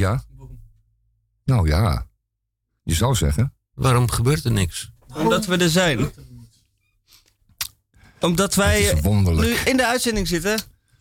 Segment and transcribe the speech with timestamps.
[0.00, 0.24] Ja?
[1.44, 2.06] Nou ja,
[2.82, 3.54] je zou zeggen.
[3.74, 4.90] Waarom gebeurt er niks?
[5.14, 6.12] Omdat we er zijn.
[8.20, 10.60] Omdat wij nu in de uitzending zitten.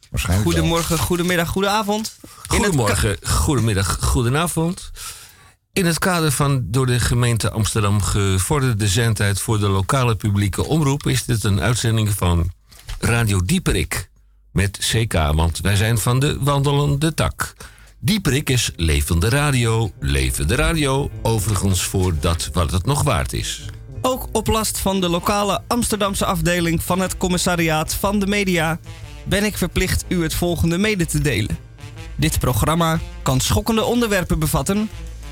[0.09, 0.57] Waarschijnlijk wel.
[0.57, 2.17] Goedemorgen, goedemiddag, goedenavond.
[2.48, 4.91] Goedemorgen, goedemiddag, goedenavond.
[5.73, 11.07] In het kader van door de gemeente Amsterdam gevorderde zendtijd voor de lokale publieke omroep
[11.07, 12.52] is dit een uitzending van
[13.00, 14.09] Radio Dieperik
[14.52, 17.55] met CK, want wij zijn van de wandelende tak.
[18.02, 23.66] Dieperik is levende radio, levende radio, overigens voor dat wat het nog waard is.
[24.02, 28.80] Ook op last van de lokale Amsterdamse afdeling van het commissariaat van de media
[29.23, 31.58] ben ik verplicht u het volgende mede te delen.
[32.16, 34.89] Dit programma kan schokkende onderwerpen bevatten.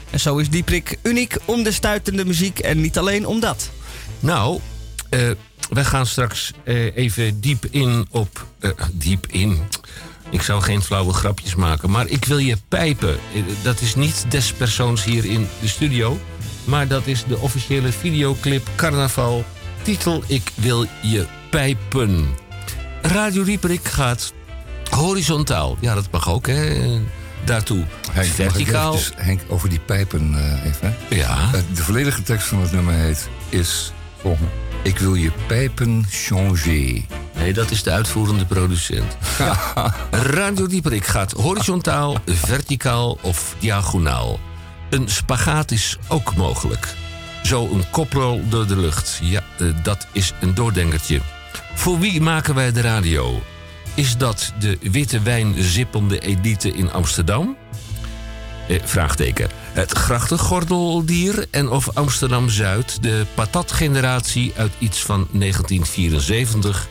[0.09, 3.71] En zo is Dieprik uniek om de stuitende muziek en niet alleen om dat.
[4.19, 4.59] Nou,
[5.09, 5.31] eh
[5.69, 8.47] wij gaan straks eh, even diep in op.
[8.59, 9.61] eh, diep in.
[10.29, 13.17] Ik zou geen flauwe grapjes maken, maar ik wil je pijpen.
[13.35, 16.19] Eh, Dat is niet des persoons hier in de studio,
[16.63, 19.45] maar dat is de officiële videoclip Carnaval.
[19.81, 22.27] Titel Ik wil je pijpen.
[23.01, 24.33] Radio Rieperik gaat
[24.89, 25.77] horizontaal.
[25.79, 26.87] Ja, dat mag ook, hè?
[27.43, 28.93] Daartoe Henk, verticaal.
[28.93, 30.95] eventjes, Henk, over die pijpen eh, even.
[31.09, 31.15] hè?
[31.15, 31.37] Ja.
[31.53, 34.51] Eh, de volledige tekst van het nummer heet is volgende.
[34.87, 37.05] Ik wil je pijpen changer.
[37.37, 39.17] Nee, dat is de uitvoerende producent.
[40.11, 44.39] Radio Dieperik gaat horizontaal, verticaal of diagonaal.
[44.89, 46.95] Een spagaat is ook mogelijk.
[47.43, 49.19] Zo een koprol door de lucht.
[49.21, 51.21] Ja, eh, dat is een doordenkertje.
[51.73, 53.41] Voor wie maken wij de radio?
[53.93, 57.57] Is dat de witte wijn zippende elite in Amsterdam?
[58.67, 59.49] Eh, vraagteken.
[59.73, 63.01] Het grachtengordeldier en of Amsterdam-Zuid...
[63.01, 66.87] de patatgeneratie uit iets van 1974...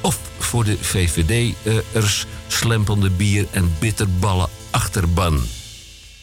[0.00, 5.42] of voor de VVD-ers slempende bier en bitterballen achterban.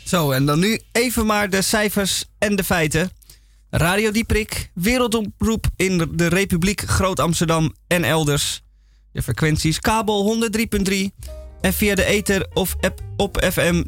[0.04, 3.12] Zo, en dan nu even maar de cijfers en de feiten.
[3.70, 8.62] Radio Dieprik, wereldomroep in de Republiek Groot-Amsterdam en elders.
[9.12, 13.84] De frequenties kabel 103.3 en via de ether of app op FM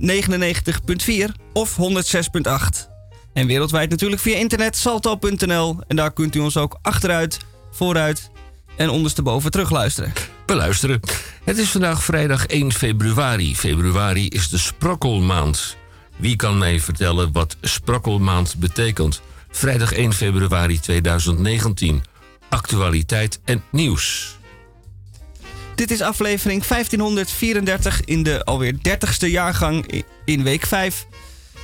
[1.30, 2.90] 99.4 of 106.8.
[3.34, 7.38] En wereldwijd natuurlijk via internet salto.nl en daar kunt u ons ook achteruit,
[7.72, 8.30] vooruit
[8.78, 10.14] en ondersteboven terugluisteren.
[10.46, 11.00] Beluisteren.
[11.44, 13.56] Het is vandaag vrijdag 1 februari.
[13.56, 15.78] Februari is de sprokkelmaand.
[16.18, 19.22] Wie kan mij vertellen wat sprokkelmaand betekent?
[19.52, 22.04] Vrijdag 1 februari 2019.
[22.50, 24.39] Actualiteit en nieuws.
[25.80, 31.08] Dit is aflevering 1534 in de alweer 30ste jaargang in week 5.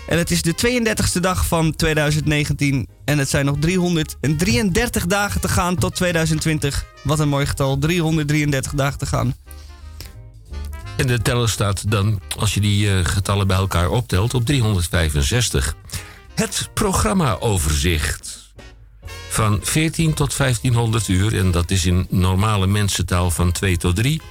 [0.07, 2.87] En het is de 32e dag van 2019.
[3.05, 6.85] En het zijn nog 333 dagen te gaan tot 2020.
[7.03, 9.35] Wat een mooi getal, 333 dagen te gaan.
[10.97, 15.75] En de teller staat dan, als je die eh, getallen bij elkaar optelt, op 365.
[16.35, 18.44] Het programmaoverzicht.
[19.35, 24.22] Van 14 tot 1500 uur, en dat is in normale mensentaal van 2 tot 3.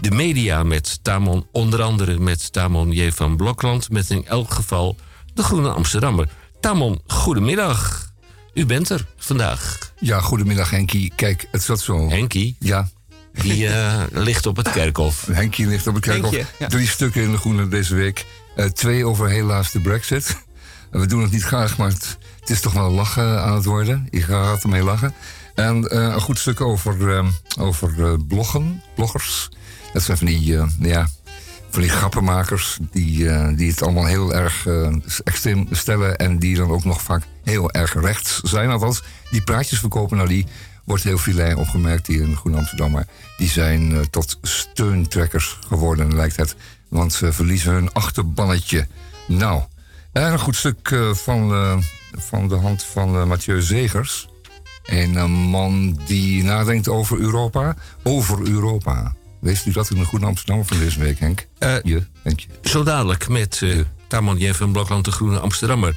[0.00, 3.10] De media met Tamon, onder andere met Tamon J.
[3.10, 4.96] van Blokland, met in elk geval
[5.34, 6.28] de Groene Amsterdammer.
[6.60, 8.10] Tamon, goedemiddag.
[8.54, 9.92] U bent er vandaag.
[10.00, 11.12] Ja, goedemiddag Henkie.
[11.16, 12.08] Kijk, het zat zo.
[12.08, 12.88] Henkie, Ja,
[13.32, 15.26] die eh, ligt op het kerkhof.
[15.32, 16.30] Henkie ligt op het kerkhof.
[16.30, 16.66] Henkje, ja.
[16.66, 18.26] Drie stukken in de groene deze week.
[18.56, 20.44] Eh, twee over helaas de brexit.
[20.90, 24.06] We doen het niet graag, maar het, is toch wel lachen aan het worden.
[24.10, 25.14] Ik ga er ermee lachen.
[25.54, 27.26] En eh, een goed stuk over, eh,
[27.58, 29.48] over eh, bloggen, bloggers.
[29.92, 31.08] Dat zijn van die, eh, ja,
[31.70, 34.66] van die grappenmakers die, die het allemaal heel erg
[35.24, 36.16] extreem stellen...
[36.16, 38.70] en die dan ook nog vaak heel erg rechts zijn.
[38.70, 40.46] Althans, die praatjes verkopen, nou die
[40.84, 42.90] wordt heel filijn opgemerkt hier in Groen Amsterdam.
[42.90, 46.56] Maar die zijn tot steuntrekkers geworden, lijkt het.
[46.88, 48.86] Want ze verliezen hun achterbannetje.
[49.26, 49.62] Nou,
[50.22, 51.76] en een goed stuk eh, van, eh,
[52.12, 54.28] van de hand van eh, Mathieu Zegers.
[54.84, 57.76] Een eh, man die nadenkt over Europa.
[58.02, 59.14] Over Europa.
[59.40, 61.46] Wees u dat in de Groene Amsterdam van deze week, Henk?
[61.58, 62.02] Eh, Je.
[62.62, 63.62] Zo dadelijk met
[64.08, 64.52] Tamon J.
[64.52, 65.96] van Blokland, de Groene Amsterdammer.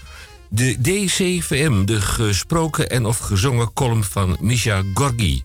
[0.49, 5.43] De DCVM, de gesproken en of gezongen column van Misha Gorgi.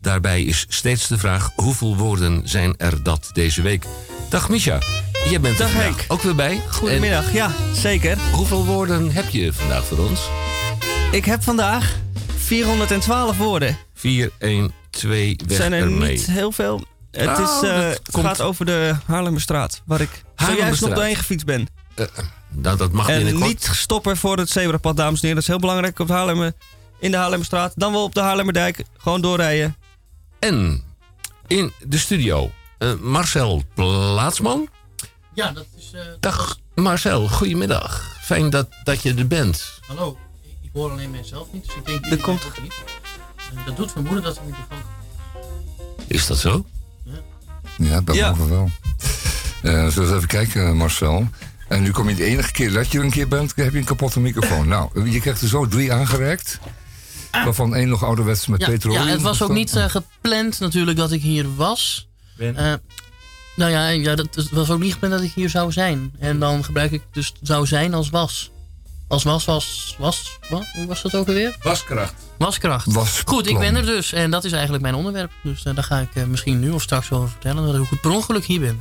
[0.00, 3.84] Daarbij is steeds de vraag hoeveel woorden zijn er dat deze week.
[4.28, 4.78] Dag Misha,
[5.30, 6.04] jij bent Dag Henk.
[6.08, 6.60] ook weer bij.
[6.70, 8.18] Goedemiddag, ja, zeker.
[8.32, 10.20] Hoeveel woorden heb je vandaag voor ons?
[11.12, 11.94] Ik heb vandaag
[12.36, 13.76] 412 woorden.
[13.94, 16.10] 4, 1, 2, weg zijn er ermee.
[16.16, 16.84] niet heel veel.
[17.10, 20.94] Het, Nou, is, eh, dat het komt- gaat over de Haarlemmerstraat, waar ik zojuist nog
[20.94, 21.68] doorheen gefietst ben.
[22.48, 23.48] Nou, dat mag En binnenkort.
[23.48, 25.34] niet stoppen voor het zebrapad, dames en heren.
[25.34, 26.52] Dat is heel belangrijk op de Haarlemmer,
[27.00, 27.72] in de Haarlemmerstraat.
[27.76, 28.82] Dan wel op de Haarlemmerdijk.
[28.98, 29.76] Gewoon doorrijden.
[30.38, 30.82] En
[31.46, 34.68] in de studio eh, Marcel Plaatsman.
[35.36, 35.90] Ja, dat is...
[35.92, 38.16] eh, Dag Marcel, goedemiddag.
[38.22, 39.72] Fijn dat, dat je er bent.
[39.86, 42.04] Hallo, ik, ik hoor alleen mijzelf niet, dus ik denk...
[42.04, 42.74] Jullie komt- ook niet.
[43.50, 44.78] En dat doet vermoeden dat de microfoon...
[46.06, 46.66] Is dat zo?
[47.78, 48.28] Ja, bij Ja.
[48.30, 48.70] boven wel.
[49.62, 51.28] Eh, zullen we eens even kijken, Marcel.
[51.68, 53.78] En nu kom je de enige keer dat je er een keer bent, heb je
[53.78, 54.68] een kapotte microfoon.
[54.74, 56.58] nou, je krijgt er zo drie aangereikt.
[57.30, 58.60] Waarvan één nog ouderwets met.
[58.60, 59.02] Ja, petroleum.
[59.06, 62.08] ja, het was ook niet eh, gepland natuurlijk dat ik hier was.
[62.36, 62.80] Ben.
[63.56, 66.12] Nou ja, ja, dat het was ook niet gepland dat ik hier zou zijn.
[66.18, 68.50] En dan gebruik ik dus zou zijn als was.
[69.08, 70.64] Als was, was, was, wat?
[70.74, 71.56] Hoe was dat ook alweer?
[71.62, 72.14] Waskracht.
[72.38, 72.92] Waskracht.
[72.92, 74.12] Was Goed, ik ben er dus.
[74.12, 75.30] En dat is eigenlijk mijn onderwerp.
[75.42, 77.72] Dus eh, daar ga ik eh, misschien nu of straks over vertellen.
[77.72, 78.80] Dat ik per ongeluk hier ben.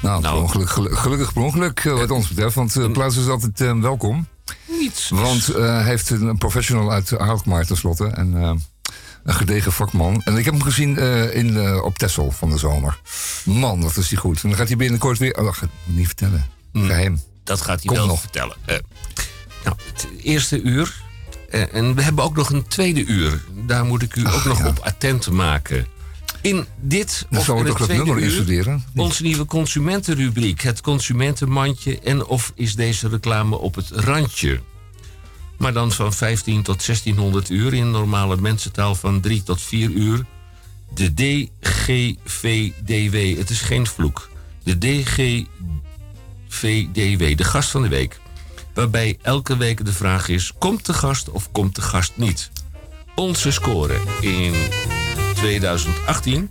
[0.00, 0.42] Nou, per Nou.
[0.42, 2.54] ongeluk, gelu- gelukkig per ongeluk eh, wat ons betreft.
[2.54, 4.26] Want uh, Plaats is altijd welkom.
[4.68, 5.08] Niets.
[5.08, 8.06] Want eh, hij heeft een professional uit Alkmaar tenslotte.
[8.06, 8.60] En
[9.24, 10.22] een gedegen vakman.
[10.24, 13.00] En ik heb hem gezien eh, in, eh, op Texel van de zomer.
[13.44, 14.42] Man, wat is hij goed.
[14.42, 15.34] En dan gaat hij binnenkort weer...
[15.38, 16.46] Oh, dat ga ik niet vertellen.
[16.72, 17.22] Geheim.
[17.44, 18.20] Dat gaat hij Komt wel nog.
[18.20, 18.56] vertellen.
[18.64, 18.76] Eh,
[19.64, 21.00] nou, het eerste uur.
[21.50, 23.44] en we hebben ook nog een tweede uur.
[23.66, 24.66] Daar moet ik u ook nog ja.
[24.66, 25.86] op attent maken.
[26.40, 28.24] In dit Dan of in het dat tweede nummer uur...
[28.24, 28.84] instuderen.
[28.96, 32.00] Onze nieuwe consumentenrubriek, het consumentenmandje.
[32.00, 34.60] En of is deze reclame op het randje?
[35.62, 40.24] Maar dan van 15 tot 1600 uur in normale mensentaal van 3 tot 4 uur.
[40.94, 44.30] De DGVDW, het is geen vloek.
[44.62, 45.46] De DGVDW,
[47.36, 48.20] de gast van de week.
[48.74, 52.50] Waarbij elke week de vraag is: komt de gast of komt de gast niet?
[53.14, 54.54] Onze score in
[55.34, 56.50] 2018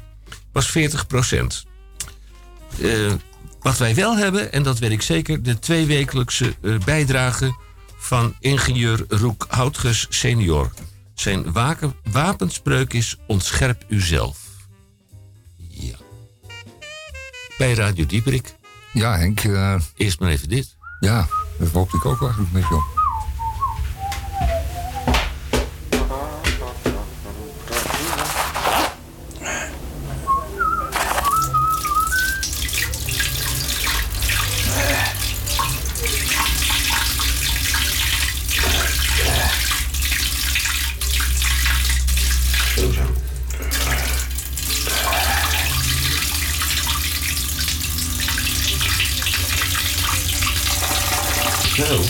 [0.51, 0.81] was 40%
[2.81, 3.13] eh,
[3.61, 7.55] wat wij wel hebben, en dat weet ik zeker, de tweewekelijkse eh, bijdrage
[8.01, 10.71] van ingenieur Roek Houtges senior.
[11.13, 14.39] Zijn waken- wapenspreuk is ontscherp uzelf.
[15.57, 15.95] Ja.
[17.57, 18.55] Bij Radio Dieperik,
[18.93, 19.39] Ja, Henk.
[19.39, 20.75] eh, eerst maar even dit.
[20.99, 21.27] ja,
[21.59, 22.83] dat hoopte ik ook eigenlijk een beetje op.
[51.75, 52.03] Zo.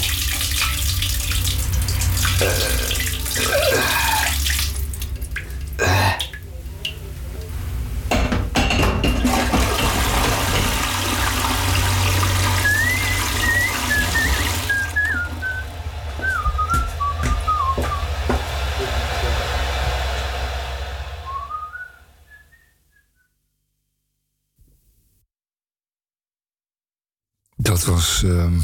[27.55, 28.23] Dat was.
[28.23, 28.59] ehm,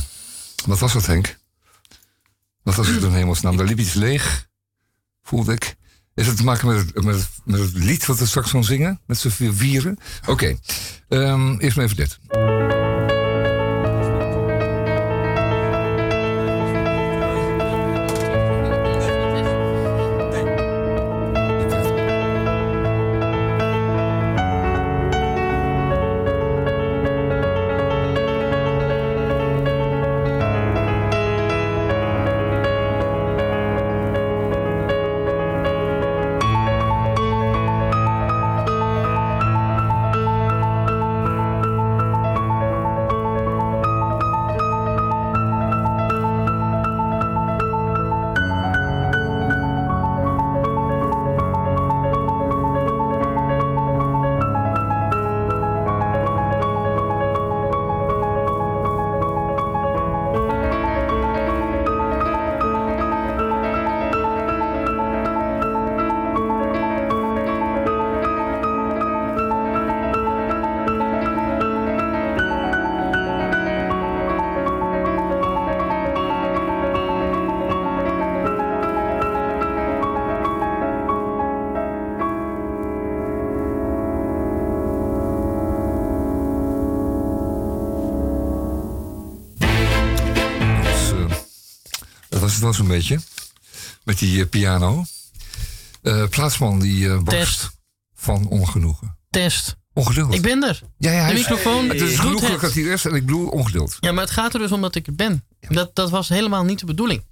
[0.79, 1.37] wat was dat, Henk?
[2.63, 3.57] Wat was het in hemelsnaam?
[3.57, 4.47] Daar liep iets leeg,
[5.23, 5.75] voelde ik.
[6.13, 8.99] Is het te maken met het, lied wat we straks gaan zingen?
[9.05, 9.97] Met z'n vier vieren?
[10.25, 10.57] Oké,
[11.07, 12.19] ehm, eerst maar even dit.
[92.77, 93.19] Zo'n beetje.
[94.03, 95.05] Met die eh, piano.
[96.01, 97.71] Eh, plaatsman die eh barst Test.
[98.15, 99.17] van ongenoegen.
[99.29, 99.75] Test.
[99.93, 100.33] Ongeduld.
[100.33, 100.81] Ik ben er.
[100.97, 102.61] ja, ja, De microfoon Het is het.
[102.61, 103.97] dat hij er is en ik bedoel ongeduld.
[103.99, 105.43] Ja, maar het gaat er dus om dat ik er ben.
[105.59, 107.23] Dat, dat was helemaal niet de bedoeling.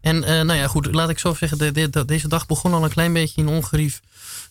[0.00, 2.84] En nou ja, goed, laat ik zo zeggen, de, de- de- deze dag begon al
[2.84, 4.00] een klein beetje in ongerief.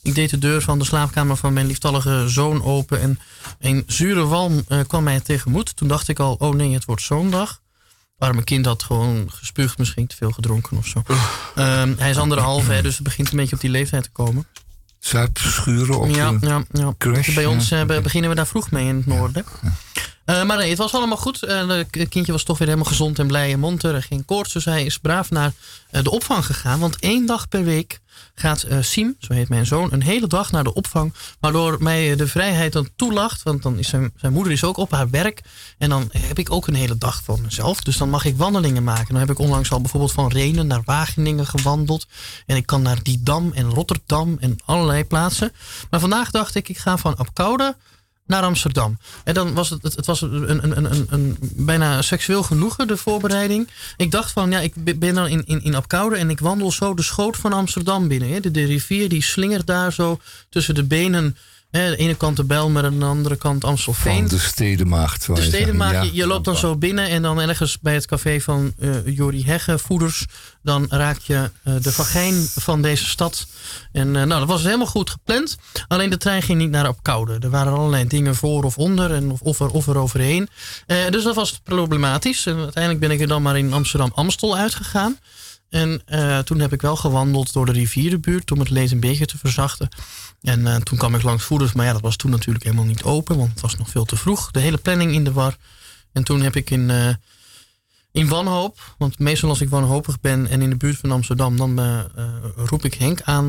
[0.01, 3.19] Ik deed de deur van de slaapkamer van mijn lieftallige zoon open en
[3.59, 5.75] een zure walm kwam mij tegemoet.
[5.75, 7.61] Toen dacht ik al, oh nee, het wordt zo'n dag.
[8.21, 11.03] Maar mijn kind had gewoon gespuugd, misschien te veel gedronken of zo.
[11.55, 14.45] Ehm, hij is anderhalve, hè, dus het begint een beetje op die leeftijd te komen.
[14.99, 16.47] Zuipschuren op Ja, de...
[16.47, 16.93] ja, ja.
[16.97, 19.45] crash, Bij ons ja, eh, beginnen we daar vroeg mee in het noorden.
[20.31, 21.43] Eh, maar nee, het was allemaal goed.
[21.43, 23.95] Eh, Het kindje was toch weer helemaal gezond en blij en monter.
[23.95, 25.53] en Geen koorts, dus hij is braaf naar
[25.89, 26.79] eh, de opvang gegaan.
[26.79, 27.99] Want één dag per week
[28.35, 31.13] gaat Siem, zo heet mijn zoon, een hele dag naar de opvang.
[31.39, 33.43] Waardoor mij de vrijheid dan toelacht.
[33.43, 35.41] Want dan is zijn, zijn moeder is ook op haar werk.
[35.77, 37.81] En dan heb ik ook een hele dag voor mezelf.
[37.81, 39.07] Dus dan mag ik wandelingen maken.
[39.07, 42.07] Dan heb ik onlangs al bijvoorbeeld van Renen naar Wageningen gewandeld.
[42.45, 45.51] En ik kan naar Didam en Rotterdam en allerlei plaatsen.
[45.89, 47.75] Maar vandaag dacht ik, ik ga van Apkoude
[48.31, 48.97] naar Amsterdam.
[49.23, 53.69] En dan was het, het, was een, een, een, een, bijna seksueel genoegen, de voorbereiding.
[53.97, 56.71] Ik dacht van, ja, ik be- ben dan in, in, in Apkoude en ik wandel
[56.71, 58.29] zo de schoot van Amsterdam binnen.
[58.29, 58.39] Hè.
[58.39, 60.19] De, de rivier die slingert daar zo
[60.49, 61.37] tussen de benen.
[61.71, 64.29] De ene kant de Bijlmer en de andere kant Amstelveen.
[64.29, 65.25] Van de stedenmaagd.
[65.25, 65.41] De
[65.77, 66.01] Ja.
[66.01, 69.45] je, je loopt dan zo binnen en dan ergens bij het café van eh Jori
[69.45, 70.25] Hegge, Voeders,
[70.63, 73.47] dan raak je eh, de vagijn van deze stad.
[73.91, 75.57] En eh, nou, dat was helemaal goed gepland.
[75.87, 77.37] Alleen de trein ging niet naar Apkoude.
[77.39, 80.49] Er waren allerlei dingen voor of onder en of, of, er, of er overheen.
[81.09, 82.45] Dus dat was problematisch.
[82.45, 85.17] En uiteindelijk ben ik er dan maar in Amsterdam-Amstel uitgegaan.
[85.69, 86.03] En
[86.45, 89.89] toen heb ik wel gewandeld door de rivierenbuurt om het leed een beetje te verzachten.
[90.41, 93.03] En eh, toen kwam ik langs Voeders, maar ja, dat was toen natuurlijk helemaal niet
[93.03, 94.51] open, want het was nog veel te vroeg.
[94.51, 95.55] De hele planning in de war.
[96.13, 97.07] En toen heb ik in, eh,
[98.11, 101.79] in wanhoop, want meestal als ik wanhopig ben en in de buurt van Amsterdam, dan
[101.79, 101.99] eh,
[102.55, 103.43] roep ik Henk aan.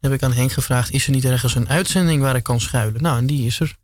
[0.00, 2.60] Dan heb ik aan Henk gevraagd, is er niet ergens een uitzending waar ik kan
[2.60, 3.02] schuilen?
[3.02, 3.76] Nou, en die is er.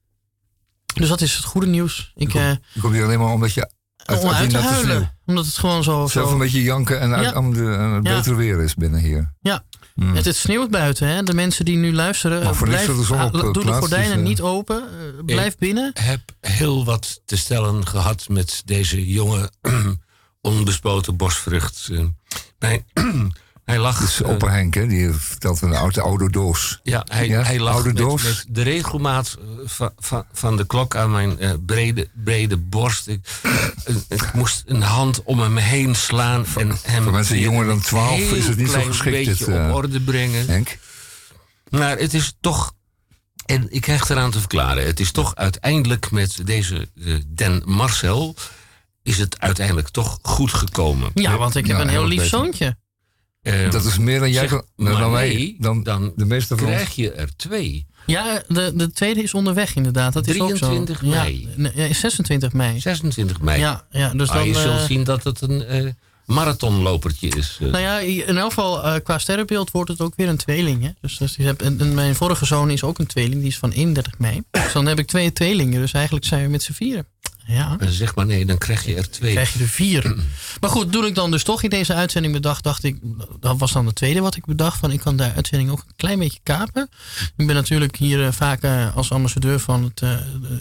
[0.95, 2.13] Dus dat is het goede nieuws.
[2.15, 5.17] Ik, Je komt hier alleen maar omdat je uit, om uit te huilen.
[5.27, 6.07] Omdat het gewoon zo...
[6.07, 7.41] zelf zo een beetje janken en, uit, Ja.
[7.41, 8.17] de, het Ja.
[8.17, 9.33] beter weer is binnen hier.
[9.41, 9.65] Ja,
[9.97, 10.15] Hmm.
[10.15, 11.09] het, het sneeuwt buiten.
[11.09, 11.23] Hè?
[11.23, 13.53] De mensen die nu luisteren, voor niks blijf, dat de zon op, ah, eh, doe
[13.53, 14.83] de plaats, gordijnen eh, niet open.
[14.83, 15.91] eh, blijf binnen.
[15.95, 19.51] heb heel wat te stellen gehad met deze jonge,
[20.41, 21.89] onbespoten bosvrucht.
[22.59, 22.73] Eh,
[23.67, 23.99] Hij, lag.
[23.99, 24.87] Dat is eh, opa Henk, hè?
[24.87, 26.81] die vertelt van de oude, oude doos.
[26.83, 28.23] ja, hij, Ja, hij lag oude met, doos.
[28.23, 33.09] met de regelmaat eh, van, van, van de klok aan mijn eh, brede, brede borst.
[33.09, 33.21] Ik,
[34.09, 36.47] ik moest een hand om hem heen slaan.
[36.57, 39.57] en hem voor mensen jonger dan een 12 is het niet zo geschikt, beetje dit,
[39.57, 40.47] eh, op orde brengen.
[40.47, 40.79] Henk?
[41.69, 42.75] Maar het is toch.
[43.47, 44.87] En ik krijg eraan te verklaren.
[44.87, 46.89] Het is toch uiteindelijk met deze
[47.27, 48.37] Den Marcel.
[49.03, 51.11] Is het uiteindelijk toch goed gekomen.
[51.15, 52.39] Ja, want ik heb een heel heel lief beter.
[52.39, 52.77] zoontje.
[53.47, 54.65] Eh, Dat is meer dan jij zeg, kan-
[54.99, 55.29] dan, wij.
[55.29, 56.75] nee, dan, dan de meeste van ons.
[56.77, 57.87] krijg je er twee.
[58.07, 60.13] Ja, de, de tweede is onderweg inderdaad.
[60.13, 61.07] Dat is ook 23 zo.
[61.07, 61.49] mei.
[61.57, 62.81] Ja, nee, 26 mei.
[62.81, 63.61] 26 mei.
[63.61, 64.47] Ja, ja, dus Maar dan...
[64.47, 65.91] je zult eh, zien dat het een eh,
[66.25, 67.59] marathonlopertje is.
[67.61, 67.69] eh.
[67.69, 70.83] Nou ja, in elk geval eh, qua sterrenbeeld wordt het ook weer een tweeling.
[70.83, 70.91] Hè?
[71.01, 73.59] Dus, dus je hebt, en, en mijn vorige zoon is ook een tweeling, die is
[73.59, 74.43] van 31 mei.
[74.51, 77.07] Dus dan heb ik twee tweelingen, dus eigenlijk zijn we met z'n vieren.
[77.47, 79.33] Ja, En zeg maar nee, dan krijg je er twee.
[79.33, 80.17] krijg je er vier.
[80.61, 82.99] Maar goed, toen ik dan dus toch in deze uitzending bedacht, dacht ik,
[83.41, 85.97] dat was dan het tweede wat ik bedacht, van ik kan de uitzending ook een
[85.97, 86.89] klein beetje kapen.
[87.37, 90.11] Ik ben natuurlijk hier eh, vaak eh, als ambassadeur van het, eh,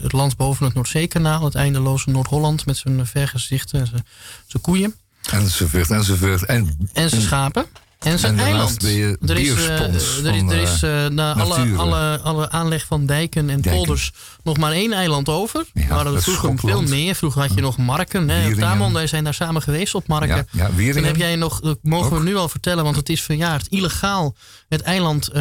[0.02, 4.06] het land boven het Noordzeekanaal, het eindeloze Noord-Holland met zijn vergezichten en zijn,
[4.48, 4.96] zijn koeien.
[5.32, 6.46] Enzovoort, enzovoort.
[6.46, 7.66] En En zijn schapen.
[8.06, 8.84] En daarnaast eiland.
[8.84, 12.86] er is, eh, er is, van, er is eh, eh, na alle, alle, alle aanleg
[12.86, 13.72] van dijken en Dijken.
[13.72, 14.12] polders
[14.44, 15.66] nog maar één eiland over.
[15.74, 17.16] Ja, maar dat er vroeger veel meer.
[17.16, 18.30] Vroeger had je nog Marken.
[18.30, 18.56] Hè.
[18.56, 20.48] Tamon, wij zijn daar samen geweest op Marken.
[20.52, 21.04] ja, Wieringen.
[21.06, 24.36] heb jij nog, dat mogen we nu al vertellen, want het is verjaard, illegaal
[24.70, 25.32] het eiland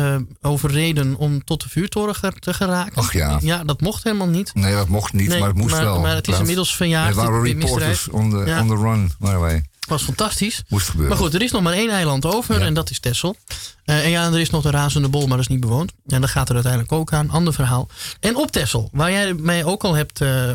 [0.40, 2.94] overreden om tot de vuurtoren te geraken.
[2.94, 3.38] Ach ja.
[3.40, 4.54] Ja, dat mocht helemaal niet.
[4.54, 6.00] Nee, dat mocht niet, Nee, maar het moest maar, wel.
[6.00, 7.08] maar het is inmiddels verjaard.
[7.08, 9.64] Er waren reporters on the, on the run, waren wij.
[9.88, 10.62] Was fantastisch.
[10.68, 11.14] Moest gebeuren.
[11.16, 12.66] Maar goed, er is nog maar één eiland over Ja.
[12.66, 13.36] en dat is Texel.
[13.84, 15.92] Eh, en ja, er is nog de Razende Bol, maar dat is niet bewoond.
[16.06, 17.30] En dat gaat er uiteindelijk ook aan.
[17.30, 17.88] Ander verhaal.
[18.20, 20.50] En op Texel, waar jij mij ook al hebt eh,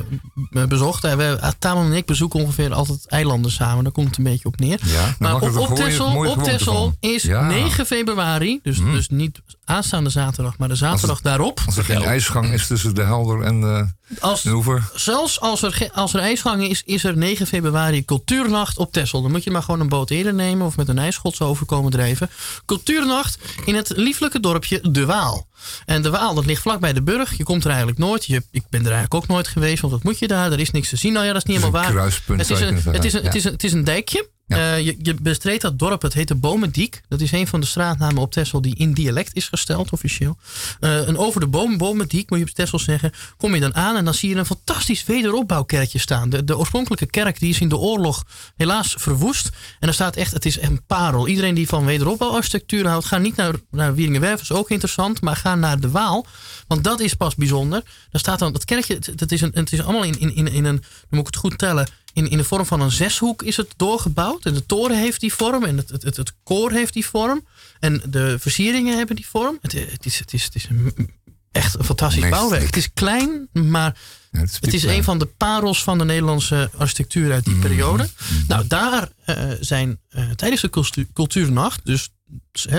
[0.68, 1.06] bezocht.
[1.06, 3.84] Uh, we, Tamon en ik bezoeken ongeveer altijd eilanden samen.
[3.84, 4.80] Daar komt het een beetje op neer.
[4.84, 7.48] Ja, maar op, ook op Texel, op is Ja.
[7.48, 11.62] 9 februari, dus, dus niet aanstaande zaterdag, maar de zaterdag daarop.
[11.66, 13.88] Als er geen ijsgang is tussen de Helder en de,
[14.20, 14.82] Als, de.
[14.96, 19.19] Zelfs als er, als er ijsgang is, is er 9 februari cultuurnacht op Texel.
[19.22, 21.92] Dan moet je maar gewoon een boot eerder nemen of met een ijsschots over komen
[21.92, 22.30] drijven.
[22.66, 25.48] Cultuurnacht in het lieflijke dorpje De Waal.
[25.86, 27.38] En De Waal, dat ligt vlakbij de Burg.
[27.38, 28.26] Je komt er eigenlijk nooit.
[28.26, 30.52] Je, ik ben er eigenlijk ook nooit geweest, want wat moet je daar?
[30.52, 31.14] Er is niks te zien.
[31.14, 31.94] Nou ja, dat is niet helemaal waar.
[32.38, 34.30] Het is een, het, is een, het, is een, het is een dijkje.
[34.50, 37.02] Eh, je, je bestreedt dat dorp, het heet de Bomendiek.
[37.08, 40.38] Dat is een van de straatnamen op Texel die in dialect is gesteld, officieel.
[40.80, 43.96] Eh, en over de boom, Bomendiek, moet je op Texel zeggen, kom je dan aan
[43.96, 46.30] en dan zie je een fantastisch wederopbouwkerkje staan.
[46.30, 48.26] De, de oorspronkelijke kerk die is in de oorlog
[48.56, 49.50] helaas verwoest.
[49.80, 51.28] En er staat echt, het is een parel.
[51.28, 55.56] Iedereen die van wederopbouwarchitectuur houdt, ga niet naar, naar Wieringenwerf, is ook interessant, maar ga
[55.56, 56.26] naar de Waal.
[56.68, 57.84] Want dat is pas bijzonder.
[58.12, 60.66] Daar staat dan, dat kerkje, het is, een, het is allemaal in, in, in, in
[60.66, 63.58] een, dan moet ik het goed tellen, in, in de vorm van een zeshoek is
[63.58, 64.46] het doorgebouwd.
[64.46, 65.64] En de toren heeft die vorm.
[65.64, 67.46] En het, het, het, het koor heeft die vorm.
[67.80, 69.58] En de versieringen hebben die vorm.
[69.62, 70.94] Het, het, is, het, is, het is een,
[71.52, 72.32] echt een fantastisch Meestelijk.
[72.50, 72.66] bouwwerk.
[72.66, 73.98] Het is klein, maar
[74.32, 77.62] Ja, het is een van de parels van de Nederlandse architectuur uit die Mhm.
[77.68, 78.10] periode.
[78.48, 82.10] Nou, daar eh, zijn eh, tijdens de cultu- cultuurnacht, dus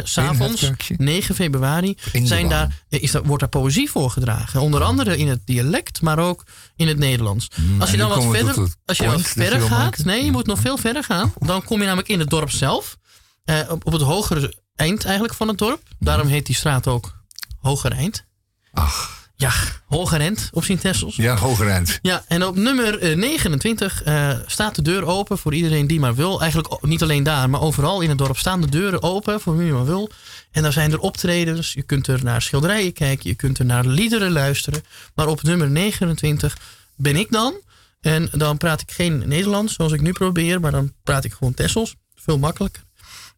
[0.02, 0.95] s'avonds, kerkje?
[0.99, 4.61] 9 februari, zijn daar, eh, is daar, wordt daar poëzie voorgedragen.
[4.61, 6.45] Onder andere in het dialect, maar ook
[6.76, 7.49] in het Nederlands.
[7.57, 10.59] Mm, Als je dan wat verder, als je wat verder gaat, nee, je moet nog
[10.59, 11.33] veel verder gaan.
[11.38, 12.99] Dan kom je namelijk in het dorp zelf.
[13.45, 15.83] Eh, op, op het hogere eind eigenlijk van het dorp.
[15.99, 17.19] Daarom heet die straat ook
[17.59, 18.25] Hoger Eind.
[18.73, 19.53] Ach, Ja,
[19.87, 21.17] Hoger Eind op Sint-Tessels.
[21.17, 21.99] ja, hoger eind.
[22.03, 26.15] Ja, en op nummer eh, 29 eh, staat de deur open voor iedereen die maar
[26.15, 26.41] wil.
[26.41, 29.73] Eigenlijk niet alleen daar, maar overal in het dorp staan de deuren open voor wie
[29.73, 30.11] maar wil.
[30.51, 31.73] En daar zijn er optredens.
[31.73, 34.83] Je kunt er naar schilderijen kijken, je kunt er naar liederen luisteren.
[35.15, 36.59] Maar op nummer 29
[36.97, 37.55] ben ik dan.
[38.01, 41.55] En dan praat ik geen Nederlands zoals ik nu probeer, maar dan praat ik gewoon
[41.55, 41.95] Tessels.
[42.15, 42.83] Veel makkelijker.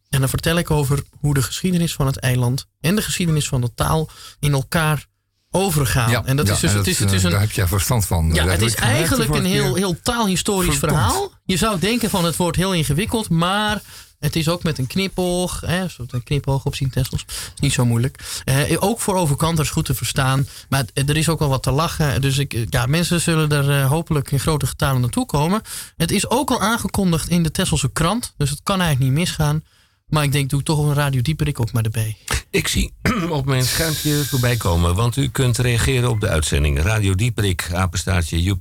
[0.09, 3.61] En dan vertel ik over hoe de geschiedenis van het eiland en de geschiedenis van
[3.61, 5.11] de taal in elkaar
[5.53, 6.09] overgaan.
[6.09, 7.67] Ja, en dat ja, is dus, het is, het is eh, een, Daar heb jij
[7.67, 8.29] verstand van.
[8.33, 11.01] ja, het is eigenlijk een heel, heel taalhistorisch Verdomd.
[11.01, 11.31] verhaal.
[11.45, 13.81] Je zou denken van het wordt heel ingewikkeld, maar
[14.19, 15.61] het is ook met een knipoog.
[15.65, 17.25] Hè, een knipoog op Sint-Tessels.
[17.59, 18.41] niet zo moeilijk.
[18.43, 20.47] Eh, ook voor overkanters goed te verstaan.
[20.69, 22.21] Maar het- er is ook wel wat te lachen.
[22.21, 25.61] Dus ik, eh, ja, mensen zullen er eh, hopelijk in grote getalen naartoe komen.
[25.97, 28.33] Het is ook al aangekondigd in de Tesselse krant.
[28.37, 29.63] Dus het kan eigenlijk niet misgaan.
[30.07, 32.17] Maar ik denk, doe toch een Radio Dieperik ook maar erbij.
[32.49, 32.93] Ik zie
[33.29, 36.81] op mijn schermpje voorbij komen, want u kunt reageren op de uitzending.
[36.81, 38.55] Radio Dieperik, apenstaartje.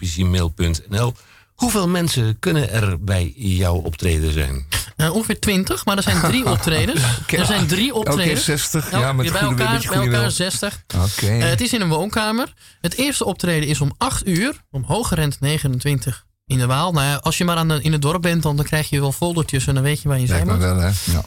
[1.54, 4.66] Hoeveel mensen kunnen er bij jouw optreden zijn?
[4.96, 7.00] Eh, ongeveer 20, maar er zijn drie optredens.
[7.26, 8.44] Er zijn drie optredens.
[8.44, 8.90] 60.
[8.90, 10.30] Elk- ja, met bij elkaar, bij elkaar wil.
[10.30, 10.82] 60.
[10.96, 11.26] Oké.
[11.26, 12.52] Eh, het is in een woonkamer.
[12.80, 14.62] Het eerste optreden is om 8 uur.
[14.70, 16.92] Om Hogerend 29 in de Waal.
[16.92, 19.00] Nou ja, als je maar aan de, in het dorp bent, dan, dan krijg je
[19.00, 20.76] wel foldertjes en dan weet je waar je zijn Lijkt me moet.
[20.76, 21.12] wel, hè?
[21.12, 21.24] Ja.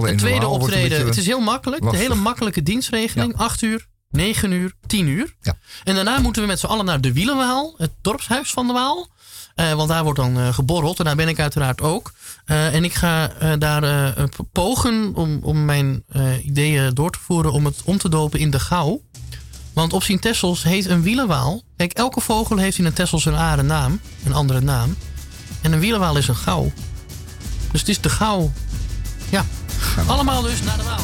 [0.00, 1.80] de tweede een optreden, het is heel makkelijk.
[1.80, 2.08] De lastig.
[2.08, 3.36] hele makkelijke dienstregeling.
[3.36, 5.34] 8 uur, 9 uur, 10 uur.
[5.40, 5.56] Ja.
[5.84, 7.74] En daarna moeten we met z'n allen naar de Wielenwaal.
[7.76, 9.08] Het dorpshuis van de Waal.
[9.54, 10.98] Eh, want daar wordt dan eh, geborreld.
[10.98, 12.12] En daar ben ik uiteraard ook.
[12.44, 13.26] En ik ga
[13.58, 14.14] daar
[14.52, 16.04] pogen om, om mijn
[16.42, 17.52] ideeën door te voeren.
[17.52, 19.02] Om het om te dopen in de gauw.
[19.74, 21.62] Want op Sint-Tessels heet een wielenwaal.
[21.76, 24.00] Kijk, elke vogel heeft in een Tessels een aarde naam.
[24.24, 24.96] Een andere naam.
[25.60, 26.72] En een wielenwaal is een gauw.
[27.70, 28.52] Dus het is de gauw.
[29.28, 29.44] Ja.
[30.06, 31.03] Allemaal dus naar de waal.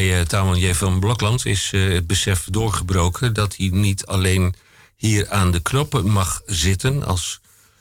[0.00, 0.72] Bij eh Tamon J.
[0.74, 4.54] van Blokland is eh, het besef doorgebroken dat hij niet alleen
[4.96, 7.40] hier aan de knoppen mag zitten als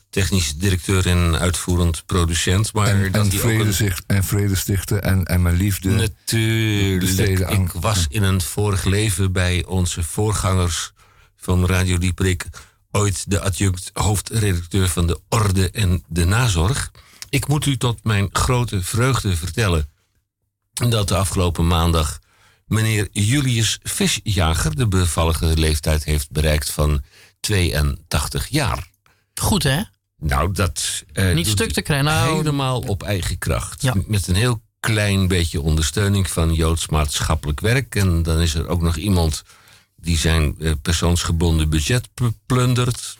[0.09, 5.03] technisch directeur en uitvoerend producent, maar En, dat en, vrede een zicht, en vrede stichten
[5.03, 5.89] en, en mijn liefde.
[5.89, 7.43] Natuurlijk.
[7.43, 10.91] aan- Ik was in een vorig leven bij onze voorgangers
[11.37, 12.45] van Radio Dieprik
[12.91, 16.91] ooit de adjunct hoofdredacteur van de Orde en de Nazorg.
[17.29, 19.89] Ik moet u tot mijn grote vreugde vertellen
[20.89, 22.19] dat de afgelopen maandag
[22.65, 27.03] meneer Julius Visjager de bevallige leeftijd heeft bereikt van
[27.39, 28.87] 82 jaar.
[29.35, 29.81] Goed, hè?
[30.19, 31.03] Nou, dat.
[31.13, 32.05] eh, Niet stuk te krijgen.
[32.05, 33.81] Nou, helemaal op eigen kracht.
[33.81, 33.93] Ja.
[34.07, 37.95] Met een heel klein beetje ondersteuning van Joods maatschappelijk werk.
[37.95, 39.43] En dan is er ook nog iemand
[39.95, 43.17] die zijn eh, persoonsgebonden budget pl- plundert.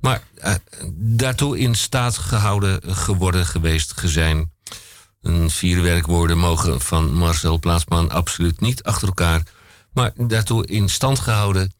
[0.00, 0.54] Maar eh,
[0.94, 4.52] daartoe in staat gehouden geworden geweest gezijn.
[5.22, 9.42] Een vier werkwoorden mogen van Marcel Plaatsman absoluut niet achter elkaar.
[9.92, 11.72] Maar daartoe in stand gehouden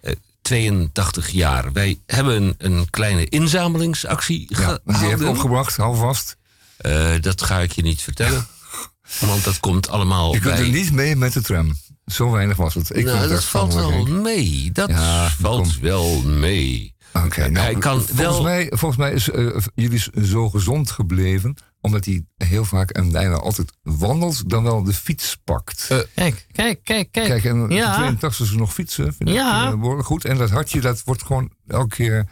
[0.00, 0.12] eh,
[0.42, 1.72] 82 jaar.
[1.72, 5.28] Wij hebben een, kleine inzamelingsactie ja, die heb ik gehouden.
[5.28, 6.36] opgebracht, hou vast.
[6.76, 8.46] Eh, dat ga ik je niet vertellen.
[9.20, 10.64] Want dat komt allemaal Je kunt bij...
[10.64, 11.76] er niet mee met de tram.
[12.06, 12.96] Zo weinig was het.
[12.96, 14.70] Ik nou, dat valt wel mee.
[14.72, 16.94] Dat Ja, valt wel mee.
[17.12, 21.56] Oké, nou, kan volgens, wel- mij, volgens mij is eh, jullie zo gezond gebleven...
[21.80, 24.48] omdat hij heel vaak en bijna altijd wandelt...
[24.50, 25.86] dan wel de fiets pakt.
[25.88, 27.26] Eh, Kijk, kijk, kijk, kijk.
[27.26, 27.94] Kijk, en ja.
[27.94, 29.14] 82 is nog fietsen.
[29.14, 29.66] Vind Ja.
[29.66, 30.24] ik eh, behoorlijk goed.
[30.24, 32.28] En dat hartje, dat wordt gewoon elke keer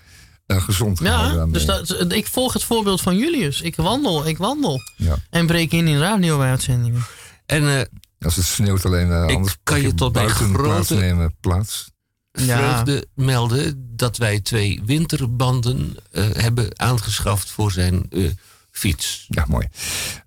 [0.46, 1.30] eh, gezond gehouden.
[1.30, 1.52] Ja, daarmee.
[1.52, 3.60] dus dat, ik volg het voorbeeld van Julius.
[3.60, 4.80] Ik wandel, ik wandel.
[4.96, 5.16] Ja.
[5.30, 7.02] En breek in in radio-uitzendingen.
[7.46, 7.84] En eh,
[8.20, 11.90] Als het sneeuwt alleen, eh, Ik anders kan je tot mijn buiten grote- plaatsnemen plaats.
[12.32, 12.56] Ja.
[12.58, 18.30] vreugde melden dat wij twee winterbanden eh, hebben aangeschaft voor zijn eh,
[18.78, 19.26] fiets.
[19.28, 19.68] Ja, mooi.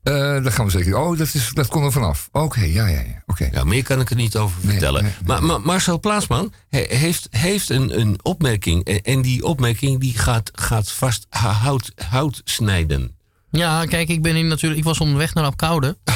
[0.04, 0.98] Eh dat gaan we zeker.
[0.98, 2.30] Oh, dat, is, dat kon er vanaf.
[2.32, 3.24] Oké, ja, ja, ja.
[3.26, 3.50] Oké.
[3.52, 5.04] Ja, meer kan ik er niet over vertellen.
[5.04, 5.28] nee, nee.
[5.28, 8.84] Maar, maar Marcel Plaatsman he- heeft, heeft een, een opmerking.
[8.84, 13.16] En, die opmerking die gaat, gaat vast hout, hout snijden.
[13.52, 14.80] Ja, kijk, ik ben in natuurlijk.
[14.80, 15.98] Ik was onderweg naar Apkoude.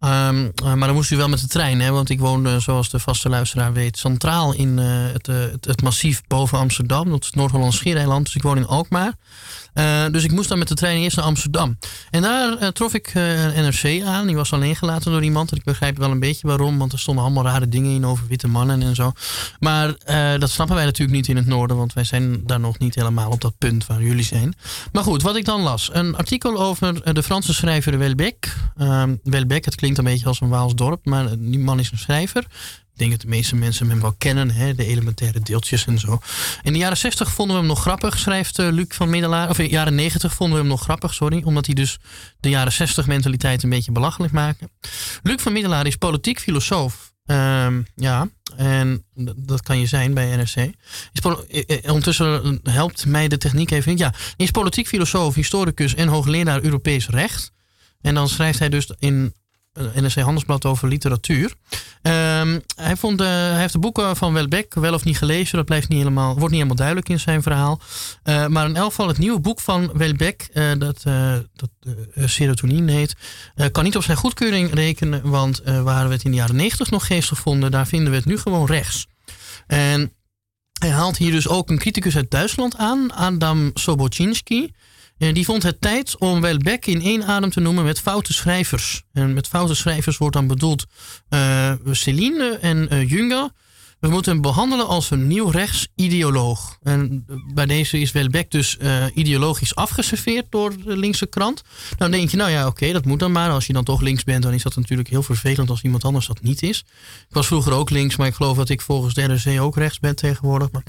[0.00, 1.90] Ehm, eh, maar dan moest u wel met de trein, hè?
[1.90, 6.22] Want ik woonde, zoals de vaste luisteraar weet, centraal in eh, het, het, het massief
[6.26, 7.10] boven Amsterdam.
[7.10, 8.24] Dat is Noord-Holland Schiereiland.
[8.24, 9.12] Dus ik woon in Alkmaar.
[9.74, 11.78] Eh, dus ik moest dan met de trein eerst naar Amsterdam.
[12.10, 14.26] En daar eh, trof ik eh, een NRC aan.
[14.26, 15.50] Die was alleen gelaten door iemand.
[15.50, 16.78] En ik begrijp wel een beetje waarom.
[16.78, 19.12] Want er stonden allemaal rare dingen in over witte mannen en zo.
[19.60, 21.76] Maar eh, dat snappen wij natuurlijk niet in het noorden.
[21.76, 24.54] Want wij zijn daar nog niet helemaal op dat punt waar jullie zijn.
[24.92, 25.90] Maar goed, wat ik dan las.
[25.92, 28.56] Een artikel over eh, de Franse schrijver Welbeck.
[28.76, 31.06] Ehm Welbeck, het klinkt een beetje als een Waals dorp.
[31.06, 32.46] Maar eh, die man is een schrijver.
[33.00, 34.50] Denk dat de meeste mensen hem wel kennen.
[34.50, 34.74] Hè?
[34.74, 36.20] De elementaire deeltjes en zo.
[36.62, 39.48] In de jaren 60 vonden we hem nog grappig, schrijft eh, Luc van Middelaar.
[39.48, 41.42] Of in de jaren 90 vonden we hem nog grappig, sorry.
[41.44, 41.98] Omdat hij dus
[42.40, 44.70] de jaren 60 mentaliteit een beetje belachelijk maken.
[45.22, 47.12] Luc van Middelaar is politiek filosoof.
[47.24, 49.04] Ehm, ja, en
[49.36, 50.56] dat kan je zijn bij NRC.
[51.12, 53.96] Is eh, eh, ondertussen helpt mij de techniek even.
[53.96, 57.52] Ja, is politiek filosoof, historicus en hoogleraar Europees recht.
[58.00, 59.34] En dan schrijft hij dus in
[59.72, 61.54] NRC Handelsblad over literatuur.
[62.02, 65.56] Ehm, hij, vond, eh, heeft de boeken van Welbeck wel of niet gelezen.
[65.56, 67.80] Dat blijft niet helemaal, wordt niet helemaal duidelijk in zijn verhaal.
[68.22, 71.02] Eh, maar in elk geval het nieuwe boek van Welbeck, eh, dat,
[71.54, 71.70] dat
[72.30, 73.16] Serotonine heet,
[73.72, 75.30] kan niet op zijn goedkeuring rekenen.
[75.30, 78.26] Want waar we het in de jaren 90 nog geestig vonden, daar vinden we het
[78.26, 79.06] nu gewoon rechts.
[79.66, 80.12] En
[80.78, 84.72] hij haalt hier dus ook een criticus uit Duitsland aan, Adam Sobocinski.
[85.20, 89.02] En die vond het tijd om Welbeck in één adem te noemen met foute schrijvers.
[89.12, 90.86] En met foute schrijvers wordt dan bedoeld
[91.28, 93.50] eh Celine en eh Junger.
[94.00, 96.78] We moeten hem behandelen als een nieuw rechts ideoloog.
[96.82, 101.62] En bij deze is Welbeck dus eh, ideologisch afgeserveerd door de linkse krant.
[101.96, 103.50] Dan denk je, nou ja, oké, dat moet dan maar.
[103.50, 106.26] Als je dan toch links bent, dan is dat natuurlijk heel vervelend als iemand anders
[106.26, 106.78] dat niet is.
[107.28, 109.98] Ik was vroeger ook links, maar ik geloof dat ik volgens de NRC ook rechts
[109.98, 110.70] ben tegenwoordig.
[110.70, 110.82] Maar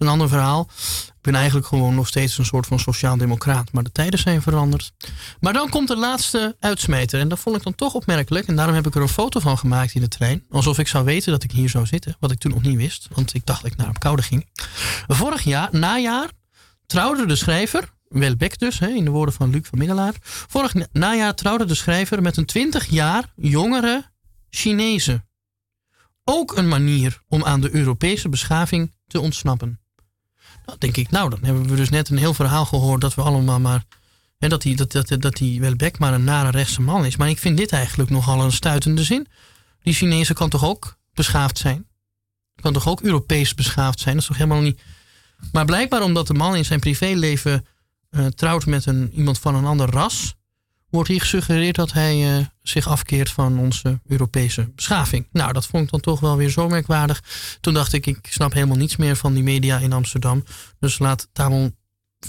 [0.00, 0.68] een ander verhaal.
[1.06, 3.72] Ik ben eigenlijk gewoon nog steeds een soort van sociaal-democraat.
[3.72, 4.92] Maar de tijden zijn veranderd.
[5.40, 7.20] Maar dan komt de laatste uitsmijter.
[7.20, 8.46] En dat vond ik dan toch opmerkelijk.
[8.46, 10.44] En daarom heb ik er een foto van gemaakt in de trein.
[10.50, 12.16] Alsof ik zou weten dat ik hier zou zitten.
[12.20, 13.08] Wat ik toen nog niet wist.
[13.12, 14.48] Want ik dacht dat ik naar op koude ging.
[15.06, 16.28] Vorig jaar, najaar,
[16.86, 17.98] trouwde de schrijver...
[18.08, 20.14] Welbeck dus, hè, in de woorden van Luc van Middelaar.
[20.22, 24.10] Vorig na- najaar trouwde de schrijver met een 20 jaar jongere
[24.50, 25.24] Chinese.
[26.24, 29.79] Ook een manier om aan de Europese beschaving te ontsnappen.
[30.70, 33.22] Nou, denk ik, nou, dan hebben we dus net een heel verhaal gehoord dat we
[33.22, 33.84] allemaal maar.
[34.38, 37.16] Hè, dat, die, dat, dat, dat die Welbeck maar een nare rechtse man is.
[37.16, 39.26] Maar ik vind dit eigenlijk nogal een stuitende zin.
[39.82, 41.86] Die Chinese kan toch ook beschaafd zijn?
[42.60, 44.14] Kan toch ook Europees beschaafd zijn?
[44.14, 44.80] Dat is toch helemaal niet.
[45.52, 47.66] Maar blijkbaar omdat de man in zijn privéleven
[48.10, 50.34] eh, trouwt met een, iemand van een ander ras,
[50.88, 55.26] wordt hier gesuggereerd dat hij eh, zich afkeert van onze Europese beschaving.
[55.32, 57.22] Nou, dat vond ik dan toch wel weer zo merkwaardig.
[57.60, 60.44] Toen dacht ik, ik snap helemaal niets meer van die media in Amsterdam.
[60.78, 61.74] Dus laat Tamon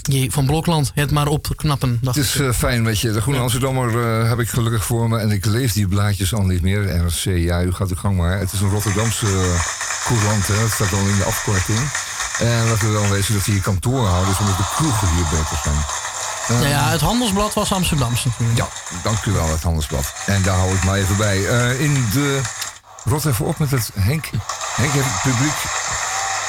[0.02, 0.30] J.
[0.30, 2.00] van Blokland het maar opknappen.
[2.04, 3.12] Het is eh, fijn, weet je.
[3.12, 5.18] De Groene Amsterdammer eh, heb ik gelukkig voor me.
[5.18, 7.06] En ik lees die blaadjes al niet meer.
[7.06, 8.38] RC, ja, u gaat de gang maar.
[8.38, 9.64] Het is een Rotterdamse uh,
[10.04, 10.54] courant, hè.
[10.54, 11.78] Het staat al in de afkorting.
[12.38, 14.28] En laten we wel wezen dat hier kantoor houden.
[14.28, 16.11] Dus omdat de kroegen hier beter zijn.
[16.48, 18.58] Nou ja, het Handelsblad was Amsterdamse natuurlijk.
[18.58, 18.66] Ja,
[19.02, 20.12] dank u wel, het Handelsblad.
[20.26, 21.46] En daar hou ik maar even bij.
[21.46, 22.40] Eh, in de...
[23.04, 24.30] Rot even op met het Henk.
[24.76, 25.54] Henk heeft het publiek...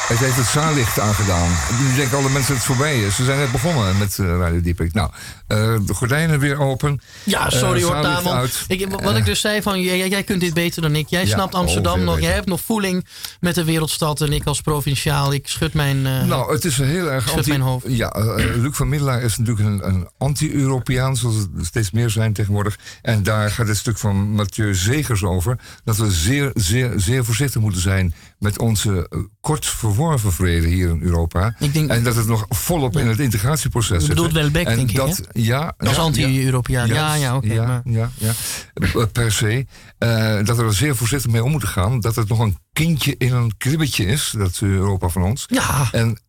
[0.04, 1.50] Het heeft het zaallicht aangedaan.
[1.80, 3.16] Nu denken alle mensen dat het voorbij is.
[3.16, 4.94] Ze zijn net begonnen met eh, Radio Dieprik.
[4.94, 5.12] Nou,
[5.48, 7.02] eh, de gordijnen weer open.
[7.24, 8.48] Ja, sorry Eh, hoor, Tamon.
[8.68, 11.08] Ik, wat ik dus zei van, jij, jij kunt dit beter dan ik.
[11.08, 12.20] Jij Ja, snapt Amsterdam nog.
[12.20, 13.06] Jij hebt nog voeling
[13.40, 14.22] met de wereldstad.
[14.22, 16.02] En ik als provinciaal, ik schud mijn...
[16.02, 17.86] Nou, het is een heel erg Schud mijn hoofd.
[17.88, 22.78] Ja, Luc van Middelaar is natuurlijk een, een anti-Europeaan, zoals het steeds meer zijn tegenwoordig.
[23.02, 25.58] En daar gaat het stuk van Mathieu Zegers over.
[25.84, 28.14] Dat we zeer, zeer, zeer voorzichtig moeten zijn
[28.44, 31.56] met onze eh, kort verworven vrede hier in Europa.
[31.60, 34.10] Ik denk- en dat het nog volop in het integratieproces Je zit.
[34.10, 34.32] bedoelt.
[34.32, 36.88] Welbeck, En denk ik, dat, Ja, Als ja, anti-Europeaan.
[36.88, 37.54] Ja, ja, oké.
[37.54, 38.32] ja, maar- ja, ja.
[38.74, 39.66] Eh, Per se.
[39.98, 42.00] Eh, dat we er zeer voorzichtig mee om moeten gaan.
[42.00, 45.46] Dat het nog een kindje in een kribbetje is, dat Europa van ons.
[45.48, 46.20] Ja, En,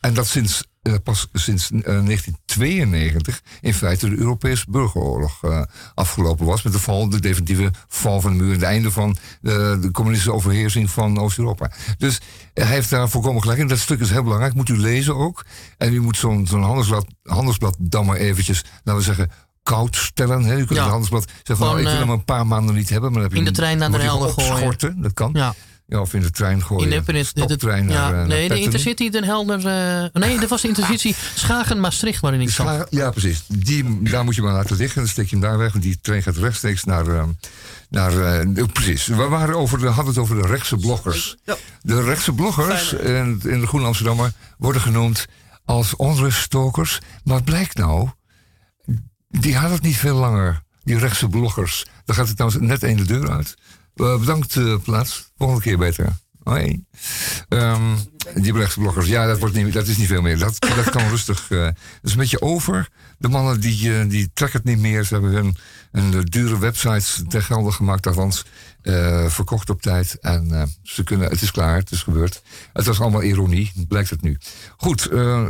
[0.00, 0.66] en dat sinds, eh,
[1.02, 5.62] pas sinds eh, 1992 in feite de Europese burgeroorlog eh,
[5.94, 6.62] afgelopen was.
[6.62, 8.52] Met de val, de definitieve val van de muur.
[8.52, 11.70] Het einde van eh, de communistische overheersing van Oost-Europa.
[11.98, 12.20] Dus
[12.54, 13.68] hij heeft daar volkomen gelijk in.
[13.68, 14.54] Dat stuk is heel belangrijk.
[14.54, 15.44] Moet u lezen ook.
[15.78, 19.30] En u moet zo'n zo'n handelsblad, handelsblad dan maar eventjes, laten we zeggen
[19.62, 20.44] koud stellen.
[20.44, 20.54] Hè.
[20.54, 20.74] U kunt Ja.
[20.74, 23.12] het handelsblad zeggen van, nou, ik wil eh, hem een paar maanden niet hebben.
[23.12, 25.02] Maar dan heb je in de trein naar je Helder gooien.
[25.02, 25.30] Dat kan.
[25.32, 25.54] ja.
[25.92, 26.92] Ja, of in de trein gooien.
[26.92, 28.60] In de, Stoptrein ja, naar, eh, naar nee, de.
[28.60, 29.66] Intercity Den Helder.
[29.66, 32.86] eh, nee, dat was de Intercity Schagen-Maastricht waarin ik zat.
[32.90, 33.44] Ja, precies.
[33.46, 35.00] Die, daar moet je maar laten liggen.
[35.00, 35.72] Dan steek je hem daar weg.
[35.72, 37.06] Want die trein gaat rechtstreeks naar.
[37.06, 37.24] eh,
[37.88, 39.06] naar eh, precies.
[39.06, 41.36] We waren over de, hadden het over de rechtse bloggers.
[41.44, 41.56] Ja.
[41.82, 45.26] De rechtse bloggers in, in de Groene Amsterdammer worden genoemd
[45.64, 46.98] als onruststokers.
[47.24, 48.08] Maar wat blijkt nou?
[49.28, 50.62] Die hadden het niet veel langer.
[50.84, 51.86] Die rechtse bloggers.
[52.04, 53.54] Daar gaat het nou net één de deur uit.
[53.96, 55.30] Eh, bedankt, eh, plaats.
[55.38, 56.06] Volgende keer beter.
[56.42, 56.84] Hoi.
[57.48, 57.96] Ehm,
[58.34, 59.06] die bloggers.
[59.06, 60.38] Ja, dat, wordt niet, dat is niet veel meer.
[60.38, 61.50] Dat, dat kan rustig.
[61.50, 62.88] eh, dat is een beetje over.
[63.18, 65.04] De mannen die, die trekken het niet meer.
[65.04, 65.56] Ze hebben
[65.90, 68.06] hun, dure websites ter gelden gemaakt.
[68.06, 68.44] Althans,
[69.26, 70.18] verkocht op tijd.
[70.20, 71.76] En ze kunnen, het is klaar.
[71.76, 72.42] Het is gebeurd.
[72.72, 73.72] Het was allemaal ironie.
[73.88, 74.38] Blijkt het nu.
[74.76, 75.08] Goed,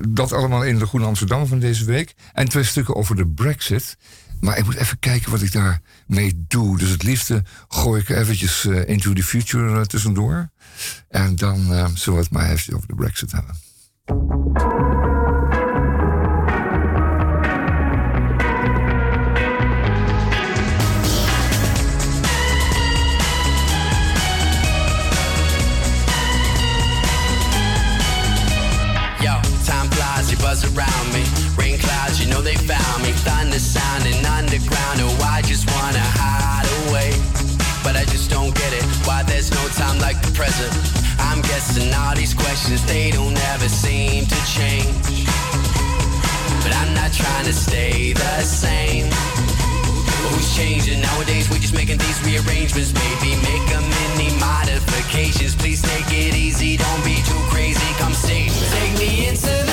[0.09, 2.15] dat allemaal in de Groene Amsterdam van deze week.
[2.33, 3.97] En twee stukken over de Brexit.
[4.43, 6.79] Maar ik moet even kijken wat ik daarmee doe.
[6.79, 10.51] Dus het liefste gooi ik eventjes eh, Into the Future eh, tussendoor.
[11.09, 13.57] En dan eh, zullen we het maar even over de Brexit hebben.
[29.21, 31.25] Yo, time flies, you buzz around me.
[31.57, 31.79] Rain
[32.33, 33.13] know they found me.
[33.13, 34.99] Thunder sounding underground.
[35.05, 37.13] Oh, I just wanna hide away.
[37.85, 38.85] But I just don't get it.
[39.07, 40.73] Why there's no time like the present.
[41.19, 45.27] I'm guessing all these questions, they don't ever seem to change.
[46.63, 49.07] But I'm not trying to stay the same.
[50.31, 51.51] Who's changing nowadays?
[51.51, 52.93] We're just making these rearrangements.
[52.95, 55.55] Maybe make a mini modifications.
[55.55, 57.89] Please take it easy, don't be too crazy.
[58.01, 58.53] Come save.
[58.77, 59.72] Take me into the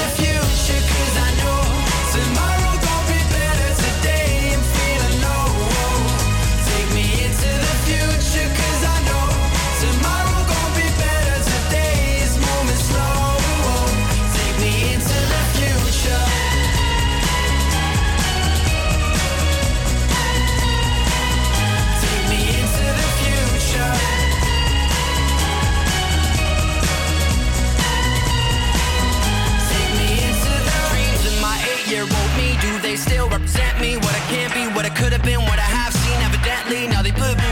[33.00, 33.96] still represent me?
[33.96, 36.20] What I can't be, what I could have been, what I have seen.
[36.28, 37.52] Evidently, now they put me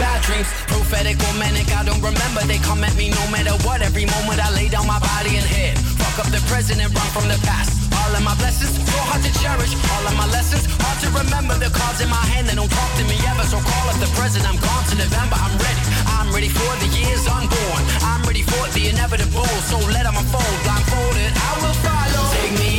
[0.00, 0.48] bad dreams.
[0.64, 2.40] Prophetic or manic, I don't remember.
[2.48, 3.84] They come at me no matter what.
[3.84, 5.76] Every moment I lay down my body and head.
[6.00, 7.76] Fuck up the present and run from the past.
[7.92, 9.76] All of my blessings, so hard to cherish.
[9.92, 11.54] All of my lessons, hard to remember.
[11.60, 13.44] The cards in my hand, they don't talk to me ever.
[13.44, 15.36] So call up the present, I'm gone to November.
[15.36, 15.82] I'm ready.
[16.16, 17.82] I'm ready for the years unborn.
[18.00, 19.52] I'm ready for the inevitable.
[19.68, 20.56] So let them unfold.
[20.64, 22.22] Blindfolded, I will follow.
[22.32, 22.77] Take me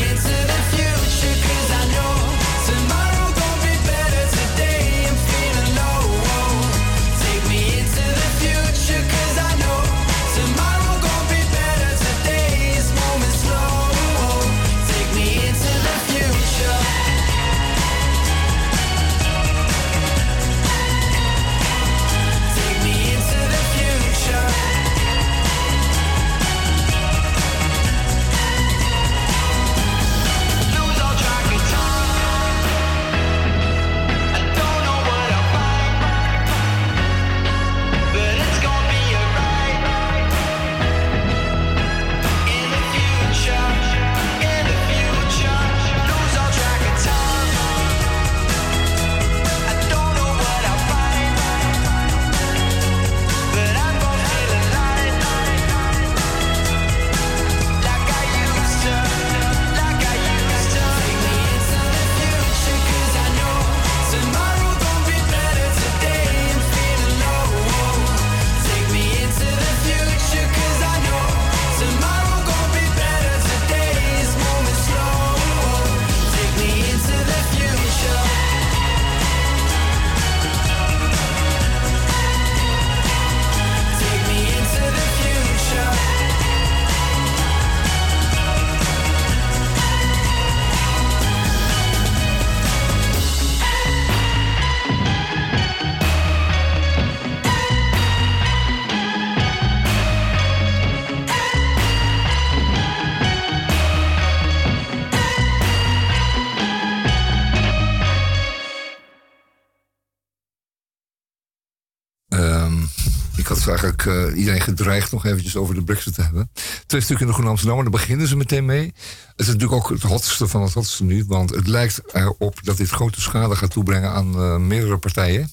[114.39, 116.51] iedereen gedreigd nog eventjes over de brexit te hebben.
[116.85, 118.85] Twee stukken in de Groene Amsterdam, daar beginnen ze meteen mee.
[118.85, 122.77] Het is natuurlijk ook het hotste van het hotste nu, want het lijkt erop dat
[122.77, 125.49] dit grote schade gaat toebrengen aan eh, meerdere partijen.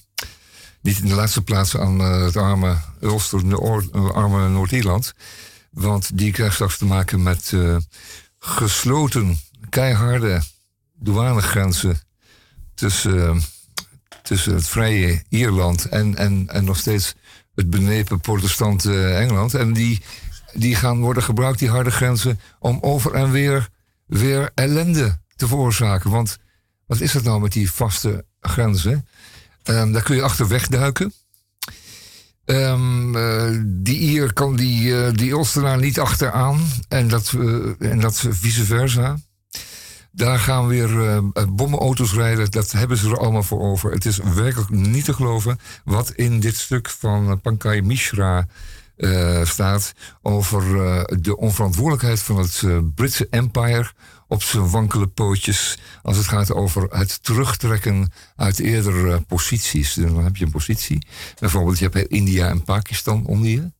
[0.80, 5.12] Niet in de laatste plaats aan eh, het arme Ulster, eh, arme Noord-Ierland.
[5.70, 7.52] Want die krijgt straks te maken met
[8.38, 10.42] gesloten, keiharde
[10.94, 12.00] douanegrenzen
[12.74, 13.42] tussen,
[14.22, 17.14] tussen het vrije Ierland en, en, en nog steeds
[17.56, 19.54] het benepen protestante Engeland.
[19.54, 20.00] En die,
[20.52, 23.68] die gaan worden gebruikt, die harde grenzen, om over en weer,
[24.06, 26.10] weer ellende te veroorzaken.
[26.10, 26.38] Want
[26.86, 29.08] wat is het nou met die vaste grenzen?
[29.62, 31.12] Ehm, daar kun je achter wegduiken.
[32.44, 36.60] Ehm, eh, die Ier kan die, eh, die niet achteraan.
[36.88, 39.18] En dat, eh, en dat vice versa.
[40.16, 42.50] Daar gaan weer eh, eh, bommenauto's rijden.
[42.50, 43.92] Dat hebben ze er allemaal voor over.
[43.92, 48.46] Het is werkelijk niet te geloven wat in dit stuk van eh, Pankaj Mishra
[49.44, 49.92] staat.
[50.22, 50.62] Over
[51.22, 52.62] de onverantwoordelijkheid van het
[52.94, 53.90] Britse Empire
[54.28, 55.78] op zijn wankele pootjes.
[56.02, 59.94] Als het gaat over het terugtrekken uit eerdere posities.
[59.94, 61.06] Dan heb je een positie.
[61.38, 63.70] Bijvoorbeeld, je hebt India en Pakistan onder je.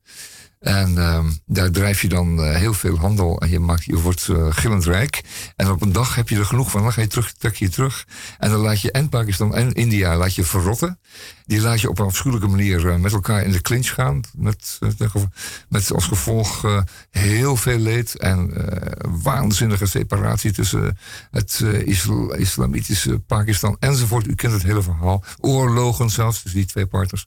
[0.67, 4.29] En ehm, daar drijf je dan eh, heel veel handel en je, maakt, je wordt
[4.29, 5.25] eh, gillend rijk.
[5.57, 7.69] En op een dag heb je er genoeg van, dan ga je terug, trek je
[7.69, 8.07] terug.
[8.39, 10.99] En dan laat je en Pakistan en India laat je verrotten.
[11.45, 14.21] Die laat je op een afschuwelijke manier eh, met elkaar in de clinch gaan.
[14.35, 14.79] Met,
[15.69, 16.65] met, als gevolg
[17.11, 18.53] heel veel leed en
[19.23, 20.99] waanzinnige separatie tussen
[21.31, 24.27] het isla- islamitische Pakistan enzovoort.
[24.27, 25.25] U kent het hele verhaal.
[25.41, 27.27] Oorlogen zelfs tussen die twee partners.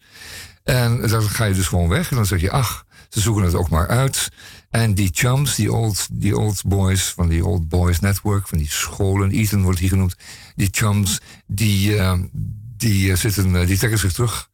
[0.63, 3.55] En dan ga je dus gewoon weg en dan zeg je, ach, ze zoeken het
[3.55, 4.29] ook maar uit.
[4.69, 8.69] En die chums, die old, die old boys van die Old Boys Network, van die
[8.69, 10.15] scholen, Ethan wordt hier genoemd,
[10.55, 12.19] die chums, die, eh,
[12.77, 14.49] die, eh, zitten, eh, die trekken zich terug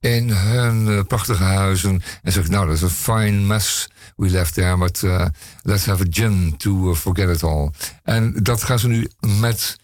[0.00, 3.88] in hun prachtige huizen en zeggen, nou, dat is een fine mess
[4.18, 5.26] we left there, but eh,
[5.62, 7.70] let's have a gin to forget it all.
[8.02, 9.76] En dat gaan ze nu met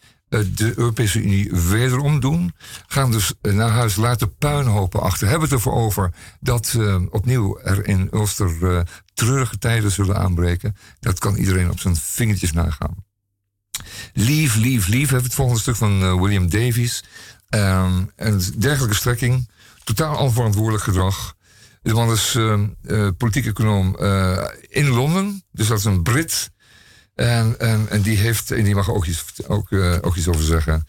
[0.42, 2.54] de Europese Unie wederom doen.
[2.86, 5.28] Gaan dus eh, naar huis, laten puinhopen achter.
[5.28, 8.80] Hebben het ervoor over dat eh, opnieuw er in Ulster eh,
[9.14, 10.76] treurige tijden zullen aanbreken.
[11.00, 13.04] Dat kan iedereen op zijn vingertjes nagaan.
[14.12, 15.12] Leave, leave, leave.
[15.12, 17.04] Heeft het volgende stuk van eh, William Davies.
[17.48, 19.48] Ehm, een dergelijke strekking.
[19.84, 21.34] Totaal onverantwoordelijk gedrag.
[21.84, 25.42] De man is eh, eh, politiek econoom eh, in Londen.
[25.50, 26.50] Dus dat is een Brit.
[27.14, 27.60] En,
[27.90, 30.86] en, die heeft, en die mag ook iets, ook, eh, ook iets over zeggen.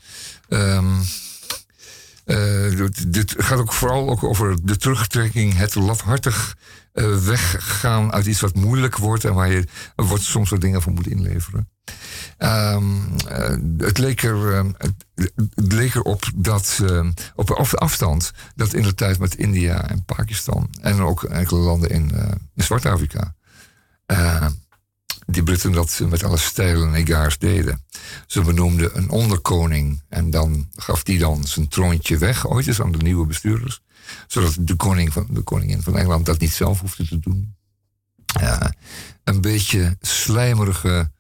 [2.26, 2.72] Eh,
[3.08, 6.58] dit- gaat ook vooral ook over de terugtrekking, het lafhartig
[6.94, 10.92] eh, weggaan uit iets wat moeilijk wordt en waar je wordt soms wat dingen voor
[10.92, 11.70] moet inleveren.
[12.38, 12.84] Ehm,
[13.28, 14.94] eh, het, leek er, eh, het,
[15.56, 16.80] leek erop dat
[17.36, 21.90] op af- afstand dat in de tijd met India en Pakistan en ook enkele landen
[21.90, 22.12] in,
[22.56, 23.36] in Zwart-Afrika
[25.26, 27.86] die Britten dat met alle stijlen en egaars deden.
[28.28, 32.92] Ze benoemden een onderkoning en dan gaf die dan zijn troontje weg, ooit eens aan
[32.92, 33.82] de nieuwe bestuurders.
[34.28, 37.56] Zodat de, koning van, de koningin van Engeland dat niet zelf hoefde te doen.
[39.24, 41.12] Een beetje slijmerige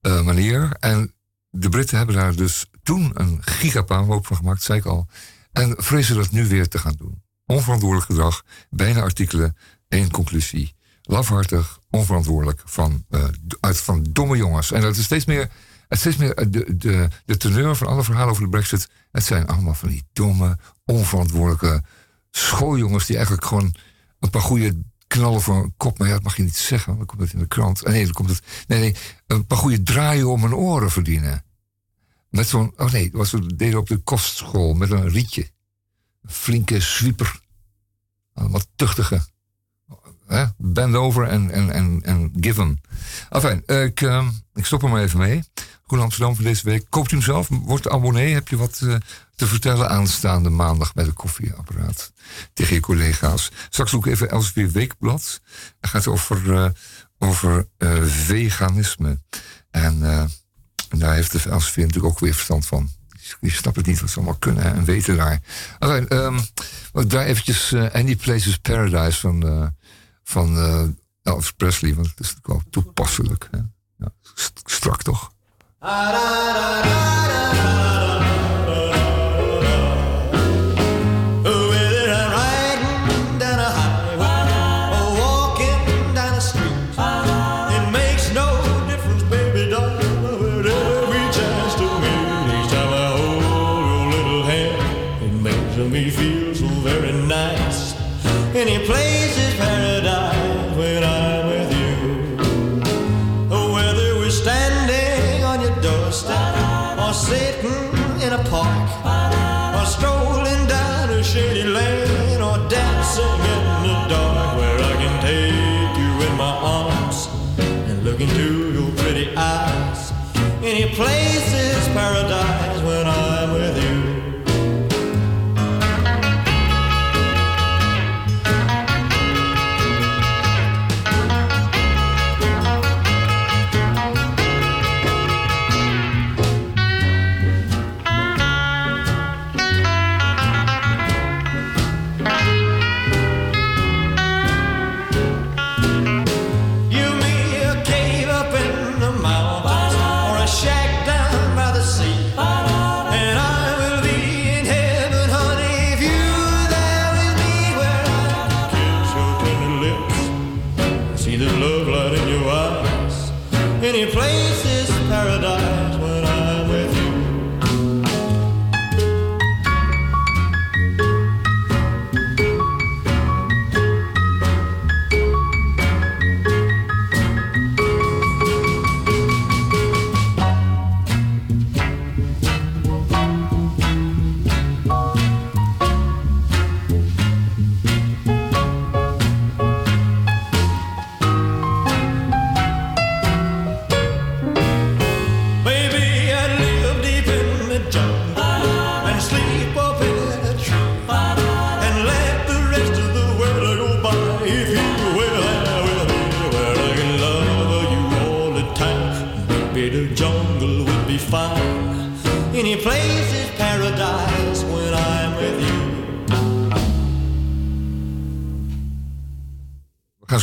[0.00, 0.76] eh, manier.
[0.78, 1.14] En
[1.50, 5.06] de Britten hebben daar dus toen een gigapuinhoop van gemaakt, zei ik al.
[5.52, 7.22] En vrezen dat nu weer te gaan doen.
[7.46, 9.56] Onverantwoordelijk gedrag, bijna artikelen,
[9.88, 10.74] één conclusie.
[11.10, 13.24] Lafhartig, onverantwoordelijk van, eh,
[13.60, 14.72] uit van domme jongens.
[14.72, 15.50] En dat is steeds meer,
[15.88, 18.88] het steeds meer eh, de, de, de teneur van alle verhalen over de brexit.
[19.10, 21.82] Het zijn allemaal van die domme, onverantwoordelijke
[22.30, 23.74] schooljongens die eigenlijk gewoon
[24.20, 25.98] een paar goede knallen voor een kop.
[25.98, 27.84] Maar ja, dat mag je niet zeggen, dan komt het in de krant.
[27.84, 28.96] Nee, dan komt het, nee,
[29.26, 31.44] een paar goede draaien om hun oren verdienen.
[32.30, 35.50] Met zo'n, oh nee, dat was dat deden op de kostschool met een rietje.
[36.22, 37.40] Een flinke zwieper.
[38.32, 39.36] Wat tuchtige.
[40.28, 40.44] Hè?
[40.56, 42.80] Bend over en, en, en, en give hem.
[43.30, 45.42] Enfin, ik, eh, ik stop er maar even mee.
[45.86, 46.86] Groen Amsterdam voor deze week.
[46.88, 48.34] Koopt u hem zelf, wordt abonnee.
[48.34, 48.94] Heb je wat eh,
[49.36, 52.12] te vertellen aanstaande maandag bij de koffieapparaat.
[52.52, 53.50] Tegen je collega's.
[53.68, 55.40] Straks ik even Elsevier Weekblad.
[55.80, 56.70] Het gaat over, eh,
[57.18, 59.20] over eh, veganisme.
[59.70, 60.00] En
[60.88, 62.90] daar heeft de Elsevier natuurlijk ook weer verstand van.
[63.40, 65.40] Je snapt het niet wat ze allemaal kunnen en weten daar.
[65.78, 66.38] Enfin, ehm,
[66.92, 69.74] ik draai eventjes eh, Any Places Paradise van,
[70.28, 70.84] van eh,
[71.22, 71.94] Elvis Presley.
[71.94, 73.50] Want het is natuurlijk wel toepasselijk.
[74.64, 75.32] Strak toch?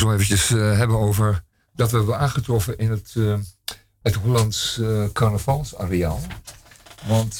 [0.06, 1.44] Zo eventjes eh, hebben over
[1.74, 3.38] dat we hebben aangetroffen in het, eh,
[4.02, 6.22] het Hollands eh, carnavalsareaal.
[7.08, 7.40] Want,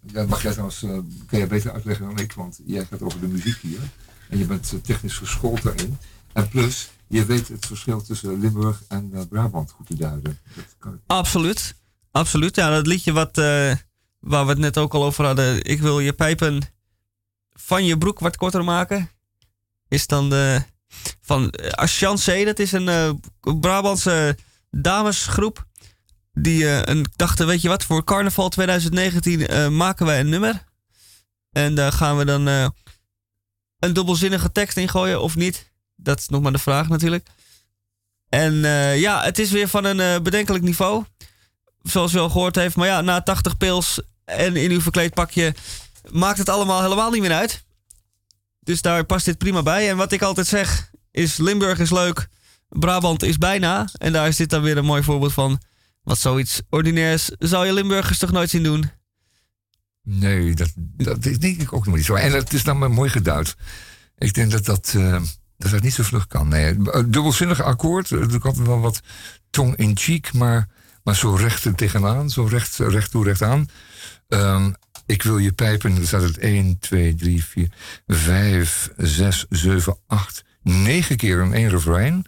[0.00, 0.78] dat mag jij trouwens,
[1.26, 3.78] kun jij beter uitleggen dan ik, want jij gaat over de muziek hier.
[4.28, 5.98] En je bent technisch geschoold daarin.
[6.32, 10.38] En plus, je weet het verschil tussen Limburg en Brabant goed te duiden.
[11.06, 11.74] Absoluut.
[12.10, 12.56] Absoluut.
[12.56, 15.64] Ja, dat liedje wat, waar we het net ook al over hadden.
[15.64, 16.62] Ik wil je pijpen
[17.52, 19.10] van je broek wat korter maken.
[19.88, 20.62] Is dan de,
[21.20, 22.44] van eh, Aschancé.
[22.44, 23.10] Dat is een eh,
[23.60, 24.36] Brabantse
[24.70, 25.66] damesgroep.
[26.32, 30.66] Die eh, een, dachten, weet je wat, voor carnaval 2019 eh, maken wij een nummer.
[31.52, 32.68] En daar gaan we dan eh,
[33.78, 35.72] een dubbelzinnige tekst in gooien of niet.
[35.96, 37.28] Dat is nog maar de vraag natuurlijk.
[38.28, 41.04] En eh, ja, het is weer van een eh, bedenkelijk niveau.
[41.82, 42.76] Zoals u al gehoord heeft.
[42.76, 45.54] Maar ja, na 80 pils en in uw verkleed pakje
[46.10, 47.64] maakt het allemaal helemaal niet meer uit.
[48.68, 49.90] Dus daar past dit prima bij.
[49.90, 52.28] En wat ik altijd zeg is Limburg is leuk,
[52.68, 53.88] Brabant is bijna.
[53.92, 55.60] En daar is dit dan weer een mooi voorbeeld van.
[56.02, 58.90] Wat zoiets ordinairs zou je Limburgers toch nooit zien doen?
[60.02, 62.14] Nee, dat, dat denk ik ook nog niet zo.
[62.14, 63.56] En het is dan maar mooi geduid.
[64.18, 65.22] Ik denk dat dat, eh,
[65.56, 66.48] dat, dat niet zo vlug kan.
[66.48, 68.10] Nee, een dubbelzinnig akkoord.
[68.10, 69.00] Er komt wel wat
[69.50, 70.68] tong in cheek, maar,
[71.02, 72.30] maar zo recht er tegenaan.
[72.30, 73.68] Zo recht, recht toe, recht aan.
[74.28, 74.72] Ehm,
[75.08, 75.96] ik wil je pijpen.
[75.96, 77.70] Er staat het 1, 2, 3, 4,
[78.06, 82.24] 5, 6, 7, 8, 9 keer in één refrein.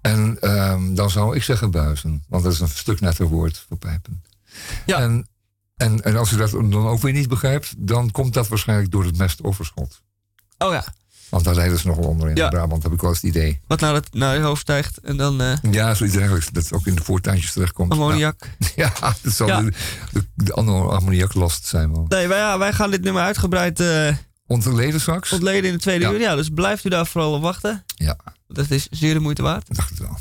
[0.00, 2.24] En ehm, dan zou ik zeggen buizen.
[2.28, 4.22] Want dat is een stuk netter woord voor pijpen.
[4.86, 4.98] Ja.
[4.98, 5.28] En,
[5.76, 9.04] en, en als u dat dan ook weer niet begrijpt, dan komt dat waarschijnlijk door
[9.04, 10.02] het mestoverschot.
[10.58, 10.84] Oh ja,
[11.28, 12.48] Want daar rijden ze nog wel onder in Ja.
[12.48, 13.60] Brabant, heb ik wel eens het idee.
[13.66, 16.48] wat naar, het, naar je hoofd stijgt en dan eh Ja, zoiets dergelijks.
[16.50, 17.92] Dat ook in de voortuintjes terechtkomt.
[17.92, 18.48] ammoniak.
[18.76, 19.60] Ja, dat zal Ja.
[19.60, 19.72] de,
[20.12, 22.06] de, de andere ammoniaklast zijn wel.
[22.08, 24.16] Nee, wij, ja, wij gaan dit nummer uitgebreid eh
[24.46, 25.32] Ontleden straks?
[25.32, 26.10] ontleden in de tweede Ja.
[26.12, 26.20] uur.
[26.20, 27.84] Ja, dus blijft u daar vooral op wachten.
[27.96, 28.16] Ja,
[28.48, 29.74] Dat is zeer de moeite waard.
[29.76, 30.18] dacht het wel.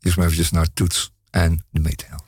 [0.00, 2.24] Eerst maar eventjes naar Toets en de.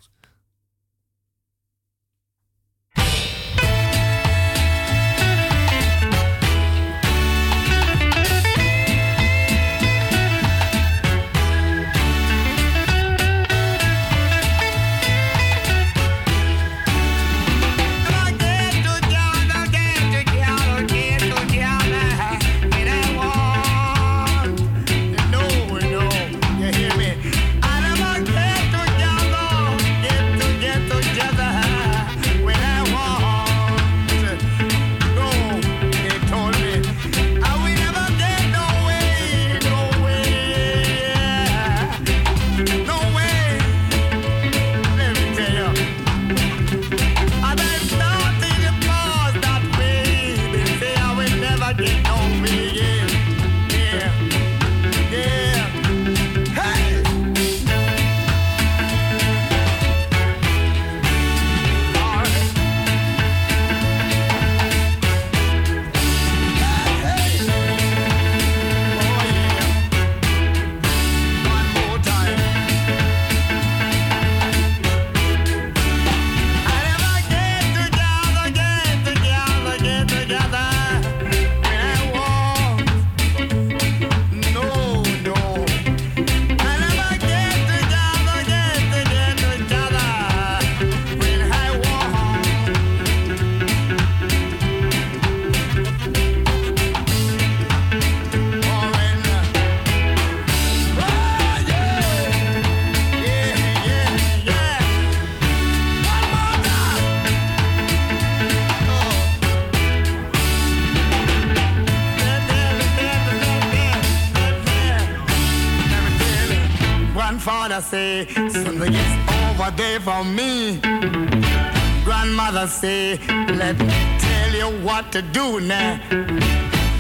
[122.59, 123.19] Grandmother say,
[123.55, 126.01] let me tell you what to do now.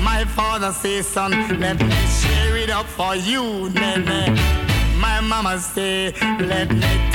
[0.00, 1.90] My father say, son, let me
[2.20, 4.36] share it up for you, nene.
[5.00, 7.07] My mama say, let me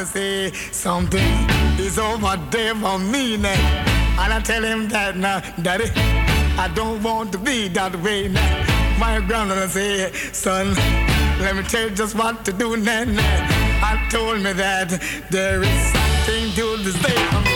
[0.00, 1.32] Father say something
[1.78, 3.84] is over there for me now.
[4.18, 5.90] And I tell him that now, daddy,
[6.58, 8.98] I don't want to be that way now.
[8.98, 10.74] My grandmother say, son,
[11.40, 13.04] let me tell you just what to do now.
[13.04, 13.46] now.
[13.82, 14.88] I told me that
[15.30, 17.49] there is something to this day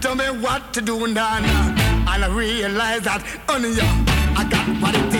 [0.00, 3.88] tell me what to do now and I realize that only you
[4.36, 5.19] I got what it takes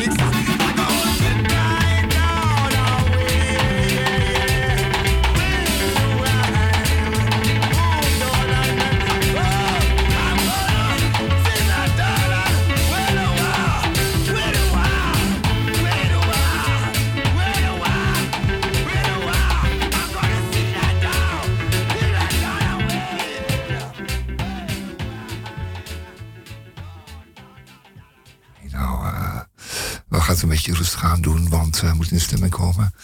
[31.03, 32.94] het een beetje rustig aan doen, want we moeten in stemming komen.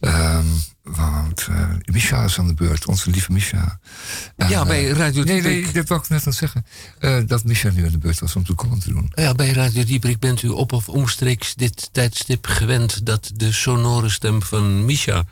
[0.00, 0.46] Ehm,
[0.82, 3.78] want eh Misha is aan de beurt, onze lieve Misha.
[4.36, 5.64] En, Ja, eh, bij Radio Nee, Dieprik.
[5.64, 6.66] nee, dat wou ik net aan het zeggen.
[6.98, 9.12] Eh, dat Misha nu aan de beurt was om de column te doen.
[9.14, 14.08] Ja, bij Radio Dieprik bent u op of omstreeks dit tijdstip gewend dat de sonore
[14.08, 15.24] stem van Misha,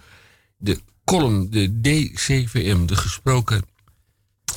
[0.57, 3.63] de column, de D7M, de gesproken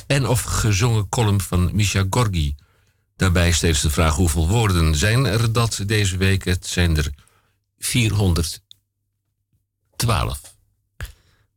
[0.06, 2.54] en of gezongen column van Misha Gorgi.
[3.16, 6.44] Daarbij steeds de vraag hoeveel woorden zijn er dat deze week?
[6.44, 7.10] Het zijn er
[7.78, 8.60] 412.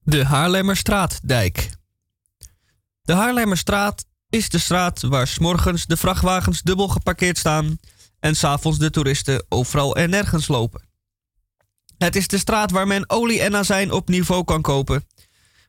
[0.04, 1.70] De Haarlemmerstraatdijk.
[3.02, 7.80] De Haarlemmerstraat is de straat waar s'morgens de vrachtwagens dubbel geparkeerd staan
[8.20, 10.90] en s'avonds de toeristen overal en nergens lopen.
[11.98, 15.08] Het is de straat waar men olie en azijn op niveau kan kopen.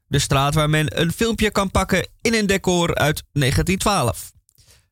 [0.07, 4.32] De straat waar men een filmpje kan pakken in een decor uit 1912.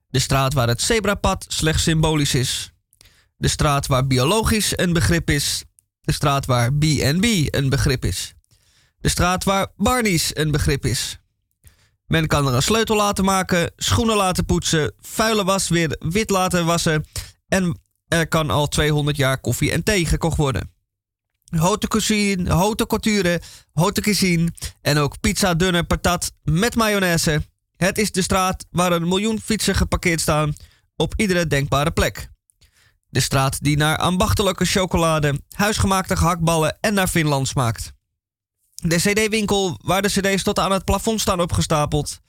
[0.09, 2.73] De straat waar het zebrapad slechts symbolisch is.
[3.41, 5.65] De straat waar biologisch een begrip is.
[6.01, 7.25] De straat waar B&B
[7.55, 8.35] een begrip is.
[8.99, 11.19] De straat waar Barney's een begrip is.
[12.07, 16.67] Men kan er een sleutel laten maken, schoenen laten poetsen, vuile was weer wit laten
[16.67, 17.07] wassen
[17.49, 20.71] en er kan al 200 jaar koffie en thee gekocht worden.
[21.45, 23.41] Haute cuisine, couture,
[23.73, 27.43] haute cuisine en ook pizza dunne patat met mayonaise.
[27.77, 30.55] Het is de straat waar een miljoen fietsen geparkeerd staan
[30.97, 32.31] op iedere denkbare plek.
[33.11, 37.93] De straat die naar ambachtelijke chocolade, huisgemaakte gehaktballen en naar Finland smaakt.
[38.75, 42.21] De CD-winkel waar de CD's tot aan het plafond staan opgestapeld.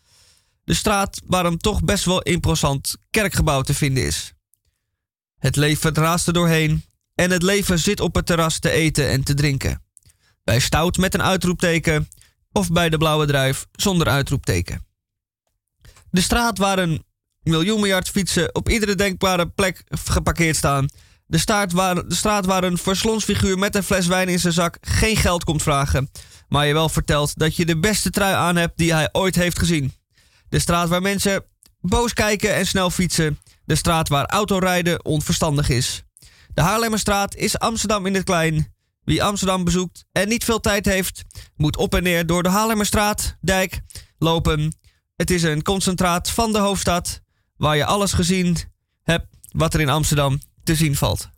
[0.63, 4.33] De straat waar een toch best wel imposant kerkgebouw te vinden is.
[5.37, 9.23] Het leven raast er doorheen en het leven zit op het terras te eten en
[9.23, 9.83] te drinken.
[10.43, 12.07] Bij stout met een uitroepteken
[12.51, 14.85] of bij de blauwe druif zonder uitroepteken.
[16.09, 17.03] De straat waar een
[17.43, 20.89] miljoen miljard fietsen op iedere denkbare plek geparkeerd staan.
[21.25, 24.77] De, staart waar, de straat waar een verslonsfiguur met een fles wijn in zijn zak
[24.81, 26.09] geen geld komt vragen.
[26.47, 29.59] Maar je wel vertelt dat je de beste trui aan hebt die hij ooit heeft
[29.59, 29.93] gezien.
[30.49, 31.45] De straat waar mensen
[31.81, 33.39] boos kijken en snel fietsen.
[33.65, 36.03] De straat waar autorijden onverstandig is.
[36.53, 38.73] De Haarlemmerstraat is Amsterdam in het klein.
[39.03, 41.23] Wie Amsterdam bezoekt en niet veel tijd heeft,
[41.55, 43.81] moet op en neer door de Haarlemmerstraat, dijk,
[44.17, 44.75] lopen.
[45.15, 47.20] Het is een concentraat van de hoofdstad
[47.61, 48.57] waar je alles gezien
[49.03, 51.29] hebt wat er in Amsterdam te zien valt.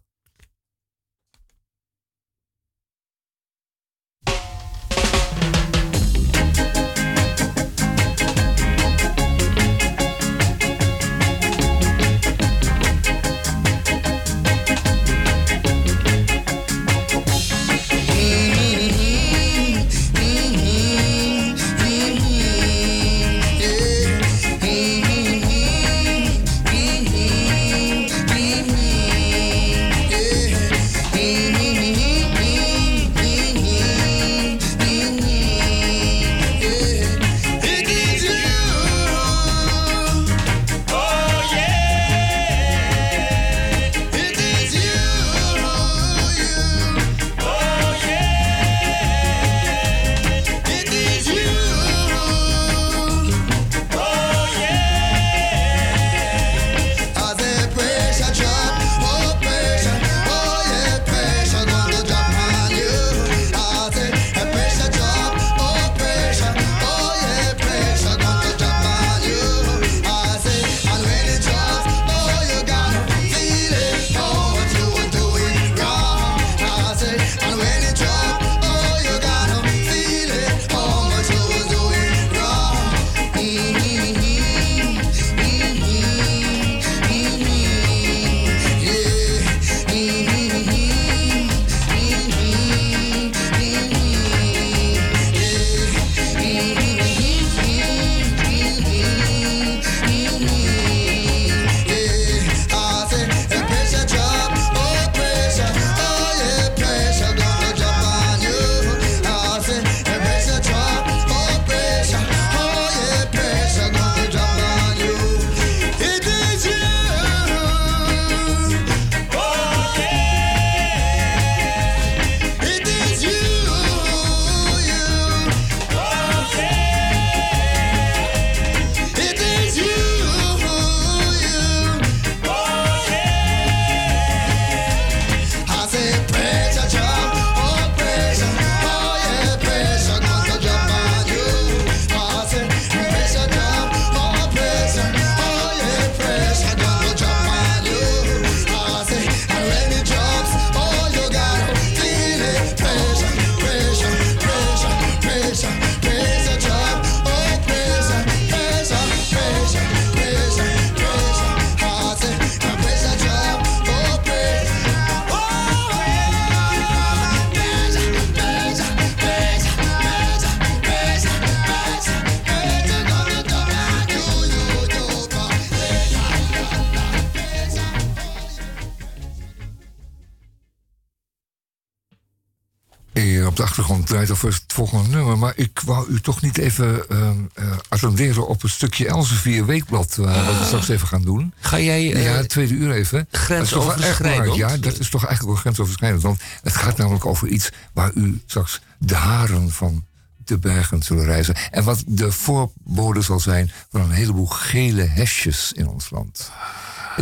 [184.32, 185.38] over het volgende nummer.
[185.38, 190.17] Maar ik wou u toch niet even ehm, eh, attenderen op een stukje Elsevier Weekblad.
[190.19, 191.53] Uh, wat we straks even gaan doen.
[191.59, 192.03] Ga jij...
[192.03, 193.28] ja, eh, tweede uur even.
[193.32, 194.55] Grensoverschrijdend.
[194.55, 196.24] Ja, dat is toch eigenlijk wel grensoverschrijdend.
[196.24, 200.05] Want het gaat namelijk over iets waar u straks de haren van
[200.38, 201.55] de bergen zullen reizen.
[201.71, 206.51] En wat de voorbode zal zijn van een heleboel gele hesjes in ons land.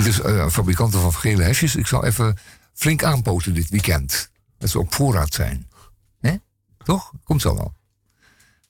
[0.03, 2.37] Dus fabrikanten van gele hesjes, ik zal even
[2.73, 4.29] flink aanpoten dit weekend.
[4.57, 5.67] Dat ze op voorraad zijn.
[6.83, 7.11] Toch?
[7.23, 7.73] Komt zo wel.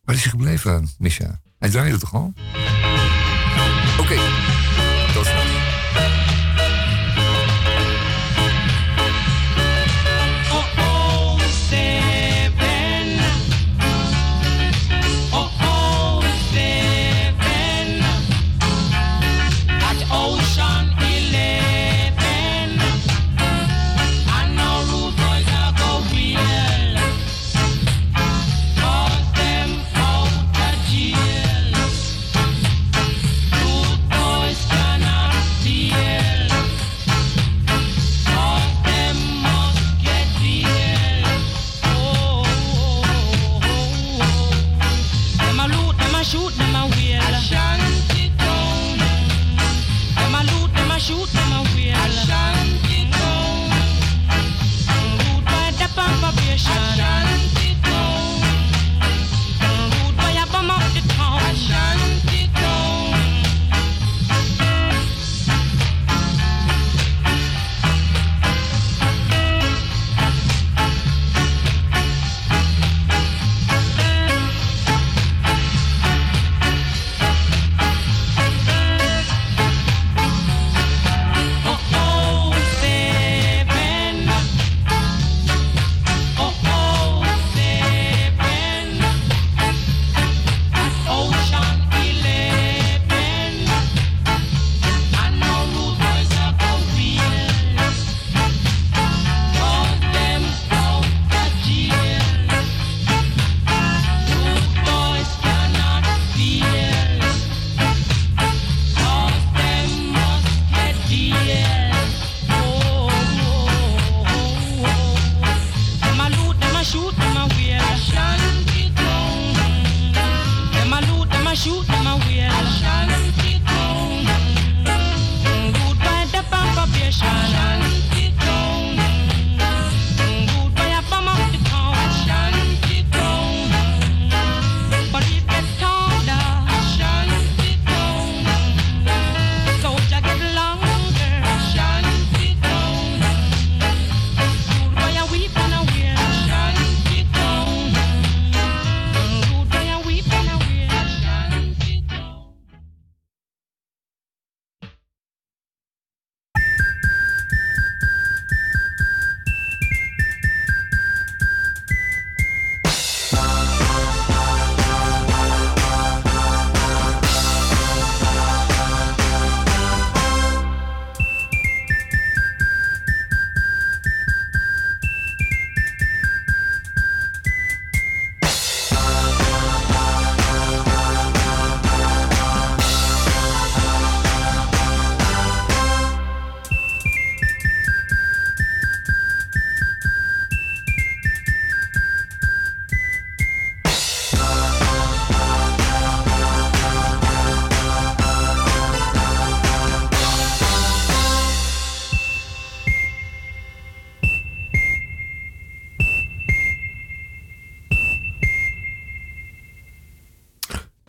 [0.03, 1.41] Waar is hij gebleven, Misha?
[1.59, 2.34] Hij draaide toch al?
[3.99, 4.16] Oké.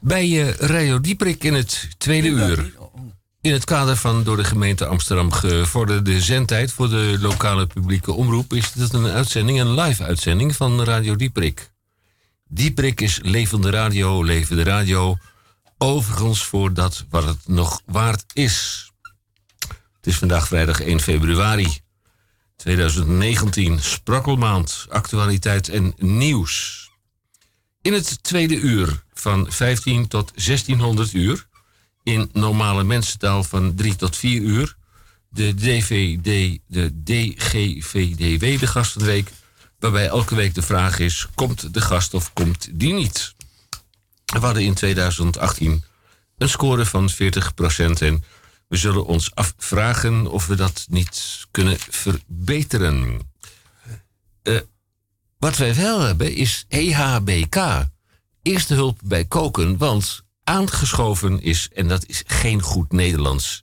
[0.05, 2.72] Bij eh, Radio Dieprik in het tweede uur.
[3.40, 8.53] In het kader van door de gemeente Amsterdam gevorderde zendtijd voor de lokale publieke omroep
[8.53, 11.72] is dit een uitzending, een live uitzending van Radio Dieprik.
[12.48, 15.16] Dieprik is levende radio, levende radio.
[15.78, 18.90] Overigens voor dat wat het nog waard is.
[19.68, 21.80] Het is vandaag vrijdag 1 februari
[22.57, 26.80] 2019, sprakkelmaand, actualiteit en nieuws.
[27.82, 31.47] In het tweede uur van 15 tot 1600 uur,
[32.03, 34.77] in normale mensentaal van 3 tot 4 uur,
[35.29, 39.31] de DVD, de DGVDW, de gastenweek,
[39.79, 43.35] waarbij elke week de vraag is: komt de gast of komt die niet?
[44.25, 45.85] We hadden in 2018
[46.39, 47.14] een score van 40%
[47.99, 48.25] en
[48.68, 53.31] we zullen ons afvragen of we dat niet kunnen verbeteren.
[54.43, 54.61] Eh,
[55.39, 57.91] wat wij wel hebben is EHBK.
[58.43, 63.62] Eerste hulp bij koken, want aangeschoven is, en dat is geen goed Nederlands.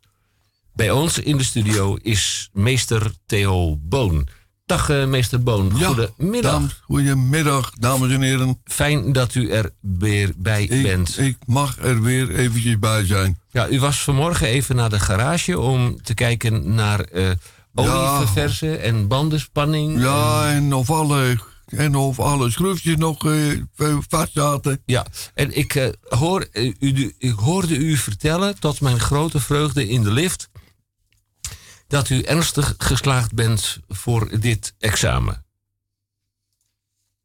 [0.74, 4.28] Bij ons in de studio is meester Theo Boon.
[4.66, 6.52] Dag eh, meester Boon, goedemiddag.
[6.52, 8.62] Dames, goedemiddag, dames en heren.
[8.64, 11.20] Fijn dat u er weer bij Ik, bent.
[11.20, 13.40] ik mag er weer eventjes bij zijn.
[13.52, 17.06] Ja, u was vanmorgen even naar de garage om te kijken naar
[17.74, 20.02] olieverversen en bandenspanning.
[20.02, 21.38] Ja, en of alle,
[21.70, 24.82] en of alle schroefjes nog eh, vast zaten.
[24.86, 29.88] Ja, en ik, eh, hoor, eh, u, ik hoorde u vertellen, tot mijn grote vreugde
[29.88, 30.50] in de lift,
[31.88, 35.46] dat u ernstig geslaagd bent voor dit examen.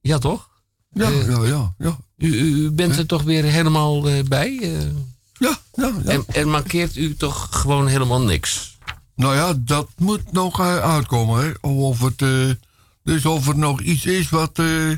[0.01, 0.49] Ja, toch?
[0.91, 1.99] Ja, ja, ja, ja.
[2.17, 4.59] U, u bent er toch weer helemaal bij?
[5.33, 6.11] Ja, ja, ja.
[6.11, 8.79] En, en mankeert u toch gewoon helemaal niks?
[9.15, 11.45] Nou ja, dat moet nog uitkomen.
[11.45, 11.69] Hè.
[11.69, 12.23] Of het,
[13.05, 14.91] dus of er nog iets is wat eh,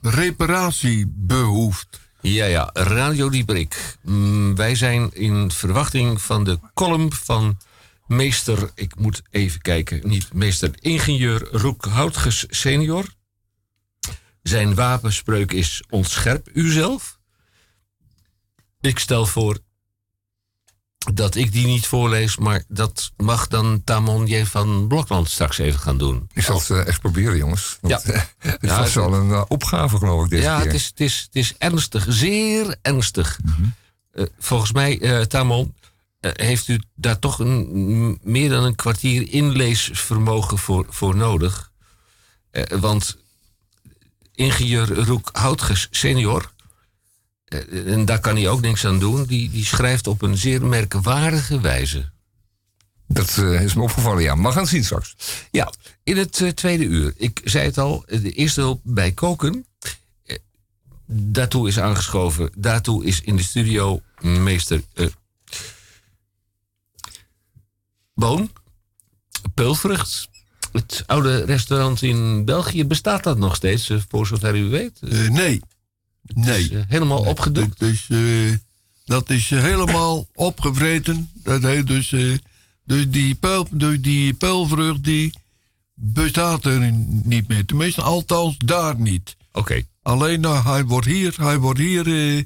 [0.00, 2.00] reparatie behoeft.
[2.20, 3.96] Ja, ja, Radio Dieprik.
[4.02, 7.58] Mm, wij zijn in verwachting van de column van
[8.06, 13.04] meester, ik moet even kijken, niet meester ingenieur Roek Houtges senior.
[14.42, 17.18] Zijn wapenspreuk is ontscherp uzelf.
[18.80, 19.58] Ik stel voor
[21.04, 24.44] dat ik die niet voorlees, maar dat mag dan Tamon J.
[24.44, 26.28] van Blokland straks even gaan doen.
[26.32, 27.78] Ik zal het eh, echt proberen, jongens.
[27.80, 28.12] Want, Ja.
[28.12, 30.66] eh, het Ja, was wel een eh, opgave, geloof ik, deze ja, keer.
[30.66, 33.38] het is, het, is, het is ernstig, zeer ernstig.
[34.12, 35.74] Eh, volgens mij, Tamon,
[36.20, 41.70] heeft u daar toch een, meer dan een kwartier inleesvermogen voor, voor nodig.
[42.80, 43.16] Want
[44.34, 46.52] ingenieur Roek Houtges senior,
[47.86, 51.60] en daar kan hij ook niks aan doen, die, die schrijft op een zeer merkwaardige
[51.60, 52.10] wijze.
[53.06, 54.34] Dat eh, is me opgevallen, ja.
[54.34, 55.16] Maar gaan het zien straks.
[55.50, 55.72] Ja,
[56.02, 57.14] in het eh, tweede uur.
[57.16, 59.66] Ik zei het al, eh, de eerste hulp bij koken.
[60.24, 60.36] Eh,
[61.06, 62.50] daartoe is aangeschoven.
[62.56, 65.06] Daartoe is in de studio meester eh,
[68.14, 68.50] Boon.
[69.54, 70.30] Peulvrucht.
[70.72, 74.98] Het oude restaurant in België, bestaat dat nog steeds, eh, voor zover u weet?
[75.00, 75.60] Eh, nee,
[76.36, 76.60] nee.
[76.60, 77.78] Is, eh, helemaal opgedoekt?
[77.78, 78.56] Dat is, eh,
[79.04, 81.30] dat is eh, helemaal opgevreten.
[81.34, 82.14] Dat heet dus,
[82.84, 85.32] dus, die peul, dus die peulvrucht die
[85.94, 87.64] bestaat er niet meer.
[87.64, 89.36] Tenminste, althans daar niet.
[89.52, 89.82] Oké.
[90.02, 92.44] Alleen nou, hij wordt hier, hij wordt hier, eh,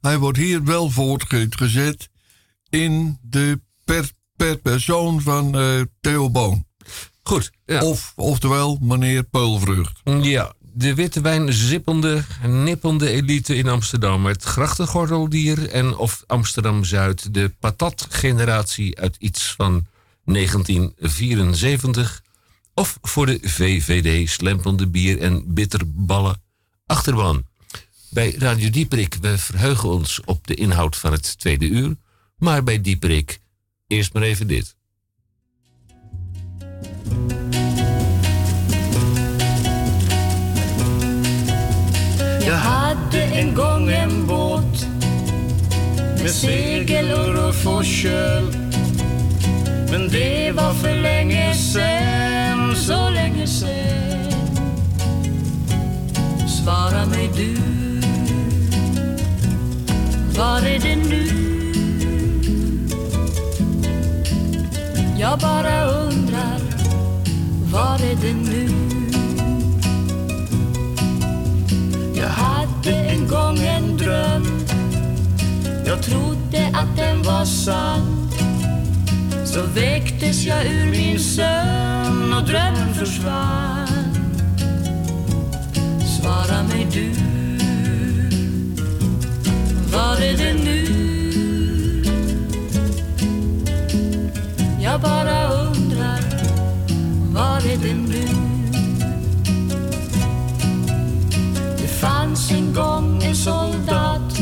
[0.00, 2.08] hij wordt hier wel voortgezet
[2.68, 6.66] in de per, per persoon van eh Theo Boon.
[7.22, 7.50] Goed.
[7.64, 7.84] Ja.
[7.84, 10.00] Of, oftewel, meneer Peulvrucht.
[10.22, 14.26] Ja, de witte wijn zippende, nippende elite in Amsterdam.
[14.26, 17.34] Het grachtengordeldier en of Amsterdam-Zuid.
[17.34, 19.86] De patatgeneratie uit iets van
[20.24, 22.22] 1974.
[22.74, 26.42] Of voor de VVD slempende bier en bitterballen
[26.86, 27.46] achterban.
[28.10, 31.96] Bij Radio Dieperik, we verheugen ons op de inhoud van het tweede uur.
[32.36, 33.40] Maar bij Dieperik,
[33.86, 34.76] eerst maar even dit.
[42.50, 44.86] Jag hade en gång en båt
[46.22, 48.44] med segel och ruff och köl.
[49.90, 54.32] Men det var för länge sen, så länge sen.
[56.48, 57.56] Svara mig du,
[60.38, 61.26] var är det nu?
[65.18, 66.60] Jag bara undrar,
[67.72, 68.89] var är det nu?
[72.30, 74.66] Jag hade en gång en dröm
[75.86, 78.30] Jag trodde att den var sann
[79.44, 83.88] Så väcktes jag ur min sömn och drömmen försvann
[86.20, 87.10] Svara mig du
[89.92, 90.86] Var är det nu?
[94.82, 96.20] Jag bara undrar
[97.34, 98.09] Var är det nu?
[102.00, 104.38] fanns en gång en soldat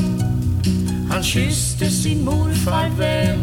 [1.11, 3.39] Han kysste sin mor farväl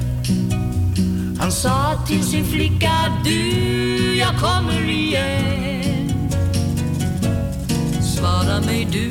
[1.39, 6.30] Han sa till sin flicka Du, jag kommer igen
[8.01, 9.09] Svara mig du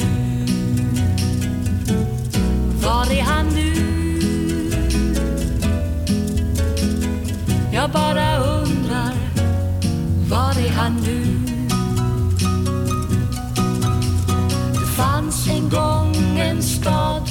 [2.83, 3.75] Var är han nu?
[7.73, 9.15] Jag bara undrar
[10.29, 11.34] Var är han nu?
[15.35, 17.29] Fanns en gång en stad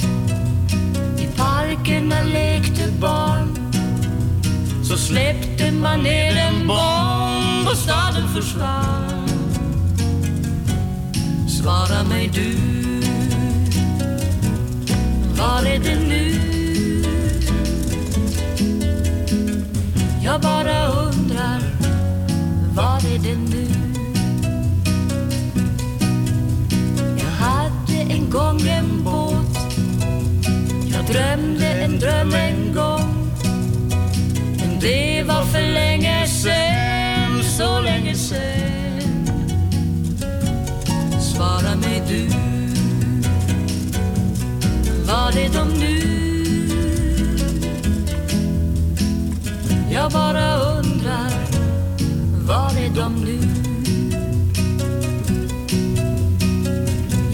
[1.18, 3.58] I parkerna lekte barn
[4.82, 9.28] Så släppte man ner en bomb och staden försvann
[11.48, 12.56] Svara mig du
[15.38, 16.40] Var är det nu?
[20.24, 21.60] Jag bara undrar
[22.74, 23.83] Var är det nu?
[28.34, 29.58] Gång en båt
[30.92, 33.30] Jag drömde en dröm en gång
[34.58, 39.26] Men det var för länge sen, så länge sen
[41.20, 42.28] Svara mig du
[45.06, 46.00] Var är de nu?
[49.92, 51.30] Jag bara undrar
[52.46, 53.38] Var är de nu?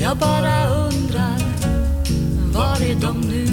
[0.03, 0.80] Jag bara undrar,
[2.53, 3.46] var är de nu?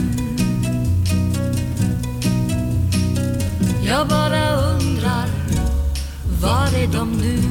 [3.85, 5.29] Jag bara undrar,
[6.41, 7.46] var är de nu?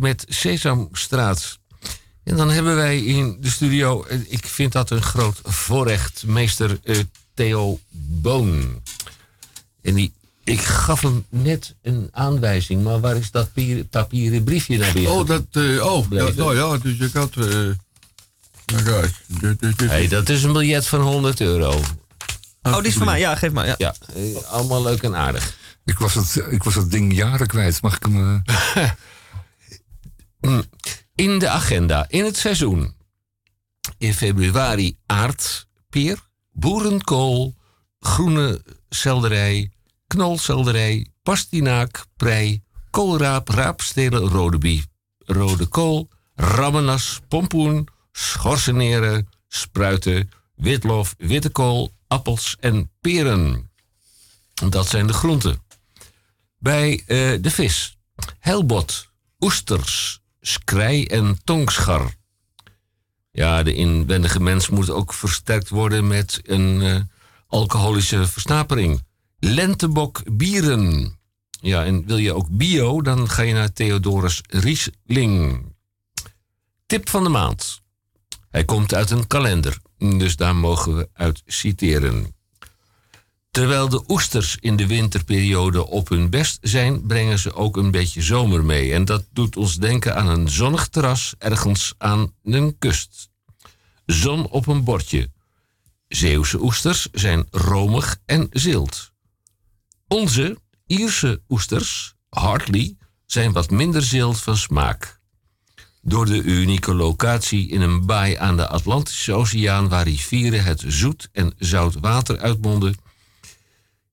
[0.00, 1.58] Met Sesamstraat.
[2.24, 6.78] En dan hebben wij in de studio, eh, ik vind dat een groot voorrecht, meester
[6.84, 6.98] eh,
[7.34, 8.82] Theo Boon.
[9.82, 10.12] En die,
[10.44, 15.10] ik gaf hem net een aanwijzing, maar waar is dat pier- papieren briefje nou weer?
[15.10, 17.36] Oh, dat, eh, oh, nou ja, dus ik had...
[17.36, 17.44] eh
[18.66, 21.80] nou kijk, dit, dit, dit- Hey, dat is een biljet van 100 euro.
[22.62, 23.18] Oh, die is van mij.
[23.18, 23.66] Ja, geef maar.
[23.66, 23.74] Ja.
[23.78, 23.94] Ja,
[24.50, 25.56] allemaal leuk en aardig.
[25.84, 27.82] Ik was, het, ik was het ding jaren kwijt.
[27.82, 28.42] Mag ik hem...
[31.14, 32.94] In de agenda, in het seizoen.
[33.98, 36.18] In februari aardpeer,
[36.52, 37.54] boerenkool,
[38.00, 39.70] groene selderij,
[40.06, 44.86] knolselderij, pastinaak, prei, koolraap, raapstelen, rode bief,
[45.18, 53.70] rode kool, rammenas, pompoen, schorseneren, spruiten, witlof, witte kool, appels en peren.
[54.68, 55.62] Dat zijn de groenten.
[56.58, 57.98] Bij eh, de vis.
[58.38, 62.14] Helbot, oesters, skrij en tongschar.
[63.32, 67.00] Ja, de inwendige mens moet ook versterkt worden met een eh,
[67.46, 69.02] alcoholische versnapering.
[69.38, 71.14] Lentebok bieren.
[71.60, 75.62] Ja, en wil je ook bio, dan ga je naar Theodorus Riesling.
[76.86, 77.80] Tip van de maand.
[78.50, 82.34] Hij komt uit een kalender, dus daar mogen we uit citeren.
[83.50, 88.22] Terwijl de oesters in de winterperiode op hun best zijn, brengen ze ook een beetje
[88.22, 88.92] zomer mee.
[88.92, 93.28] En dat doet ons denken aan een zonnig terras ergens aan een kust.
[94.06, 95.30] Zon op een bordje.
[96.08, 99.12] Zeeuwse oesters zijn romig en zilt.
[100.08, 102.96] Onze Ierse oesters, Hartley,
[103.26, 105.20] zijn wat minder zilt van smaak.
[106.02, 111.28] Door de unieke locatie in een baai aan de Atlantische Oceaan waar rivieren het zoet
[111.32, 112.96] en zout water uitmonden,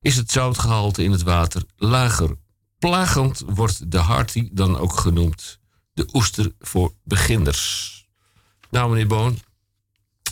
[0.01, 2.37] is het zoutgehalte in het water lager.
[2.79, 5.59] Plagend wordt de Harty dan ook genoemd.
[5.93, 7.95] De oester voor beginners.
[8.69, 9.39] Nou, meneer Boon,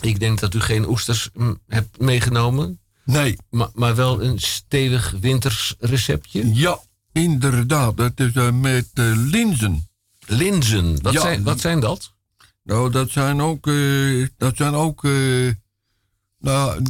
[0.00, 2.80] ik denk dat u geen oesters mm, hebt meegenomen.
[3.04, 3.36] Nee.
[3.50, 6.54] Maar, maar wel een stevig winters receptje.
[6.54, 6.78] Ja,
[7.12, 7.96] inderdaad.
[7.96, 9.88] Dat is eh, met eh, linzen.
[10.26, 11.20] Linzen, wat, Ja.
[11.20, 12.12] zijn, wat zijn dat?
[12.62, 13.66] Nou, dat zijn ook...
[13.66, 15.02] eh, dat zijn ook...
[16.38, 16.82] nou,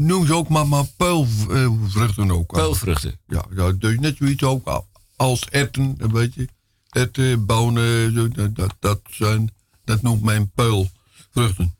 [0.00, 2.52] noem ze ook maar, maar peulvruchten ook.
[2.52, 3.18] Peulvruchten?
[3.26, 4.84] Ja, ja, dus net zoiets ook
[5.16, 6.48] als erten, een beetje.
[6.90, 9.54] Erten, bonen, dat, dat, zijn...
[9.84, 11.74] Dat noemt men peulvruchten.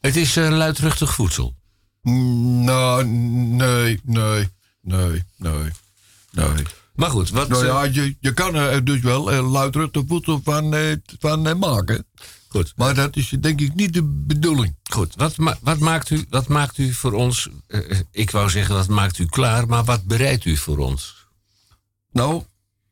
[0.00, 1.54] Het is eh, luidruchtig voedsel.
[2.02, 4.48] Mm, Nou, nee, nee,
[4.80, 5.70] nee, nee,
[6.30, 6.62] nee.
[6.94, 7.48] Maar goed, wat...
[7.48, 11.58] Nou ja, eh, je, je kan er dus wel uh, luidruchtig voedsel van, eh, van
[11.58, 12.06] maken.
[12.56, 12.72] Goed.
[12.76, 14.76] Maar dat is denk ik niet de bedoeling.
[14.90, 17.48] Goed, wat, ma- wat, maakt u, wat maakt u voor ons...
[17.66, 21.26] eh, ik wou zeggen, wat maakt u klaar, maar wat bereidt u voor ons?
[22.12, 22.42] Nou,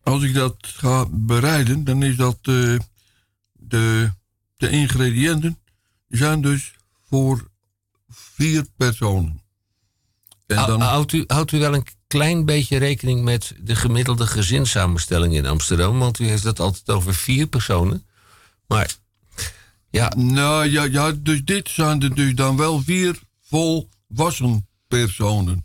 [0.03, 2.77] als ik dat ga bereiden, dan is dat eh,
[3.53, 4.13] de,
[4.57, 5.59] de ingrediënten
[6.09, 6.75] zijn dus
[7.09, 7.51] voor
[8.09, 9.43] vier personen.
[10.47, 15.35] En dan, houdt, u, houdt u wel een klein beetje rekening met de gemiddelde gezinssamenstelling
[15.35, 15.99] in Amsterdam?
[15.99, 18.07] Want u heeft het altijd over vier personen.
[18.67, 19.03] Maar
[19.95, 25.65] ja, nou ja, ja, dus dit zijn er dus dan wel vier volwassen personen.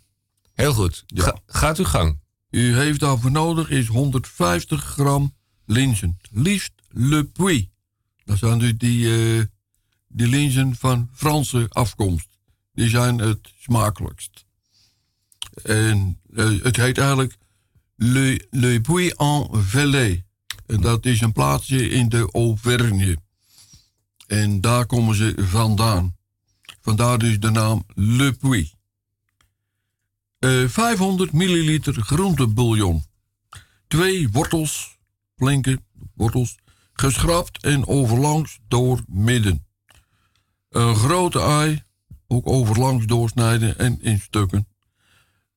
[0.54, 1.04] heel goed.
[1.08, 1.24] Ja.
[1.24, 2.20] Ga- gaat uw gang.
[2.50, 6.18] U heeft daarvoor nodig is 150 gram linzen.
[6.32, 7.70] Liefst Le Puy.
[8.26, 9.44] Dat zijn dus die, eh,
[10.08, 12.28] die linzen van Franse afkomst.
[12.74, 14.46] Die zijn het smakelijkst.
[15.64, 17.38] En eh, het heet eigenlijk
[17.96, 20.24] Le, Le Puy en Velay.
[20.66, 23.18] En dat is een plaatsje in de Auvergne.
[24.30, 26.16] En daar komen ze vandaan.
[26.82, 28.72] Vandaar dus de naam Le Puy.
[30.40, 33.04] Eh, 500 milliliter groentebouillon.
[33.88, 35.00] Twee wortels,
[35.36, 35.80] flinke
[36.16, 36.58] wortels,
[36.94, 39.66] geschrapt en overlangs door midden.
[40.70, 41.84] Een grote ei,
[42.28, 44.68] ook overlangs doorsnijden en in stukken.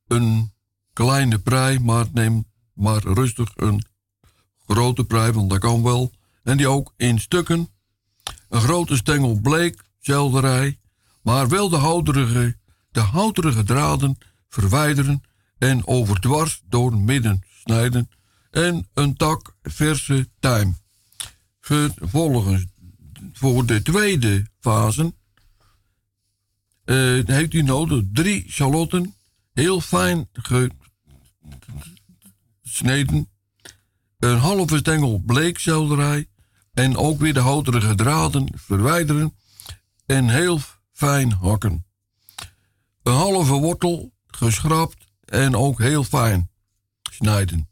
[0.06, 0.52] Een
[0.92, 2.44] kleine prei, maar neem
[2.74, 3.84] maar rustig een
[4.66, 6.12] grote prei, want dat kan wel.
[6.42, 7.68] En die ook in stukken.
[8.49, 10.78] Een grote stengel bleek, selderij,
[11.23, 12.57] maar wel de houterige,
[12.90, 14.19] de houterige draden
[14.49, 15.23] verwijderen
[15.59, 18.11] en overdwars door midden snijden
[18.51, 20.77] en een tak verse tijm.
[21.61, 22.65] Vervolgens
[23.32, 25.15] voor de tweede fase
[26.85, 29.15] eh, heeft u nodig drie shallotten,
[29.53, 30.28] heel fijn
[32.62, 33.28] gesneden,
[34.19, 36.27] een halve stengel bleekselderij
[36.73, 39.35] en ook weer de houterige draden verwijderen
[40.07, 40.61] en heel
[40.93, 41.85] fijn hakken.
[43.03, 46.51] Een halve wortel geschrapt en ook heel fijn
[47.11, 47.69] snijden.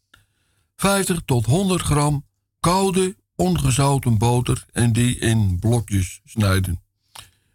[0.76, 2.26] 50 tot 100 gram
[2.60, 6.82] koude ongezouten boter en die in blokjes snijden.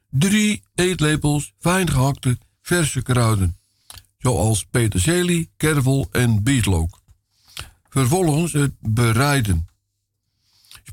[0.09, 3.57] 3 eetlepels fijn gehakte verse kruiden,
[4.17, 7.01] zoals peterselie, kervel en bieslook.
[7.89, 9.67] Vervolgens het bereiden.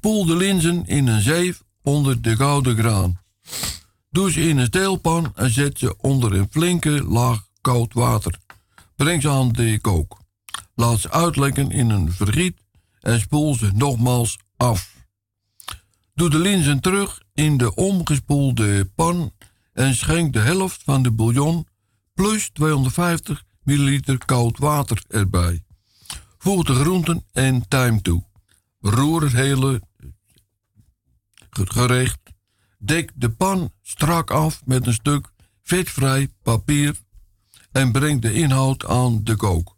[0.02, 3.20] Spoel de linzen in een zeef onder de gouden graan.
[4.10, 8.38] Doe ze in een steelpan en zet ze onder een flinke laag koud water.
[8.96, 10.18] Breng ze aan de kook.
[10.74, 12.56] Laat ze uitlekken in een vergiet
[13.00, 14.94] en spoel ze nogmaals af.
[16.14, 19.32] Doe de linzen terug in de omgespoelde pan
[19.72, 21.66] en schenk de helft van de bouillon
[22.14, 25.64] plus 250 ml koud water erbij.
[26.38, 28.24] Voeg de groenten en tijm toe.
[28.80, 29.82] Roer het hele
[31.52, 32.18] gerecht.
[32.78, 37.00] Dek de pan strak af met een stuk vetvrij papier
[37.72, 39.76] en breng de inhoud aan de kook.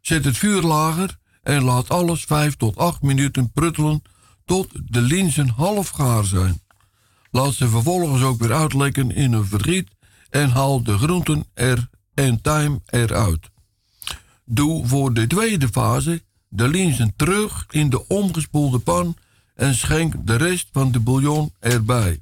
[0.00, 4.02] Zet het vuur lager en laat alles 5 tot 8 minuten pruttelen
[4.44, 6.60] tot de linzen half gaar zijn.
[7.30, 9.88] Laat ze vervolgens ook weer uitlekken in een vergiet
[10.30, 13.50] en haal de groenten er en tijm eruit.
[14.44, 19.16] Doe voor de tweede fase de linzen terug in de omgespoelde pan
[19.58, 22.20] en schenk de rest van de bouillon erbij.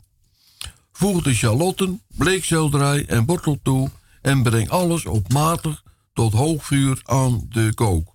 [0.93, 3.91] Voeg de shallotten, bleekselderij en wortel toe
[4.23, 5.83] en breng alles op matig
[6.13, 8.15] tot hoog vuur aan de kook.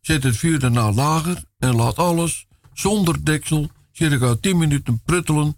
[0.00, 5.54] Zet het vuur daarna lager en laat alles zonder deksel circa 10 minuten pruttelen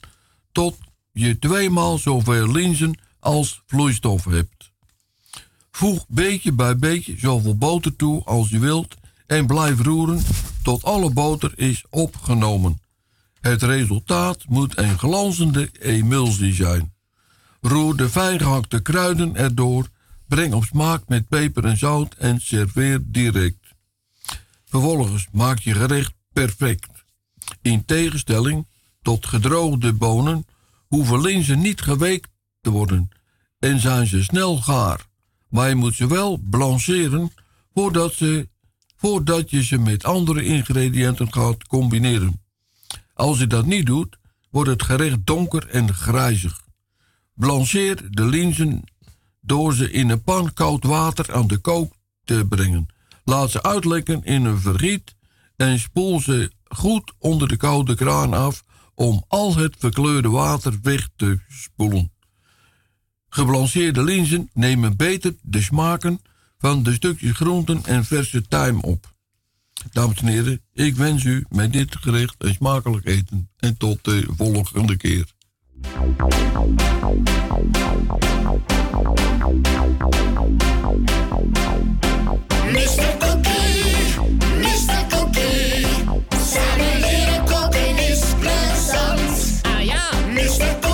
[0.53, 0.78] tot
[1.12, 4.70] je tweemaal zoveel linzen als vloeistof hebt.
[5.70, 8.95] Voeg beetje bij beetje zoveel boter toe als je wilt
[9.27, 10.23] en blijf roeren
[10.69, 12.81] tot alle boter is opgenomen.
[13.40, 16.95] Het resultaat moet een glanzende emulsie zijn.
[17.61, 19.89] Roer de fijn gehakte kruiden erdoor,
[20.27, 23.74] breng op smaak met peper en zout en serveer direct.
[24.65, 26.89] Vervolgens maak je gerecht perfect.
[27.62, 28.66] In tegenstelling
[29.03, 30.47] tot gedroogde bonen
[30.86, 32.31] hoeven linzen niet geweekt
[32.61, 33.09] te worden
[33.59, 35.07] en zijn ze snel gaar.
[35.49, 37.32] Maar je moet ze wel blancheren
[37.74, 38.49] voordat ze
[38.99, 42.41] voordat je ze met andere ingrediënten gaat combineren.
[43.15, 44.16] Als je dat niet doet,
[44.51, 46.61] wordt het gerecht donker en grijzig.
[47.35, 48.83] Blancheer de linzen
[49.41, 51.93] door ze in een pan koud water aan de kook
[52.25, 52.87] te brengen.
[53.25, 55.15] Laat ze uitlekken in een vergiet
[55.57, 58.65] en spoel ze goed onder de koude kraan af
[58.95, 62.12] om al het verkleurde water weg te spoelen.
[63.29, 66.20] Geblancheerde linzen nemen beter de smaken
[66.59, 69.17] van de stukjes groenten en verse tijm op.
[69.93, 74.27] Dames en heren, ik wens u met dit gerecht een smakelijk eten en tot de
[74.37, 75.27] volgende keer.
[82.73, 83.17] Mr.
[83.19, 83.85] Cookie,
[84.59, 85.07] Mr.
[85.09, 85.87] Cookie,
[86.45, 89.61] samen leren koken is plezant.
[89.63, 90.11] Ah ja.
[90.33, 90.79] Mr.
[90.81, 90.88] Cookie,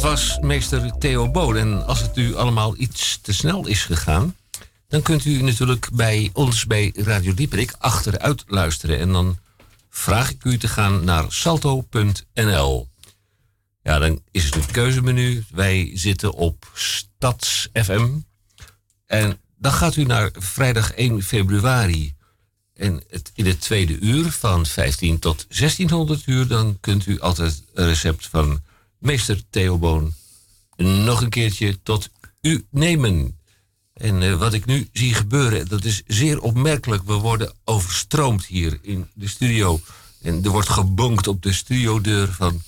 [0.00, 1.56] Dat was meester Theo Boon.
[1.56, 4.36] En als het u allemaal iets te snel is gegaan...
[4.88, 8.98] dan kunt u natuurlijk bij ons bij Radio Dieperik achteruit luisteren.
[8.98, 9.38] En dan
[9.90, 12.88] vraag ik u te gaan naar salto.nl.
[13.82, 15.44] Ja, dan is het het keuzemenu.
[15.50, 18.08] Wij zitten op Stads FM.
[19.06, 22.14] En dan gaat u naar vrijdag 1 februari.
[22.74, 26.46] En het, in het tweede uur van 15 tot 1600 uur...
[26.46, 28.68] dan kunt u altijd een recept van
[29.00, 30.12] meester Theo Boon...
[30.76, 32.08] nog een keertje tot
[32.40, 33.38] u nemen.
[33.94, 37.02] En eh, wat ik nu zie gebeuren, dat is zeer opmerkelijk.
[37.02, 39.80] We worden overstroomd hier in de studio.
[40.22, 42.62] En er wordt gebonkt op de studiodeur van...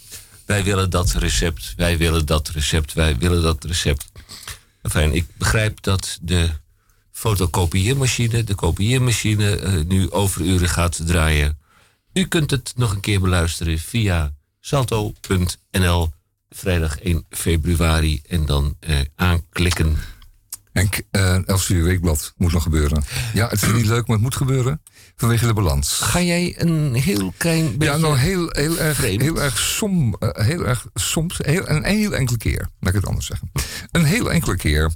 [0.47, 4.13] wij willen dat recept, wij willen dat recept, wij willen dat recept.
[4.83, 6.51] Enfin, ik begrijp dat de
[7.11, 9.57] fotokopieermachine, de kopieermachine...
[9.57, 11.59] eh, nu overuren gaat draaien.
[12.13, 16.13] U kunt het nog een keer beluisteren via salto.nl...
[16.53, 19.97] vrijdag 1 februari en dan eh, aanklikken...
[20.73, 23.05] Henk, uh, Weekblad moet nog gebeuren.
[23.35, 24.83] Ja, het is niet leuk, maar het moet gebeuren.
[25.17, 25.99] Vanwege de balans.
[25.99, 27.95] Ga jij een heel klein beetje...
[27.95, 29.23] Ja, nou heel, heel, erg, vreemd?
[29.23, 33.07] heel erg som, eh, heel erg soms, heel, een heel enkele keer, laat ik het
[33.07, 33.51] anders zeggen.
[33.91, 34.91] Een heel enkele keer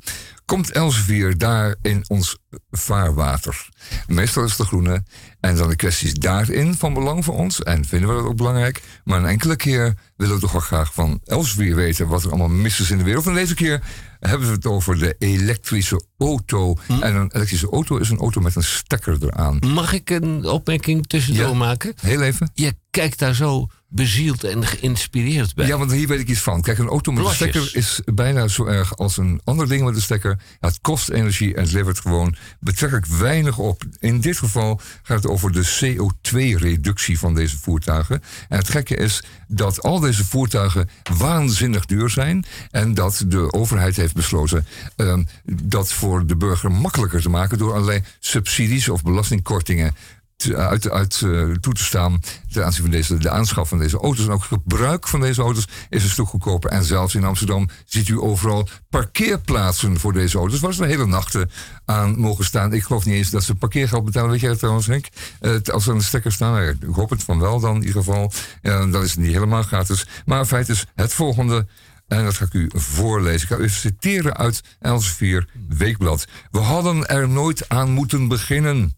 [0.46, 2.38] komt Elsevier daar in ons
[2.70, 3.68] vaarwater.
[4.06, 5.02] Meestal is het de groene.
[5.40, 7.62] En dan de kwesties daarin van belang voor ons.
[7.62, 8.82] En vinden we dat ook belangrijk.
[9.04, 12.48] Maar een enkele keer willen we toch wel graag van Elsevier weten wat er allemaal
[12.48, 13.26] mis is in de wereld.
[13.26, 13.82] En deze keer
[14.28, 16.76] hebben we het over de elektrische auto.
[17.00, 19.58] En een elektrische auto is een auto met een stekker eraan.
[19.66, 21.54] Mag ik een opmerking tussendoor Ja.
[21.54, 21.94] maken?
[22.00, 22.50] Heel even.
[22.54, 25.66] Je kijkt daar zo bezield en geïnspireerd bij.
[25.66, 26.62] Ja, want hier weet ik iets van.
[26.62, 29.94] Kijk, een auto met een stekker is bijna zo erg als een ander ding met
[29.94, 30.38] een stekker.
[30.60, 33.82] Ja, het kost energie en het levert gewoon betrekkelijk weinig op.
[33.98, 38.22] In dit geval gaat het over de CO2-reductie van deze voertuigen.
[38.48, 40.88] En het gekke is dat al deze voertuigen
[41.18, 42.44] waanzinnig duur zijn.
[42.70, 47.72] En dat de overheid heeft besloten ehm, dat voor de burger makkelijker te maken door
[47.72, 49.94] allerlei subsidies of belastingkortingen
[50.36, 52.20] te- uit, uit eh, toe te staan
[52.52, 54.24] ten aanzien van de aanschaf van deze auto's.
[54.24, 56.70] En ook gebruik van deze auto's is een stuk goedkoper.
[56.70, 60.60] En zelfs in Amsterdam ziet u overal parkeerplaatsen voor deze auto's.
[60.60, 61.50] Waar ze de hele nachten
[61.84, 62.72] aan mogen staan.
[62.72, 64.30] Ik geloof niet eens dat ze parkeergeld betalen.
[64.30, 65.06] Weet jij dat trouwens, Henk?
[65.40, 66.52] Eh, als ze aan de stekker staan.
[66.52, 68.32] Nou ik hoop het van wel dan in ieder geval.
[68.62, 70.06] Dan is niet helemaal gratis.
[70.24, 71.66] Maar in feite is het volgende...
[72.06, 73.48] En dat ga ik u voorlezen.
[73.48, 76.26] Ik ga u citeren uit Elsevier Weekblad.
[76.50, 78.96] We hadden er nooit aan moeten beginnen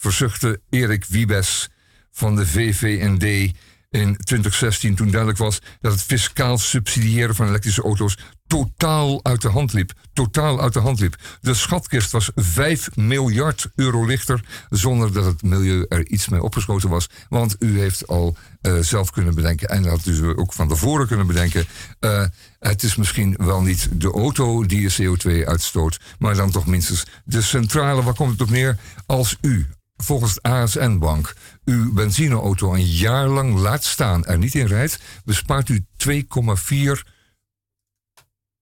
[0.00, 1.68] verzuchtte Erik Wiebes
[2.10, 3.52] van de VVND
[3.90, 9.48] in 2016 toen duidelijk was dat het fiscaal subsidiëren van elektrische auto's totaal uit de
[9.48, 9.92] hand liep.
[10.12, 11.16] Totaal uit de hand liep.
[11.40, 16.88] De schatkist was 5 miljard euro lichter zonder dat het milieu er iets mee opgeschoten
[16.88, 17.08] was.
[17.28, 21.06] Want u heeft al eh, zelf kunnen bedenken en dat had u ook van tevoren
[21.06, 21.66] kunnen bedenken.
[22.00, 22.24] eh,
[22.58, 27.04] het is misschien wel niet de auto die je CO2 uitstoot, maar dan toch minstens
[27.24, 28.02] de centrale.
[28.02, 28.78] Waar komt het op neer?
[29.06, 29.66] Als u
[30.02, 35.68] volgens het ASN-bank uw benzineauto een jaar lang laat staan en niet in rijdt, bespaart
[35.68, 37.02] u 2,4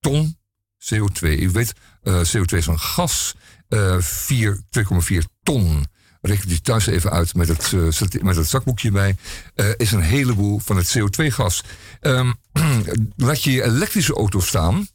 [0.00, 0.38] ton
[0.78, 1.20] CO2.
[1.20, 3.34] U weet, eh, CO2 is een gas,
[3.68, 5.86] eh 4 2,4 ton.
[6.20, 9.16] Reken u thuis even uit met het, eh, met het zakboekje bij.
[9.54, 11.62] eh, is een heleboel van het CO2-gas.
[12.00, 12.32] Ehm,
[13.16, 14.88] laat je je elektrische auto staan,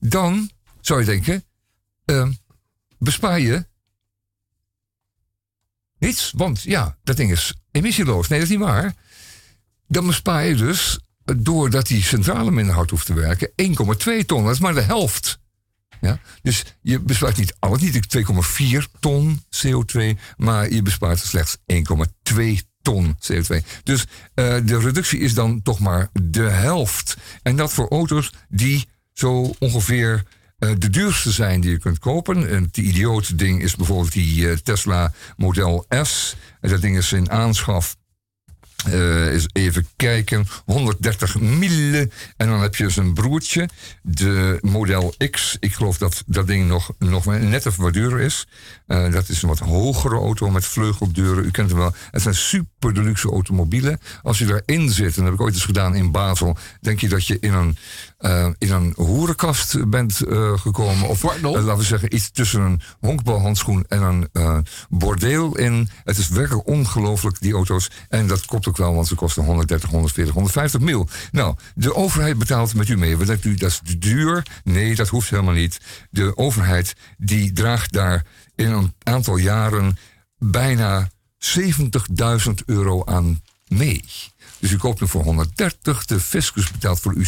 [0.00, 0.50] dan
[0.80, 1.44] zou je denken,
[2.04, 2.32] ehm,
[2.98, 3.66] bespaar je
[5.98, 6.32] niets.
[6.36, 8.28] Want ja, dat ding is emissieloos.
[8.28, 8.94] Nee, dat is niet waar.
[9.86, 14.44] Dan bespaar je dus, eh, doordat die centrale minder hard hoeft te werken, 1,2 ton.
[14.44, 15.38] Dat is maar de helft.
[16.00, 16.20] Ja?
[16.42, 22.60] Dus je bespaart niet alles, niet de 2,4 ton CO2, maar je bespaart slechts 1,2
[22.82, 23.64] ton CO2.
[23.82, 24.04] Dus
[24.34, 27.16] eh, de reductie is dan toch maar de helft.
[27.42, 30.24] En dat voor auto's die zo ongeveer
[30.58, 32.48] eh, de duurste zijn die je kunt kopen.
[32.50, 36.36] En het idioot ding is bijvoorbeeld die eh, Tesla Model S.
[36.60, 37.96] Dat ding is in aanschaf
[38.84, 40.46] eh eens even kijken.
[40.64, 42.10] 130 mille.
[42.36, 43.68] En dan heb je zijn broertje,
[44.02, 45.56] de Model X.
[45.60, 48.46] Ik geloof dat dat ding nog, nog net even wat duurder is.
[48.86, 51.44] Dat is een wat hogere auto met vleugeldeuren.
[51.44, 51.94] U kent hem wel.
[52.10, 54.00] Het zijn super deluxe automobielen.
[54.22, 57.08] Als je erin zit, en dat heb ik ooit eens gedaan in Basel, denk je
[57.08, 57.76] dat je in een,
[58.18, 61.08] eh, in een hoerenkast bent eh, gekomen.
[61.08, 65.88] Of eh, laten we zeggen, iets tussen een honkbalhandschoen en een bordeel in.
[66.04, 67.90] Het is werkelijk ongelooflijk, die auto's.
[68.08, 71.08] En dat klopt ook wel, want ze kosten 130, 140, 150 mil.
[71.30, 73.16] Nou, de overheid betaalt met u mee.
[73.16, 74.46] Wat denkt u, dat is duur?
[74.64, 75.80] Nee, dat hoeft helemaal niet.
[76.10, 78.24] De overheid die draagt daar
[78.54, 79.98] in een aantal jaren
[80.38, 81.08] bijna
[81.38, 84.04] 70.000 euro aan mee.
[84.58, 87.26] Dus u koopt hem voor 130, de fiscus betaalt voor u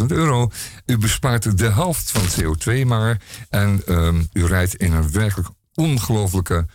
[0.00, 0.50] 70.000 euro.
[0.86, 3.20] U bespaart de helft van het CO2 maar.
[3.50, 6.66] En ehm, u rijdt in een werkelijk ongelooflijke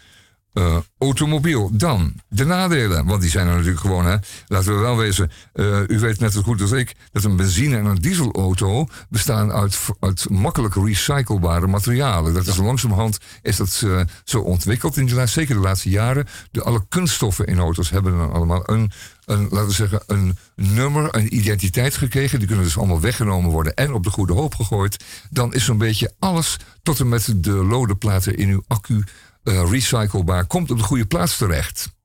[0.54, 1.70] eh, automobiel.
[1.74, 4.06] Dan de nadelen, want die zijn er natuurlijk gewoon.
[4.06, 4.16] Hè.
[4.48, 6.96] Laten we wel wezen, eh, u weet net zo goed als ik...
[7.12, 12.34] dat een benzine- en een dieselauto bestaan uit, uit makkelijk recyclebare materialen.
[12.34, 16.28] Dat is langzamerhand is dat, eh, zo ontwikkeld in de laatste, zeker de laatste jaren.
[16.52, 18.92] De, alle kunststoffen in auto's hebben dan allemaal een,
[19.26, 22.40] een, laten we zeggen, een nummer, een identiteit gekregen.
[22.40, 25.04] Die kunnen dus allemaal weggenomen worden en op de goede hoop gegooid.
[25.30, 29.04] Dan is zo'n beetje alles tot en met de lodenplaten in uw accu
[29.44, 31.98] recyclebaar, komt op de goede plaats terecht.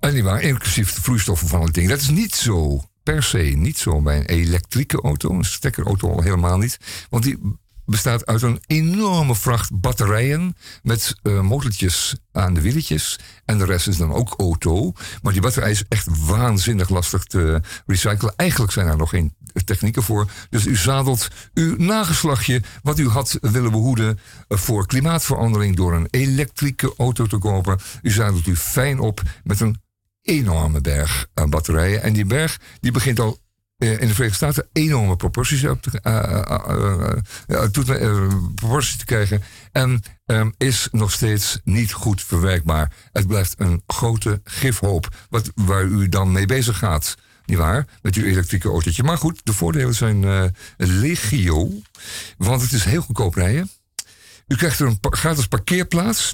[0.00, 1.88] En die waren inclusief de vloeistoffen van het ding.
[1.88, 5.30] Dat is niet zo, per se niet zo bij een elektrieke auto.
[5.30, 6.78] Een stekkerauto al helemaal niet.
[7.08, 7.38] Want die
[7.84, 13.18] bestaat uit een enorme vracht batterijen met eh, motortjes aan de wieltjes.
[13.44, 14.92] En de rest is dan ook auto.
[15.22, 18.32] Maar die batterij is echt waanzinnig lastig te recyclen.
[18.36, 19.34] Eigenlijk zijn er nog geen
[19.64, 20.30] technieken voor.
[20.50, 24.18] Dus u zadelt uw nageslachtje wat u had willen behoeden
[24.48, 27.78] eh, voor klimaatverandering door een elektrische auto te kopen.
[28.02, 29.80] U zadelt u fijn op met een
[30.22, 32.02] enorme berg aan batterijen.
[32.02, 33.38] En die berg die begint al
[33.80, 37.12] eh, in de Verenigde Staten enorme proporties, op te, eh, eh, eh,
[37.46, 37.64] eh,
[38.74, 39.42] eh, te krijgen.
[39.72, 42.92] En ehm, is nog steeds niet goed verwerkbaar.
[43.12, 47.16] Het blijft een grote gifhoop wat, waar u dan mee bezig gaat.
[47.50, 47.86] Niet waar?
[48.02, 49.02] Met uw elektrische autootje.
[49.02, 50.44] Maar goed, de voordelen zijn eh,
[50.76, 51.70] legio.
[52.38, 53.70] Want het is heel goedkoop rijden.
[54.46, 56.32] U krijgt er een gratis parkeerplaats.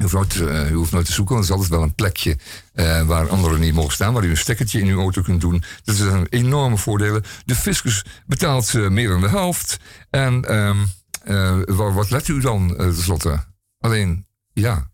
[0.00, 2.38] U hoeft, nooit, eh, hoeft nooit te zoeken, want er is altijd wel een plekje
[2.72, 5.62] eh, waar anderen niet mogen staan, waar u een stekkertje in uw auto kunt doen.
[5.84, 7.24] Dat zijn enorme voordelen.
[7.44, 9.76] De fiscus betaalt meer dan de helft.
[10.10, 10.78] En ehm,
[11.24, 13.44] eh, wa- wat let u dan tenslotte?
[13.78, 14.90] Alleen, ja,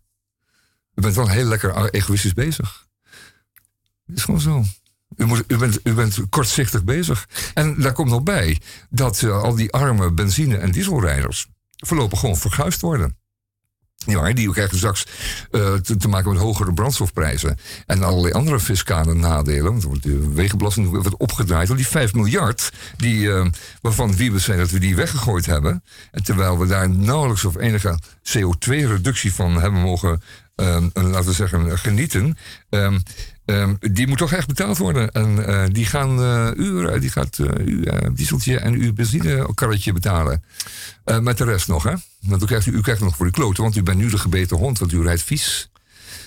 [0.95, 2.85] u bent wel heel lekker egoïstisch bezig.
[4.05, 4.63] Het is gewoon zo.
[5.83, 7.27] U, bent, kortzichtig bezig.
[7.53, 12.37] En daar komt nog bij dat eh, al die arme benzine- en dieselrijders voorlopig gewoon
[12.37, 13.17] verguisd worden.
[14.05, 15.05] Ja, die krijgen straks
[15.51, 17.57] eh, te, maken met hogere brandstofprijzen.
[17.85, 19.81] En allerlei andere fiscale nadelen.
[19.81, 21.67] Want de wegenbelasting wordt opgedraaid.
[21.67, 23.45] Want die 5 miljard, die, eh,
[23.81, 25.83] waarvan Wiebes zei dat we die weggegooid hebben.
[26.11, 30.21] En terwijl we daar nauwelijks of enige CO2-reductie van hebben mogen,
[30.55, 32.37] eh, laten zeggen, genieten.
[33.55, 35.11] Ehm, die moet toch echt betaald worden.
[35.11, 39.93] En eh, die, gaan, eh, u, die gaat eh, uw eh, dieseltje en uw benzinekarretje
[39.93, 40.43] betalen.
[41.03, 41.93] Eh, met de rest nog, hè?
[42.21, 44.57] Want u krijgt, u krijgt nog voor uw kloten, want u bent nu de gebeten
[44.57, 45.69] hond, want u rijdt vies.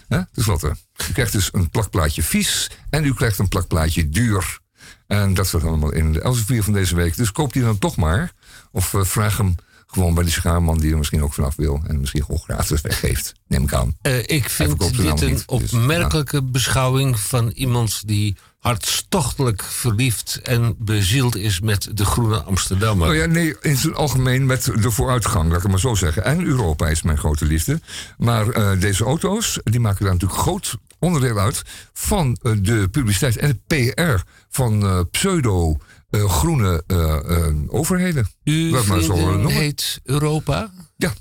[0.08, 0.20] Hè?
[0.32, 0.76] Ten slotte.
[1.08, 4.58] U krijgt dus een plakplaatje vies en u krijgt een plakplaatje duur.
[5.06, 7.16] En dat staat allemaal in de Elsevier van deze week.
[7.16, 8.32] Dus koop die dan toch maar.
[8.72, 9.54] Of eh, vraag hem
[9.90, 11.82] gewoon bij die schaarman die er misschien ook vanaf wil.
[11.86, 13.32] En misschien gewoon gratis weggeeft.
[13.46, 13.96] Neem ik aan.
[14.02, 21.36] Eh, ik vind dit een dus, opmerkelijke beschouwing van iemand die hartstochtelijk verliefd en bezield
[21.36, 23.08] is met de Groene Amsterdammer.
[23.08, 26.24] Oh ja, nee, in zijn algemeen met de vooruitgang, laat ik het maar zo zeggen.
[26.24, 27.80] En Europa is mijn grote liefde.
[28.18, 31.62] Maar eh, deze auto's, die maken daar natuurlijk groot onderdeel uit
[31.92, 35.76] van eh, de publiciteit en de PR van eh, pseudo
[36.10, 38.28] eh, groene eh, eh, overheden.
[38.44, 39.52] Uw Laat maar zo vriendin noemen.
[39.52, 40.70] heet Europa?
[40.96, 41.12] Ja.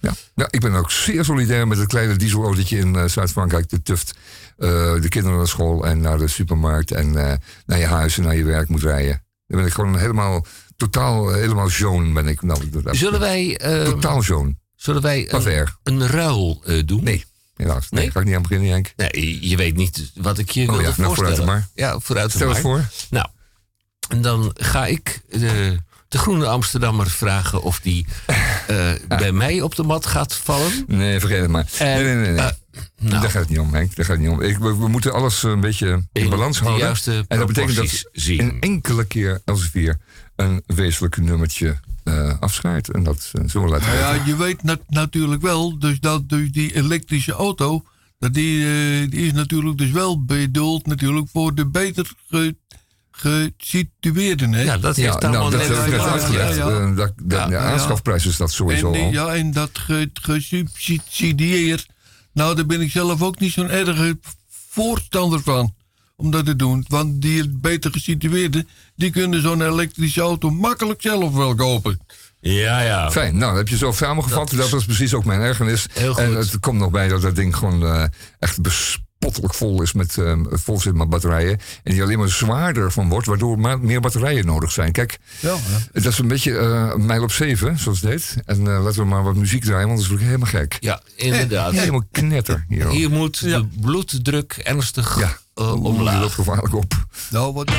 [0.00, 0.12] Ja.
[0.34, 4.14] ja, ik ben ook zeer solidair met het kleine dieselautootje in Zuid-Frankrijk, de Tuft.
[4.56, 7.12] de kinderen naar school en naar de supermarkt en
[7.66, 9.22] naar je huis en naar je werk moet rijden.
[9.46, 10.46] Dan ben ik gewoon helemaal,
[10.76, 12.42] totaal, helemaal jaune ben ik.
[12.42, 12.60] Nou,
[12.90, 13.58] Zullen wij...
[13.84, 14.56] Totaal jaune.
[14.76, 17.04] Zullen wij een, een ruil doen?
[17.04, 17.24] Nee,
[17.56, 17.90] helaas.
[17.90, 18.10] Nee, Nee?
[18.10, 18.92] ga ik niet aan beginnen, Henk.
[18.96, 21.36] Nee, je weet niet wat ik je Oh wilde ja, nou, voorstellen.
[21.36, 21.68] vooruit maar.
[21.74, 22.62] Ja, vooruit Stel het maar.
[22.62, 22.84] voor.
[23.10, 23.26] Nou,
[24.08, 25.78] en dan ga ik de,
[26.08, 28.06] de Groene Amsterdammer vragen of die
[28.66, 30.84] eh, bij mij op de mat gaat vallen.
[30.86, 31.66] Nee, vergeet het maar.
[31.78, 32.30] En, nee, nee, nee.
[32.32, 32.38] nee.
[32.44, 32.50] eh,
[32.98, 33.20] nou.
[33.20, 33.96] Daar gaat het niet om, Henk.
[33.96, 34.40] Daar gaat het niet om.
[34.42, 36.84] Ik, we, we moeten alles een beetje in, In balans de houden.
[36.86, 38.40] juiste en dat betekent dat zien.
[38.40, 39.98] een enkele keer Elsevier
[40.36, 42.90] een wezenlijk nummertje eh afscheidt.
[42.90, 46.28] En dat eh, zullen we laten Nou ja, je weet nat- natuurlijk wel, dus dat
[46.28, 47.82] dus die elektrische auto,
[48.18, 52.12] dat die, eh, die is natuurlijk dus wel bedoeld natuurlijk voor de beter
[53.20, 54.52] gesitueerden.
[54.52, 54.62] Hè?
[54.62, 56.56] Ja, dat Ja, heeft allemaal nou, dat net heb ik net ja, uitgelegd.
[56.56, 56.80] ja, ja.
[56.80, 57.60] Eh, dat, dat, Ja, de ja.
[57.72, 59.28] aanschafprijs is dat sowieso en, die- al.
[59.28, 61.86] ja, en dat ge, gesubsidieerd,
[62.32, 64.18] nou daar ben ik zelf ook niet zo'n erge
[64.70, 65.74] voorstander van.
[66.16, 66.84] Om dat te doen.
[66.88, 72.00] Want die beter gesitueerden, die kunnen zo'n elektrische auto makkelijk zelf wel kopen.
[72.40, 73.10] Ja, ja.
[73.10, 74.50] Fijn, nou, dat heb je zo samengevat.
[74.56, 75.86] Dat, was precies ook mijn ergernis.
[75.92, 76.22] Heel goed.
[76.22, 78.04] En het komt nog bij dat dat ding gewoon eh,
[78.38, 78.62] echt
[79.18, 81.58] bespottelijk vol is met, eh, vol zit met batterijen.
[81.82, 84.92] En die alleen maar zwaarder van wordt, waardoor maar meer batterijen nodig zijn.
[84.92, 85.56] Kijk, Ja,
[85.92, 88.36] dat is een beetje eh, een mijl op zeven, zoals het heet.
[88.44, 90.76] En eh, laten we maar wat muziek draaien, want dat is natuurlijk helemaal gek.
[90.80, 91.72] Ja, inderdaad.
[91.72, 93.10] Helemaal knetter hier.
[93.10, 95.38] moet de bloeddruk ernstig Ja.
[95.54, 96.20] eh, omlaag.
[96.20, 96.92] loopt gevaarlijk op.
[97.30, 97.70] Nou, wat...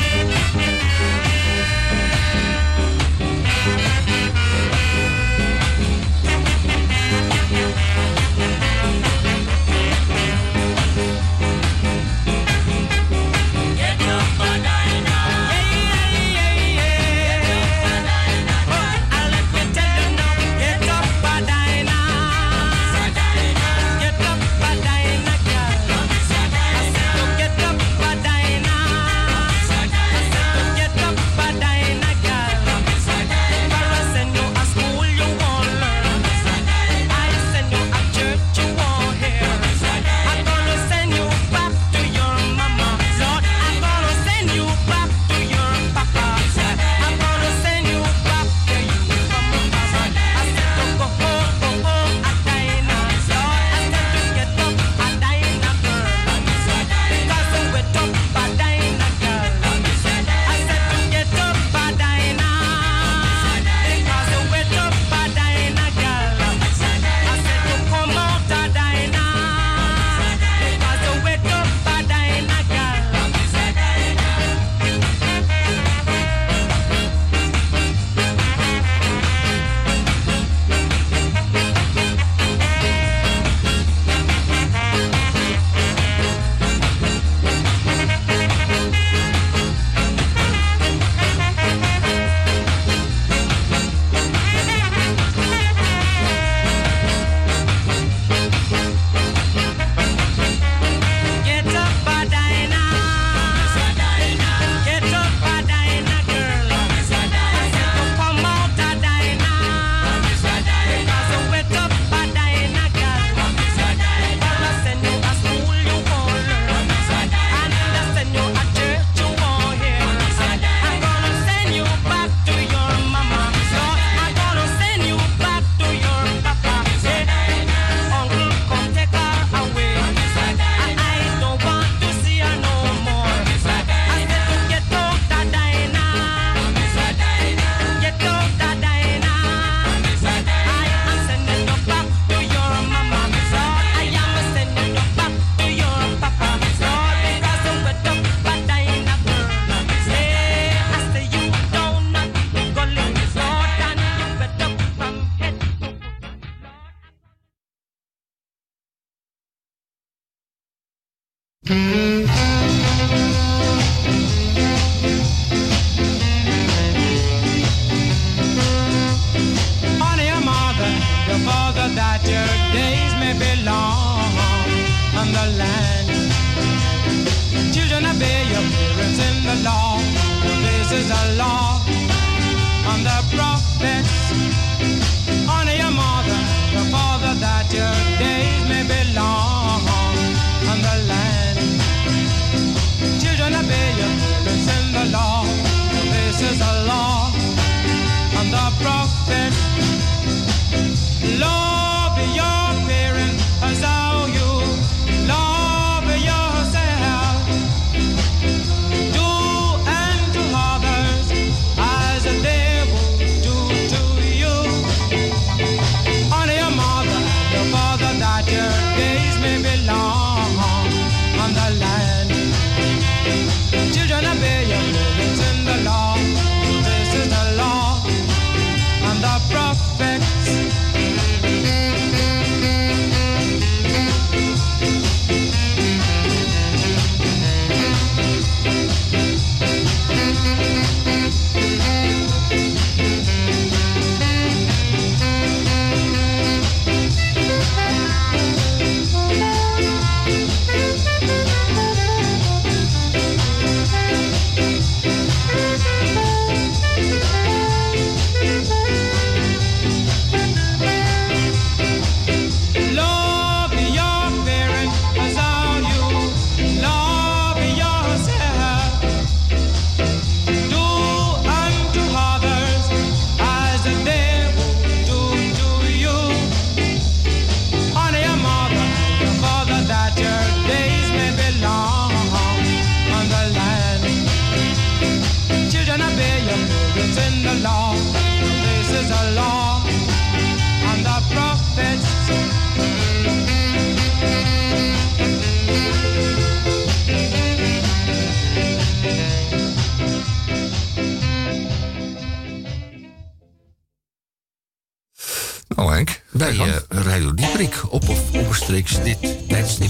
[309.04, 309.90] dit tijdstip.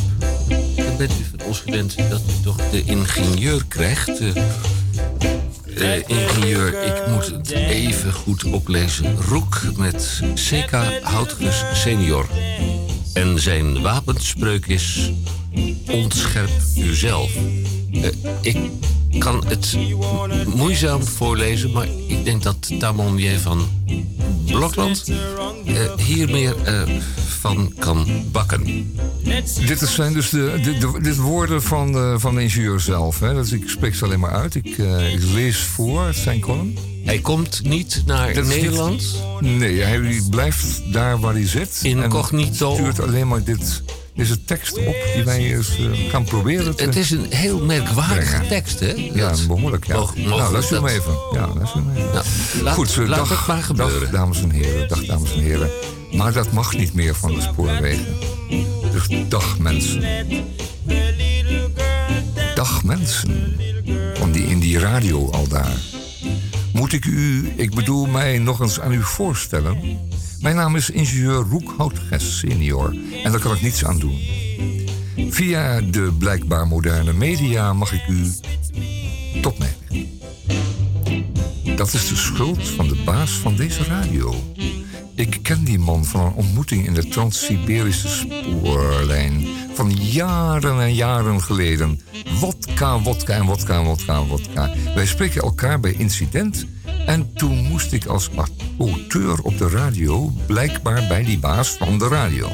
[0.76, 4.20] Dan bent u van ons gewend dat u toch de ingenieur krijgt.
[4.20, 4.36] Eh,
[5.76, 9.16] eh, ingenieur, ik moet het even goed oplezen.
[9.16, 10.72] Roek met CK
[11.02, 12.28] Houtges senior.
[13.14, 15.12] En zijn wapenspreuk is...
[15.92, 17.32] Ontscherp uzelf.
[17.92, 18.10] Eh,
[18.42, 18.58] ik
[19.18, 19.78] kan het
[20.56, 23.68] moeizaam voorlezen, maar ik denk dat Tamonier van
[24.46, 25.12] Blokland
[25.66, 26.82] eh, hier meer eh,
[27.40, 28.94] van kan bakken.
[29.68, 33.20] Dit zijn dus de, de, de, dit woorden van de, van de ingenieur zelf.
[33.20, 33.34] Hè?
[33.34, 34.56] Dus ik spreek ze alleen maar uit.
[34.56, 36.78] Ik, eh, ik lees voor zijn column.
[37.04, 39.04] Hij komt niet naar Dat is niet- Nederland.
[39.40, 41.80] Nee, hij blijft daar waar hij zit.
[41.84, 42.70] Incognito.
[42.72, 43.84] En stuurt alleen maar dit,
[44.20, 48.30] deze tekst op die wij eens eh, gaan proberen te Het is een heel merkwaardige
[48.30, 48.48] brengen.
[48.48, 49.10] tekst, hè?
[49.14, 49.96] Ja, behoorlijk, ja.
[49.96, 51.14] Mog- mogelijk nou, luister dat- even.
[51.34, 52.12] Ja, luister maar even.
[52.14, 52.26] Nou,
[52.64, 54.00] laat- Goed, eh, laat dag, het maar gebeuren.
[54.02, 54.88] Dag, dames en heren.
[54.88, 55.70] Dag, dames en heren.
[56.12, 58.06] Maar dat mag niet meer van de spoorwegen.
[58.92, 60.04] Dus dag, mensen.
[62.56, 63.56] Dag, mensen.
[64.14, 65.78] Van die, in die radio al daar.
[66.74, 69.78] Moet ik u, ik bedoel mij nog eens aan u voorstellen?
[70.42, 72.96] Mijn naam is ingenieur Roek Houtges senior.
[73.24, 74.20] En daar kan ik niets aan doen.
[75.30, 78.32] Via de blijkbaar moderne media mag ik u
[79.42, 79.76] tot mij.
[81.76, 84.36] Dat is de schuld van de baas van deze radio.
[85.16, 89.48] Ik ken die man van een ontmoeting in de Trans-Siberische spoorlijn.
[89.74, 92.02] Van jaren en jaren geleden.
[92.40, 94.72] Wodka, wodka en wodka en wodka en wodka.
[94.96, 96.66] Wij spreken elkaar bij incident.
[97.10, 98.30] En toen moest ik als
[98.80, 100.34] auteur op de radio...
[100.46, 102.50] blijkbaar bij die baas van de radio.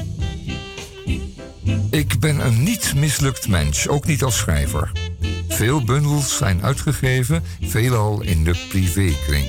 [1.89, 4.91] Ik ben een niet mislukt mens, ook niet als schrijver.
[5.47, 9.45] Veel bundels zijn uitgegeven, veelal in de privékring.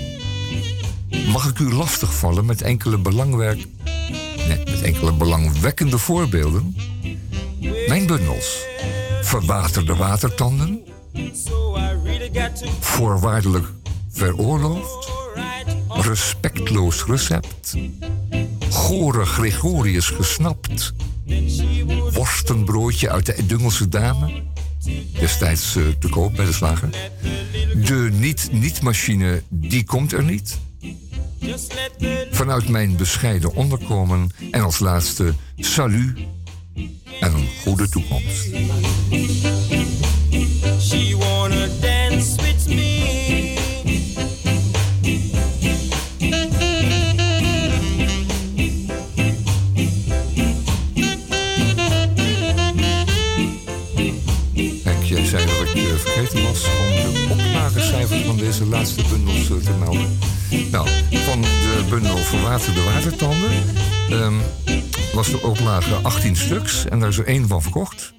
[1.32, 3.66] Mag ik u lastigvallen met enkele belangwerk...
[4.48, 6.76] Nee, met enkele belangwekkende voorbeelden?
[7.88, 8.58] Mijn bundels.
[9.22, 10.80] Verwaterde watertanden.
[12.80, 13.66] Voorwaardelijk
[14.16, 15.08] veroorloofd.
[15.88, 17.74] Respectloos recept.
[18.70, 20.92] Gore Gregorius gesnapt.
[22.12, 24.42] Worstenbroodje uit de Dungelse Dame.
[25.18, 26.88] Destijds eh, te koop bij de slager.
[27.84, 30.58] De niet-niet-machine, die komt er niet.
[32.30, 34.30] Vanuit mijn bescheiden onderkomen.
[34.50, 36.18] En als laatste, salut
[37.20, 38.48] en een goede toekomst.
[58.08, 60.18] Van deze laatste bundels te melden.
[60.70, 63.50] Nou, van de bundel Verwaterde Watertanden
[64.10, 64.34] ehm,
[65.12, 68.12] was de oplage 18 stuks en daar is er één van verkocht.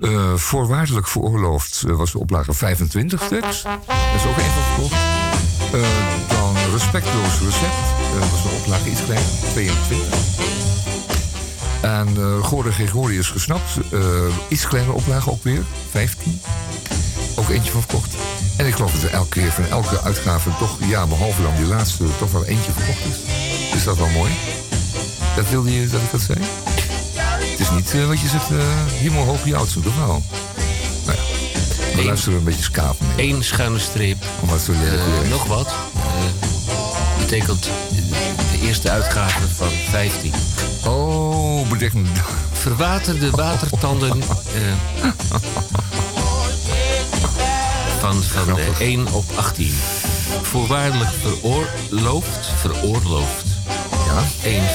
[0.00, 3.62] Eh, voorwaardelijk veroorloofd eh, was de oplage 25 stuks.
[3.62, 3.78] Daar
[4.16, 5.02] is ook één van verkocht.
[5.72, 5.80] Eh,
[6.28, 7.84] dan Respectloos Recept
[8.14, 10.18] eh, was de oplage iets kleiner, 22.
[11.80, 13.78] En Gordon Gregorius gesnapt.
[14.48, 15.62] iets kleinere oplage ook weer.
[15.90, 16.40] 15.
[17.36, 18.14] Ook eentje van verkocht.
[18.56, 21.66] En ik geloof dat er elke keer van elke uitgave toch, ja, behalve dan die
[21.66, 23.16] laatste, toch wel eentje verkocht is.
[23.76, 24.32] Is dat wel mooi?
[25.36, 26.38] Dat wilde je dat ik dat zei?
[27.50, 28.56] Het is niet eh, wat je zegt, eh
[28.92, 30.22] hemelhoog je oudste, toch wel?
[31.06, 31.24] Nou ja,
[31.94, 33.28] we Eén- luisteren een beetje skaap mee.
[33.32, 34.24] Eén schuine streep.
[34.40, 34.68] Om wat.
[34.68, 35.66] Eh, nog wat.
[35.66, 37.62] Eh, betekent
[38.52, 40.32] de eerste uitgave van 15.
[40.86, 42.08] Oh, betekent...
[42.52, 44.22] Verwaterde watertanden.
[48.04, 49.74] van van de 1 op 18.
[50.42, 52.46] Voorwaardelijk veroorloofd.
[52.56, 53.44] Veroorloofd.
[54.06, 54.22] Ja.
[54.42, 54.66] 1 eh,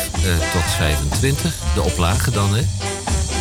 [0.51, 1.55] tot 25.
[1.73, 2.61] De oplage dan, hè?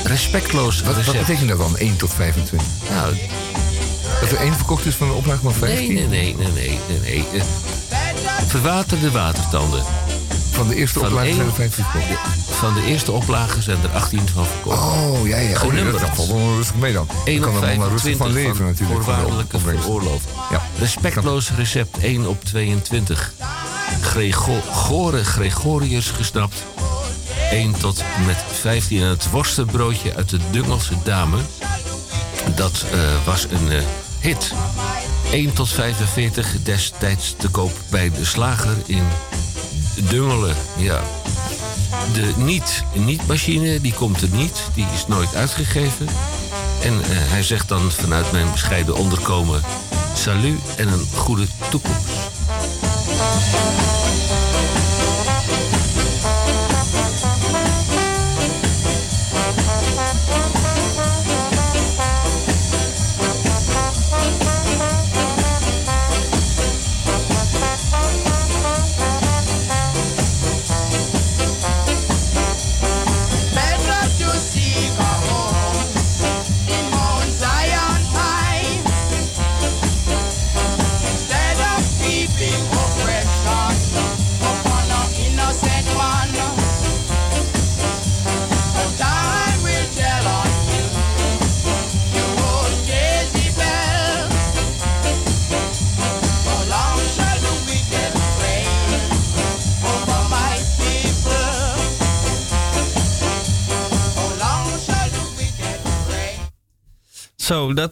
[0.04, 2.68] Respectloos Wat, betekent dat dan, 1 tot 25?
[2.90, 3.16] Nou,
[4.20, 5.94] Dat er één verkocht is van een oplage van 15?
[5.94, 7.24] nee, nee, nee, nee, nee, nee.
[7.32, 7.40] nee.
[7.40, 7.46] Eh,
[8.46, 9.84] verwaterde watertanden.
[10.58, 12.20] Van de eerste Van oplage zijn er 15 verkocht.
[12.50, 14.78] Van de eerste oplage zijn er 18 van verkocht.
[14.78, 15.60] Oh, ja, ja.
[15.62, 17.08] Oh, nee, dat valt wel rustig mee dan.
[17.24, 19.02] 1 Je kan op er wel rustig 25 van leven natuurlijk.
[19.02, 20.28] van Voorwaardelijke veroorloofd.
[20.50, 20.62] Ja.
[20.78, 23.32] Respectloos recept 1 op 22.
[24.00, 26.64] Grego Gore Gregorius gesnapt.
[27.50, 29.00] 1 tot met 15.
[29.02, 31.38] En het worstenbroodje uit de Dungelse Dame.
[32.54, 33.82] Dat eh, was een eh,
[34.20, 34.52] hit.
[35.30, 39.04] 1 tot 45 destijds te koop bij de slager in
[40.02, 40.56] Dungelen.
[40.76, 41.00] Ja.
[42.12, 44.62] De niet, niet-machine, die komt er niet.
[44.74, 46.06] Die is nooit uitgegeven.
[46.82, 49.62] En eh, hij zegt dan vanuit mijn bescheiden onderkomen...
[50.14, 52.08] salut en een goede toekomst.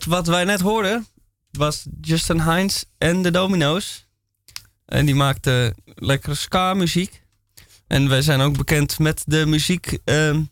[0.05, 1.07] Wat wij net hoorden
[1.51, 4.07] was Justin Hines en de Domino's.
[4.87, 7.23] En die maakten lekkere ska-muziek.
[7.87, 10.43] En wij zijn ook bekend met de muziek ehm,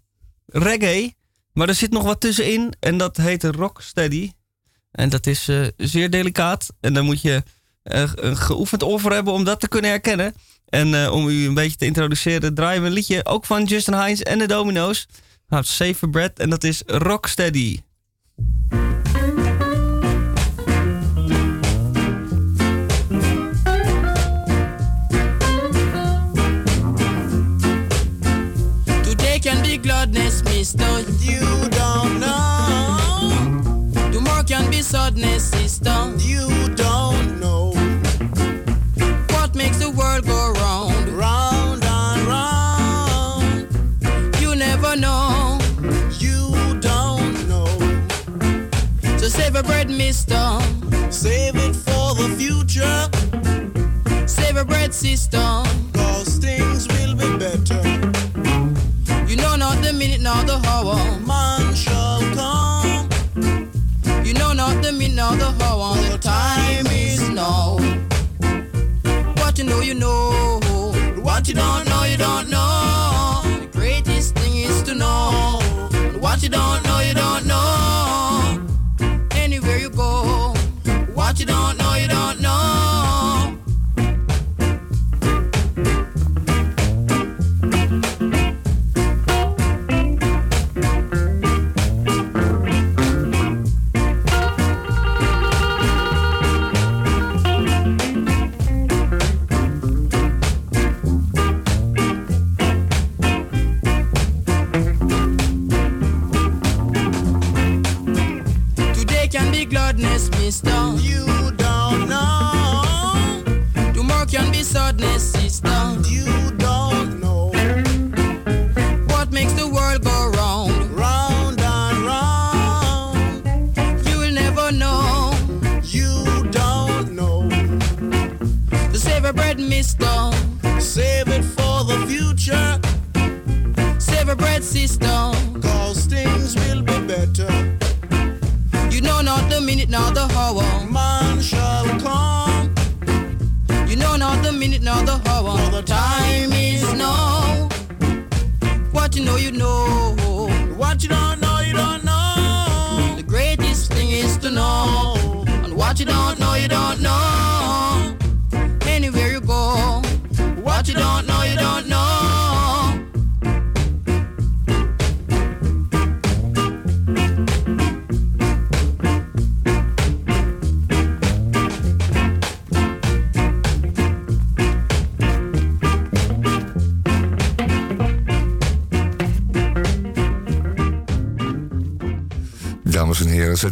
[0.47, 1.15] reggae.
[1.53, 4.33] Maar er zit nog wat tussenin en dat heet rocksteady.
[4.91, 6.67] En dat is eh, zeer delicaat.
[6.81, 7.43] En daar moet je
[7.83, 10.35] eh, een geoefend oor hebben om dat te kunnen herkennen.
[10.69, 13.95] En eh, om u een beetje te introduceren, draaien we een liedje ook van Justin
[13.95, 15.07] Hines en de Domino's.
[15.49, 17.81] Nou, Safer Bread en dat is Rocksteady.
[30.77, 31.11] Mister.
[31.25, 34.13] You don't know.
[34.13, 36.13] Tomorrow can be sadness, sister.
[36.19, 37.73] You don't know.
[39.31, 41.09] What makes the world go round?
[41.09, 43.69] Round and round.
[44.41, 45.59] You never know.
[46.19, 47.67] You don't know.
[49.19, 50.59] So save a bread, mister.
[51.11, 53.09] Save it for the future.
[54.27, 55.63] Save a bread, sister.
[60.25, 61.21] Not the minute nor the hour.
[61.21, 63.09] Man shall come.
[64.25, 65.97] You know not the minute nor the hour.
[65.97, 67.77] The time is now.
[69.37, 70.61] What you know, you know.
[71.23, 73.43] What you don't know, you don't know.
[73.61, 75.61] The greatest thing is to know.
[76.19, 77.04] What you don't know, you don't know.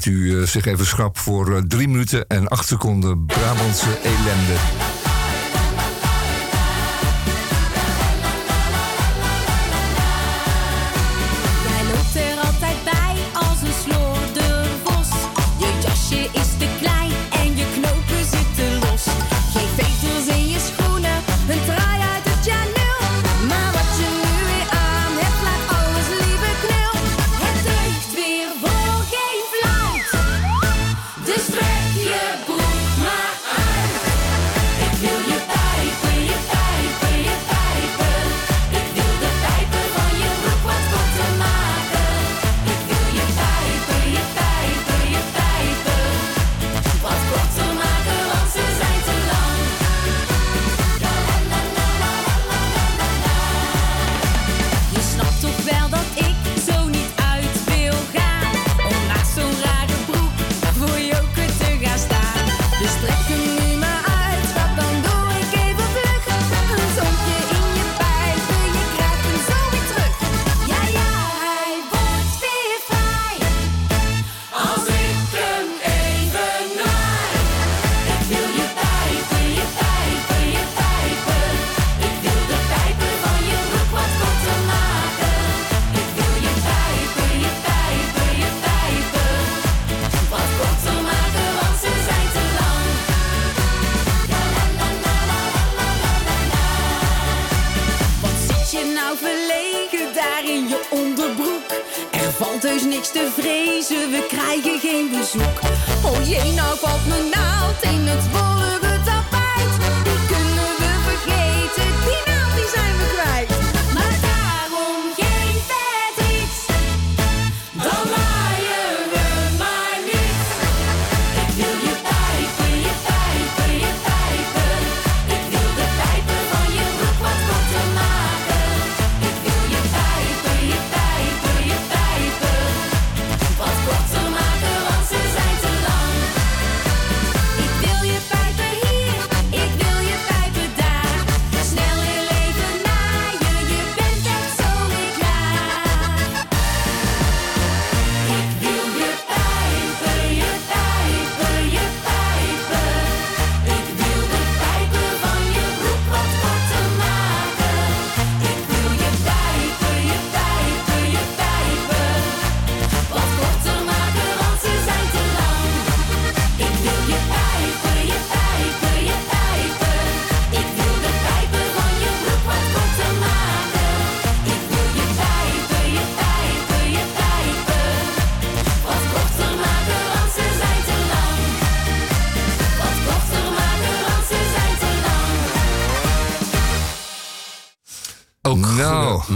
[0.02, 4.81] Zet u eh, zich even schrap voor eh, drie minuten en acht seconden Brabantse ellende.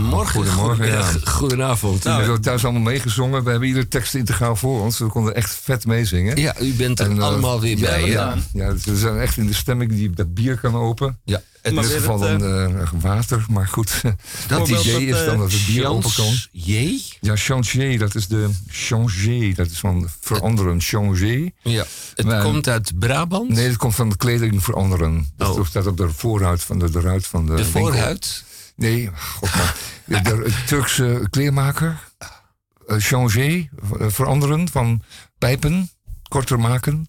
[0.02, 1.12] Nou, goedemorgen, ja.
[1.24, 2.04] goedenavond.
[2.04, 3.44] Nou, we hebben thuis allemaal meegezongen.
[3.44, 4.98] We hebben iedere tekst integraal voor ons.
[4.98, 6.36] We konden echt vet meezingen.
[6.40, 8.06] Ja, u bent er En, eh, allemaal weer bij.
[8.08, 11.18] Ja, ja, dus we zijn echt in de stemming die dat bier kan open.
[11.24, 14.00] Ja, In dit geval het, dan eh, water, maar goed.
[14.48, 16.34] Dat idee dat, is dan eh, dat het bier open kan.
[16.52, 17.00] J?
[17.20, 19.54] Ja, changer, dat is de changer.
[19.54, 21.50] Dat is van veranderen, changer.
[21.62, 21.84] Ja.
[22.16, 23.48] Het Maar- komt uit Brabant.
[23.48, 25.28] Nee, dat komt van de kleding veranderen.
[25.36, 25.66] Dat Oh.
[25.66, 27.80] staat op de voorhuid van de, de ruit van de de winkel.
[27.80, 28.44] voorhuid.
[28.76, 29.48] Nee, god.
[30.06, 31.98] De, de Turkse kleermaker.
[32.86, 33.68] eh, changer,
[33.98, 35.02] eh, veranderen van
[35.38, 35.90] pijpen,
[36.28, 37.08] korter maken.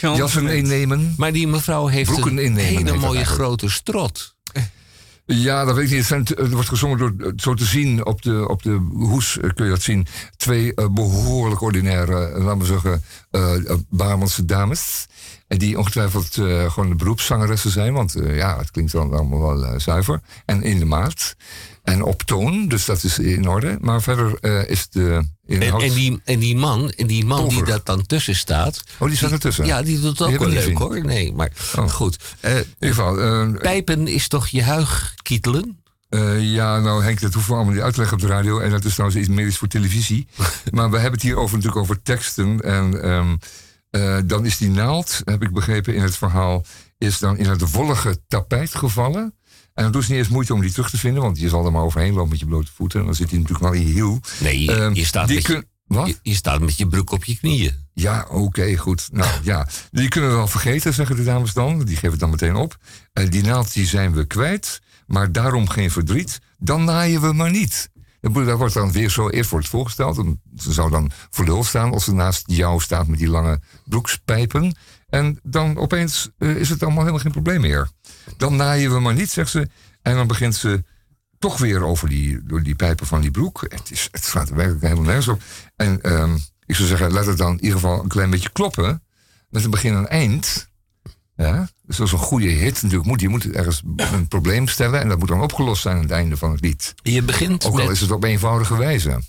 [0.00, 1.14] Jassen innemen.
[1.16, 4.36] Maar die mevrouw heeft Broeken een hele mooie grote strot.
[5.26, 5.98] Ja, dat weet ik niet.
[5.98, 9.38] Het, zijn, het wordt gezongen door, eh, zo te zien, op de, op de hoes
[9.54, 10.06] kun je dat zien.
[10.36, 13.02] Twee eh, behoorlijk ordinaire, laten we zeggen,
[13.88, 15.06] Brabantse dames.
[15.48, 17.92] En die ongetwijfeld eh, gewoon de beroepszangeressen zijn.
[17.92, 20.20] Want ja, het klinkt dan allemaal wel zuiver.
[20.44, 21.36] En in de maat.
[21.92, 23.78] En op toon, dus dat is in orde.
[23.80, 25.10] Maar verder eh, is de
[25.46, 25.82] En, inhoud...
[25.82, 28.82] en, die, en die man, en die man die dat dan tussen staat.
[28.98, 29.66] Oh, die staat ertussen?
[29.66, 31.04] Ja, die doet Die ook wel leuk hoor.
[31.04, 31.90] Nee, maar Oh.
[31.90, 32.16] goed.
[32.40, 33.20] Eh, in ieder geval...
[33.20, 35.82] eh, pijpen is toch je huigkietelen?
[36.08, 38.58] Eh, ja, nou Henk, dat hoeven we allemaal niet uit te leggen op de radio.
[38.60, 40.26] En dat is trouwens iets meer iets voor televisie.
[40.70, 42.60] maar we hebben het hier over, natuurlijk over teksten.
[42.60, 43.36] En ehm,
[43.90, 46.64] eh, dan is die naald, heb ik begrepen in het verhaal...
[46.98, 49.34] is dan in het wollige tapijt gevallen.
[49.78, 51.22] En dan doet ze niet eens moeite om die terug te vinden...
[51.22, 53.00] want je zal er maar overheen lopen met je blote voeten.
[53.00, 54.20] En dan zit hij natuurlijk wel in je hiel.
[54.40, 56.06] Nee, je, Ehm, je staat die kun- Wat?
[56.06, 57.86] je, je staat met je broek op je knieën.
[57.94, 59.08] Ja, oké, goed.
[59.12, 61.78] Nou ja, die kunnen we wel vergeten, zeggen de dames dan.
[61.84, 62.76] Die geven het dan meteen op.
[63.12, 66.40] Eh, die naald die zijn we kwijt, maar daarom geen verdriet.
[66.58, 67.88] Dan naaien we maar niet.
[68.20, 70.18] Dat Daar wordt dan weer zo eerst wordt voorgesteld.
[70.18, 73.60] En Ze zou dan voor de staan als ze naast jou staat met die lange
[73.84, 74.76] broekspijpen.
[75.08, 77.88] En dan opeens eh, is het allemaal helemaal geen probleem meer.
[78.36, 79.68] Dan naaien we maar niet, zegt ze.
[80.02, 80.84] En dan begint ze
[81.38, 83.64] toch weer over die, door die pijpen van die broek.
[83.68, 85.42] Het, is, het slaat er werkelijk helemaal nergens op.
[85.76, 86.34] En ehm,
[86.66, 89.02] ik zou zeggen, laat het dan in ieder geval een klein beetje kloppen.
[89.48, 90.68] Met een begin en eind.
[91.36, 93.08] Ja, dus dat is een goede hit natuurlijk.
[93.08, 95.00] Moet, je moet ergens een probleem stellen.
[95.00, 96.94] En dat moet dan opgelost zijn aan het einde van het lied.
[97.02, 99.22] Je begint Ook al met, is het op eenvoudige wijze.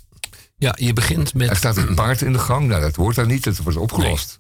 [0.58, 2.68] ja, je begint Er met staat een paard in de gang.
[2.68, 3.46] Nou, dat hoort daar niet.
[3.46, 4.40] Het wordt opgelost.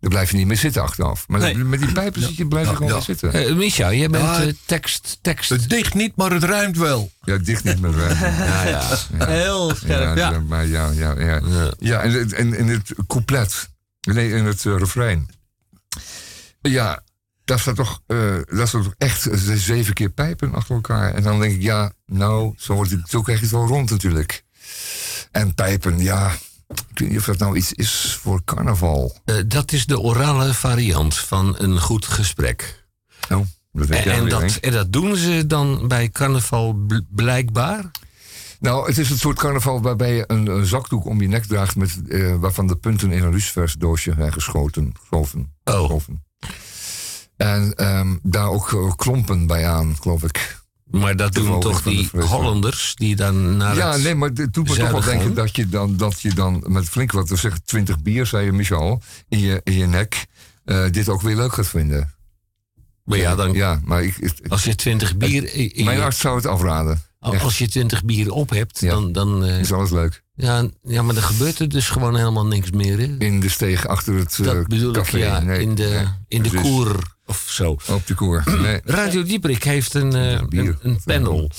[0.00, 1.28] Daar blijf je niet meer zitten achteraf.
[1.28, 1.54] Maar Nee.
[1.56, 2.96] met die pijpen zit je, blijf je Ja, gewoon ja.
[2.96, 3.32] weer zitten.
[3.32, 5.48] Eh Micha, jij bent Ja, eh, tekst, tekst.
[5.50, 7.10] Het dicht niet, maar het ruimt wel.
[7.22, 8.02] Ja, dicht niet meer.
[8.06, 9.26] eh, Ja, ja.
[9.26, 10.30] Heel scherp, ja.
[10.30, 11.40] ja, maar ja, ja, ja.
[11.46, 11.72] Ja.
[11.78, 13.68] Ja, en, het- en, en het couplet.
[14.00, 15.28] Nee, in het eh, refrein.
[16.60, 17.02] Ja,
[17.44, 21.14] dat staat toch, eh, dat staat toch echt zeven keer pijpen achter elkaar.
[21.14, 23.90] En dan denk ik, ja, nou, zo, wordt het, zo krijg je het wel rond
[23.90, 24.44] natuurlijk.
[25.30, 26.32] En pijpen, ja,
[26.70, 29.20] ik weet niet of dat nou iets is voor carnaval.
[29.24, 32.84] Eh, dat is de orale variant van een goed gesprek.
[33.28, 37.90] Nou, dat weet En, dat, en dat doen ze dan bij carnaval bl- blijkbaar?
[38.60, 41.76] Nou, het is een soort carnaval waarbij je een, een zakdoek om je nek draagt...
[41.76, 44.92] Met, eh, waarvan de punten in een lucifersdoosje zijn geschoten.
[45.64, 46.00] Oh.
[47.36, 50.58] En ehm, daar ook eh, klompen bij aan, geloof ik.
[50.90, 52.08] Maar dat doen toch die.
[52.18, 55.68] Hollanders die dan naar ja, nee, maar het doet me toch wel denken dat je,
[55.68, 59.38] dan, dat je dan met flink wat, we zeggen 20 bier, zei je Michel, in
[59.38, 60.26] je, in je nek,
[60.64, 62.14] eh, dit ook weer leuk gaat vinden.
[63.04, 65.54] Maar ja, dan, Ja, maar ik, ik- als je twintig bier...
[65.54, 67.02] in- in mijn je- arts zou het afraden.
[67.20, 67.42] echt.
[67.42, 68.90] als je twintig bier op hebt, Ja.
[68.90, 69.12] dan...
[69.12, 70.22] dan eh, Is alles leuk.
[70.34, 72.98] ja, ja, maar dan gebeurt er dus gewoon helemaal niks meer.
[72.98, 73.14] Hè?
[73.18, 75.16] In de steeg achter het eh, Dat bedoel café.
[75.16, 75.40] ik, ja.
[75.40, 77.76] Nee, in de, nee, in de koer of zo.
[77.88, 78.42] Op de koer.
[78.60, 78.80] Nee.
[78.84, 81.50] Radio Dieperik heeft een, eh, een, een panel.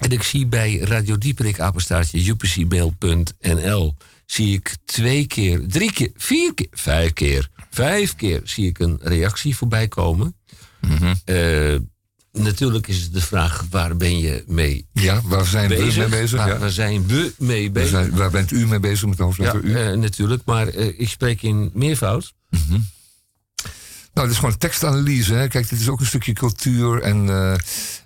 [0.00, 3.94] En ik zie bij Radio Dieperik, apenstaartje, upcmail.nl,
[4.26, 8.98] zie ik twee keer, drie keer, vier keer, vijf keer, vijf keer zie ik een
[9.02, 10.34] reactie voorbij komen.
[10.80, 11.14] Mhm.
[11.24, 11.76] Eh,
[12.32, 15.94] natuurlijk is het de vraag, waar ben je mee Ja, waar zijn bezig?
[15.94, 16.38] we mee bezig?
[16.38, 16.58] Waar, ja.
[16.58, 17.88] waar zijn we mee Waar, bezig?
[17.90, 19.74] zijn- waar bent u mee bezig met de Ja, hoofdletter U?
[19.74, 22.32] eh, natuurlijk, maar ik spreek in meervoud.
[24.20, 25.34] Nou, het is gewoon tekstanalyse.
[25.34, 25.48] Hè.
[25.48, 27.02] Kijk, dit is ook een stukje cultuur.
[27.02, 27.52] En, eh,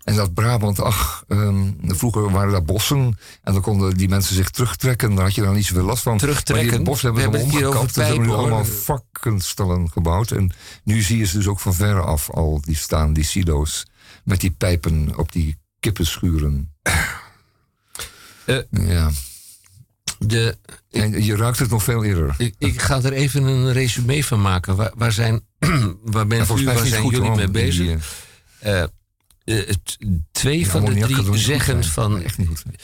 [0.04, 3.18] en dat Brabant, ach, ehm, vroeger waren daar bossen.
[3.42, 5.14] En dan konden die mensen zich terugtrekken.
[5.14, 6.18] Daar had je dan niet zoveel last van.
[6.18, 6.66] Terugtrekken?
[6.66, 7.94] Maar die bossen hebben We ze het omgekapt.
[7.94, 8.66] Ze hebben nu allemaal hoor.
[8.66, 10.30] vakkenstellen gebouwd.
[10.30, 10.52] En
[10.84, 13.86] nu zie je ze dus ook van verre af al die staan, die silo's.
[14.24, 16.74] Met die pijpen op die kippenschuren.
[18.44, 19.10] Eh, ja.
[20.18, 20.56] De,
[20.90, 22.34] En je ruikt het nog veel eerder.
[22.38, 24.76] Ik, ik ga er even een resume van maken.
[24.76, 25.42] Waar, waar, zijn,
[26.04, 27.86] waar bent volgens u, waar zijn goed, jullie mee die, bezig?
[28.58, 28.82] eh, Eh,
[29.44, 29.98] eh, het-
[30.32, 32.22] twee die van de drie niet zeggen van...
[32.22, 32.74] Echt niet goed zijn.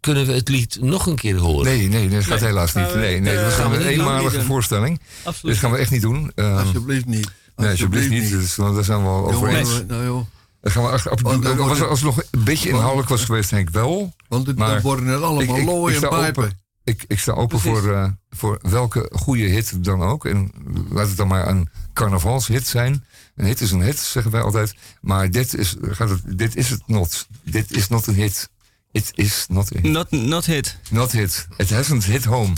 [0.00, 1.64] Kunnen we het lied nog een keer horen?
[1.64, 2.92] Nee, nee, dat gaat helaas niet.
[2.92, 5.00] we- Nee, nee, eh, dat gaan we een niet eenmalige niet voorstelling.
[5.22, 5.54] Absoluut.
[5.54, 6.32] Dit gaan we echt niet doen.
[6.34, 7.30] Ehm, Alsjeblieft niet.
[7.56, 8.30] nee, alsjeblieft niet.
[8.30, 9.82] Dus, want daar zijn we al over eens.
[9.88, 10.26] nou joh.
[10.60, 13.50] Dan gaan we achter, op, Want dan als, het nog een beetje inhoudelijk was geweest,
[13.50, 14.14] denk ik wel.
[14.28, 16.58] Want het, Maar dan worden het allemaal looi en pijpen.
[16.84, 20.24] Ik, ik sta open voor, eh, voor welke goede hit dan ook.
[20.24, 20.52] En
[20.88, 23.04] laat het dan maar een carnavalshit zijn.
[23.34, 24.74] Een hit is een hit, zeggen wij altijd.
[25.00, 27.26] Maar dit is, gaat het, dit is het not.
[27.42, 28.50] Dit is not een hit.
[28.92, 29.82] It is not hit.
[29.82, 30.76] Not, not hit.
[30.90, 31.46] Not hit.
[31.56, 32.52] It hasn't hit home.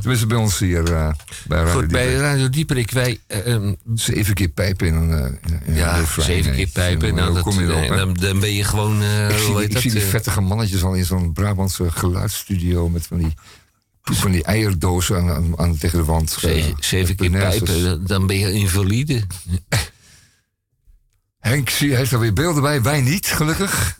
[0.00, 1.10] Tenminste bij ons hier eh,
[1.46, 2.20] bij Radio Goed, bij Dieperik.
[2.20, 3.18] Radio Dieperik, wij...
[3.26, 5.38] ehm, Zeven keer pijpen in een...
[5.66, 7.14] eh, ja, zeven keer pijpen.
[7.14, 7.96] Nou, dat, kom je erop, nee, hè?
[7.96, 9.02] dan, dan ben je gewoon...
[9.02, 13.06] eh, Ik zie, ik dat, zie die vettige mannetjes al in zo'n Brabantse geluidsstudio met
[13.06, 13.34] van die,
[14.02, 16.30] van die eierdozen aan, aan, aan- tegen de wand.
[16.40, 19.22] Zeven, zeven keer pijpen, dan ben je invalide.
[21.38, 23.98] Henk, zie, hij heeft er weer beelden bij, wij niet, gelukkig.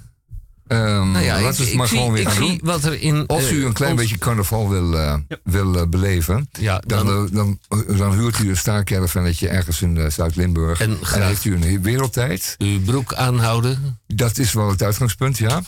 [0.71, 2.61] Ehm Nou ja, laten we het ik maar zie- gewoon weer ik gaan zie doen.
[2.71, 5.15] wat er in, Als u eh, een klein ons- beetje carnaval wil, eh,
[5.45, 7.59] wil eh, beleven, Ja, dan, dan- dan,
[7.97, 10.81] dan huurt u een staarcaravannetje ergens in Zuid-Limburg.
[10.81, 12.55] En, dan heeft u een wereldtijd.
[12.59, 13.99] Uw broek aanhouden.
[14.07, 15.63] Dat is wel het uitgangspunt, ja.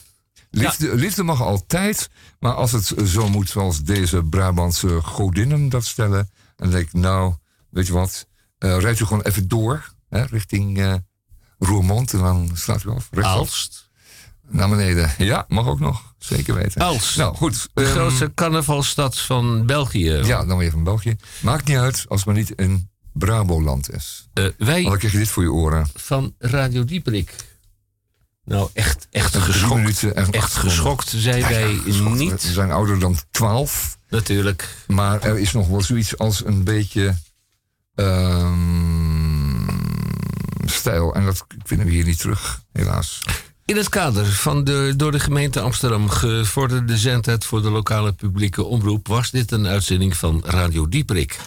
[0.51, 2.09] Liefde, liefde mag altijd,
[2.41, 7.35] maar als het zo moet zoals deze Brabantse godinnen dat stellen, dan denk ik, nou,
[7.71, 8.27] weet je wat,
[8.59, 10.95] eh rijdt u gewoon even door, hè, richting eh
[11.59, 13.09] Roermond en dan slaat u af.
[13.21, 13.82] Aalst.
[14.53, 15.11] Naar beneden.
[15.19, 16.15] Ja, mag ook nog.
[16.19, 16.81] Zeker weten.
[16.81, 17.17] Aalst.
[17.17, 17.69] Nou, goed.
[17.75, 20.11] De ehm, grootste carnavalstad van België.
[20.11, 21.17] Ja, dan weer van België.
[21.41, 24.29] Maakt niet uit als het maar niet een Braboland is.
[24.33, 25.87] Eh, wij Want dan krijg je dit voor je oren.
[25.95, 27.35] van Radio Dieperik.
[28.45, 29.75] Nou, echt, echt geschokt.
[29.75, 32.19] minuten echt geschokt zijn Ja, wij ja, geschokt.
[32.19, 32.43] niet.
[32.43, 33.99] We zijn ouder dan 12.
[34.09, 34.77] Natuurlijk.
[34.87, 37.15] Maar er is nog wel zoiets als een beetje
[37.95, 39.69] ehm,
[40.65, 41.15] stijl.
[41.15, 43.23] En dat vinden we hier niet terug, helaas.
[43.65, 48.65] In het kader van de door de gemeente Amsterdam gevorderde zendtijd voor de lokale publieke
[48.65, 51.39] omroep was dit een uitzending van Radio Dieperik.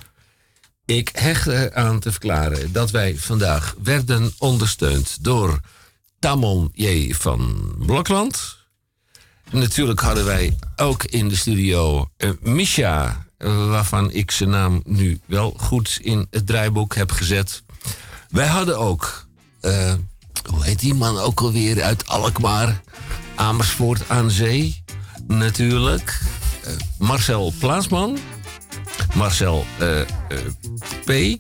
[0.85, 5.59] Ik hecht eraan te verklaren dat wij vandaag werden ondersteund door
[6.19, 7.13] Tamon J.
[7.13, 8.57] van Blokland.
[9.51, 13.25] Natuurlijk hadden wij ook in de studio eh, Misha,
[13.69, 17.63] waarvan ik zijn naam nu wel goed in het draaiboek heb gezet.
[18.29, 19.27] Wij hadden ook,
[19.61, 19.93] eh,
[20.49, 22.81] hoe heet die man ook alweer uit Alkmaar?
[23.35, 24.83] Amersfoort aan Zee,
[25.27, 26.19] natuurlijk.
[26.63, 28.17] Eh, Marcel Plaatsman.
[29.13, 30.07] Marcel eh, eh,
[31.05, 31.37] P.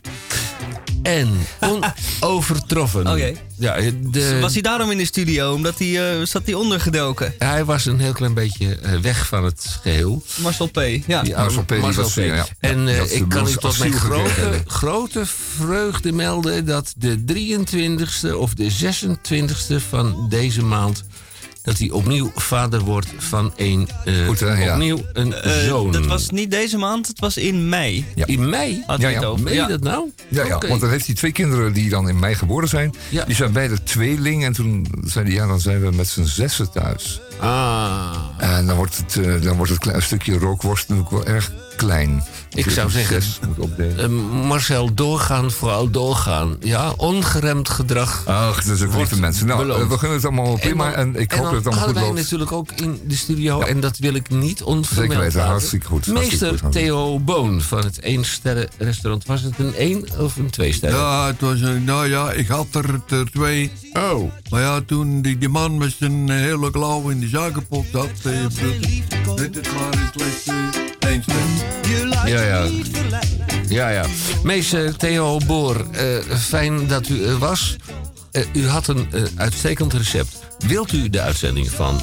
[1.05, 1.29] En
[2.19, 3.07] onovertroffen.
[3.07, 3.33] Oké.
[3.57, 3.75] Ja,
[4.11, 5.53] de, Was hij daarom in de studio?
[5.53, 7.33] Omdat hij eh, zat hij ondergedoken?
[7.37, 10.23] hij was een heel klein beetje eh, weg van het geheel.
[10.35, 10.79] Marcel P.
[11.07, 11.21] Ja.
[11.21, 11.69] Die Marcel P.
[11.77, 12.17] Marcel was, P.
[12.17, 12.45] eh, ja.
[12.59, 15.23] En eh, ik kan u tot mijn grote, grote
[15.57, 21.03] vreugde melden dat de 23e of de 26e van deze maand.
[21.65, 23.89] Dat hij opnieuw vader wordt van een.
[24.05, 24.63] eh, Goed, hè?
[24.63, 24.71] Ja.
[24.73, 25.91] Opnieuw een Eh, zoon.
[25.91, 28.05] dat was niet deze maand, het was in mei.
[28.25, 28.83] In mei?
[28.87, 29.27] Had Ja, hij het ja.
[29.29, 29.43] over.
[29.43, 29.67] Meen je Ja.
[29.67, 30.09] dat nou?
[30.27, 32.93] Ja, ja want dan heeft hij twee kinderen die dan in mei geboren zijn.
[33.09, 33.25] Ja.
[33.25, 34.43] Die zijn beide tweeling.
[34.45, 37.19] En toen zei hij, ja, dan zijn we met z'n zessen thuis.
[37.39, 38.15] Ah.
[38.37, 42.23] En dan wordt het, eh, dan wordt het klein stukje rookworst natuurlijk wel erg klein.
[42.55, 43.97] Ik zou zeggen, Zes moet opdelen.
[43.99, 46.57] Eh, Marcel, doorgaan, vooral doorgaan.
[46.59, 48.23] Ja, ongeremd gedrag.
[48.25, 49.47] Ach, dat is ook lieve mensen.
[49.47, 49.81] Nou, beloond.
[49.81, 50.91] eh, we gunnen het allemaal prima.
[50.93, 52.15] En, dan- ik en hoop dan dat het allemaal goed hadden wij loopt.
[52.21, 55.51] natuurlijk ook in de studio, en dat wil ik niet onvermeld Zeker weten, laten.
[55.51, 59.25] hartstikke goed, hartstikke Meester goed, Theo Boon van het 1 sterren restaurant.
[59.25, 60.99] Was het een 1 of een 2 sterren?
[60.99, 63.71] Ja, het was een, nou ja, ik had er, er twee.
[63.93, 64.31] Oh.
[64.49, 68.09] Maar ja, toen die, die man met zijn eh, hele klauw in die zakenpot zat,
[68.23, 68.31] eh,
[69.35, 70.84] dit is maar een
[72.35, 72.69] Ja, ja.
[73.69, 74.05] Ja, ja.
[74.43, 77.75] Meester Theo Boor, eh, fijn dat u er was.
[78.31, 80.37] Eh, u had een eh, uitstekend recept.
[80.67, 82.01] Wilt u de uitzending van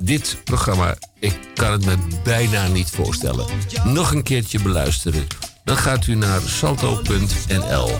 [0.00, 3.46] dit programma, ik kan het me bijna niet voorstellen,
[3.84, 5.26] nog een keertje beluisteren?
[5.64, 7.90] Dan gaat u naar salto.nl.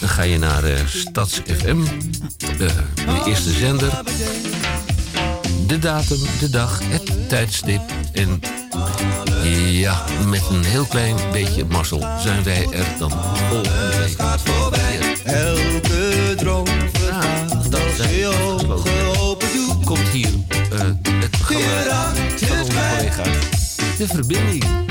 [0.00, 1.84] Dan ga je naar Stads FM,
[2.58, 2.70] de
[3.26, 4.02] eerste zender.
[5.70, 7.80] De datum, de dag, het tijdstip
[8.12, 8.40] en
[9.70, 15.18] ja, met een heel klein beetje mazzel zijn wij er dan volgende week.
[15.24, 19.84] Elke droom vergaat als je ogen open doet.
[19.84, 20.32] Komt hier
[20.72, 20.80] eh,
[21.20, 23.22] het programma van onze collega
[23.98, 24.89] De Verbinding.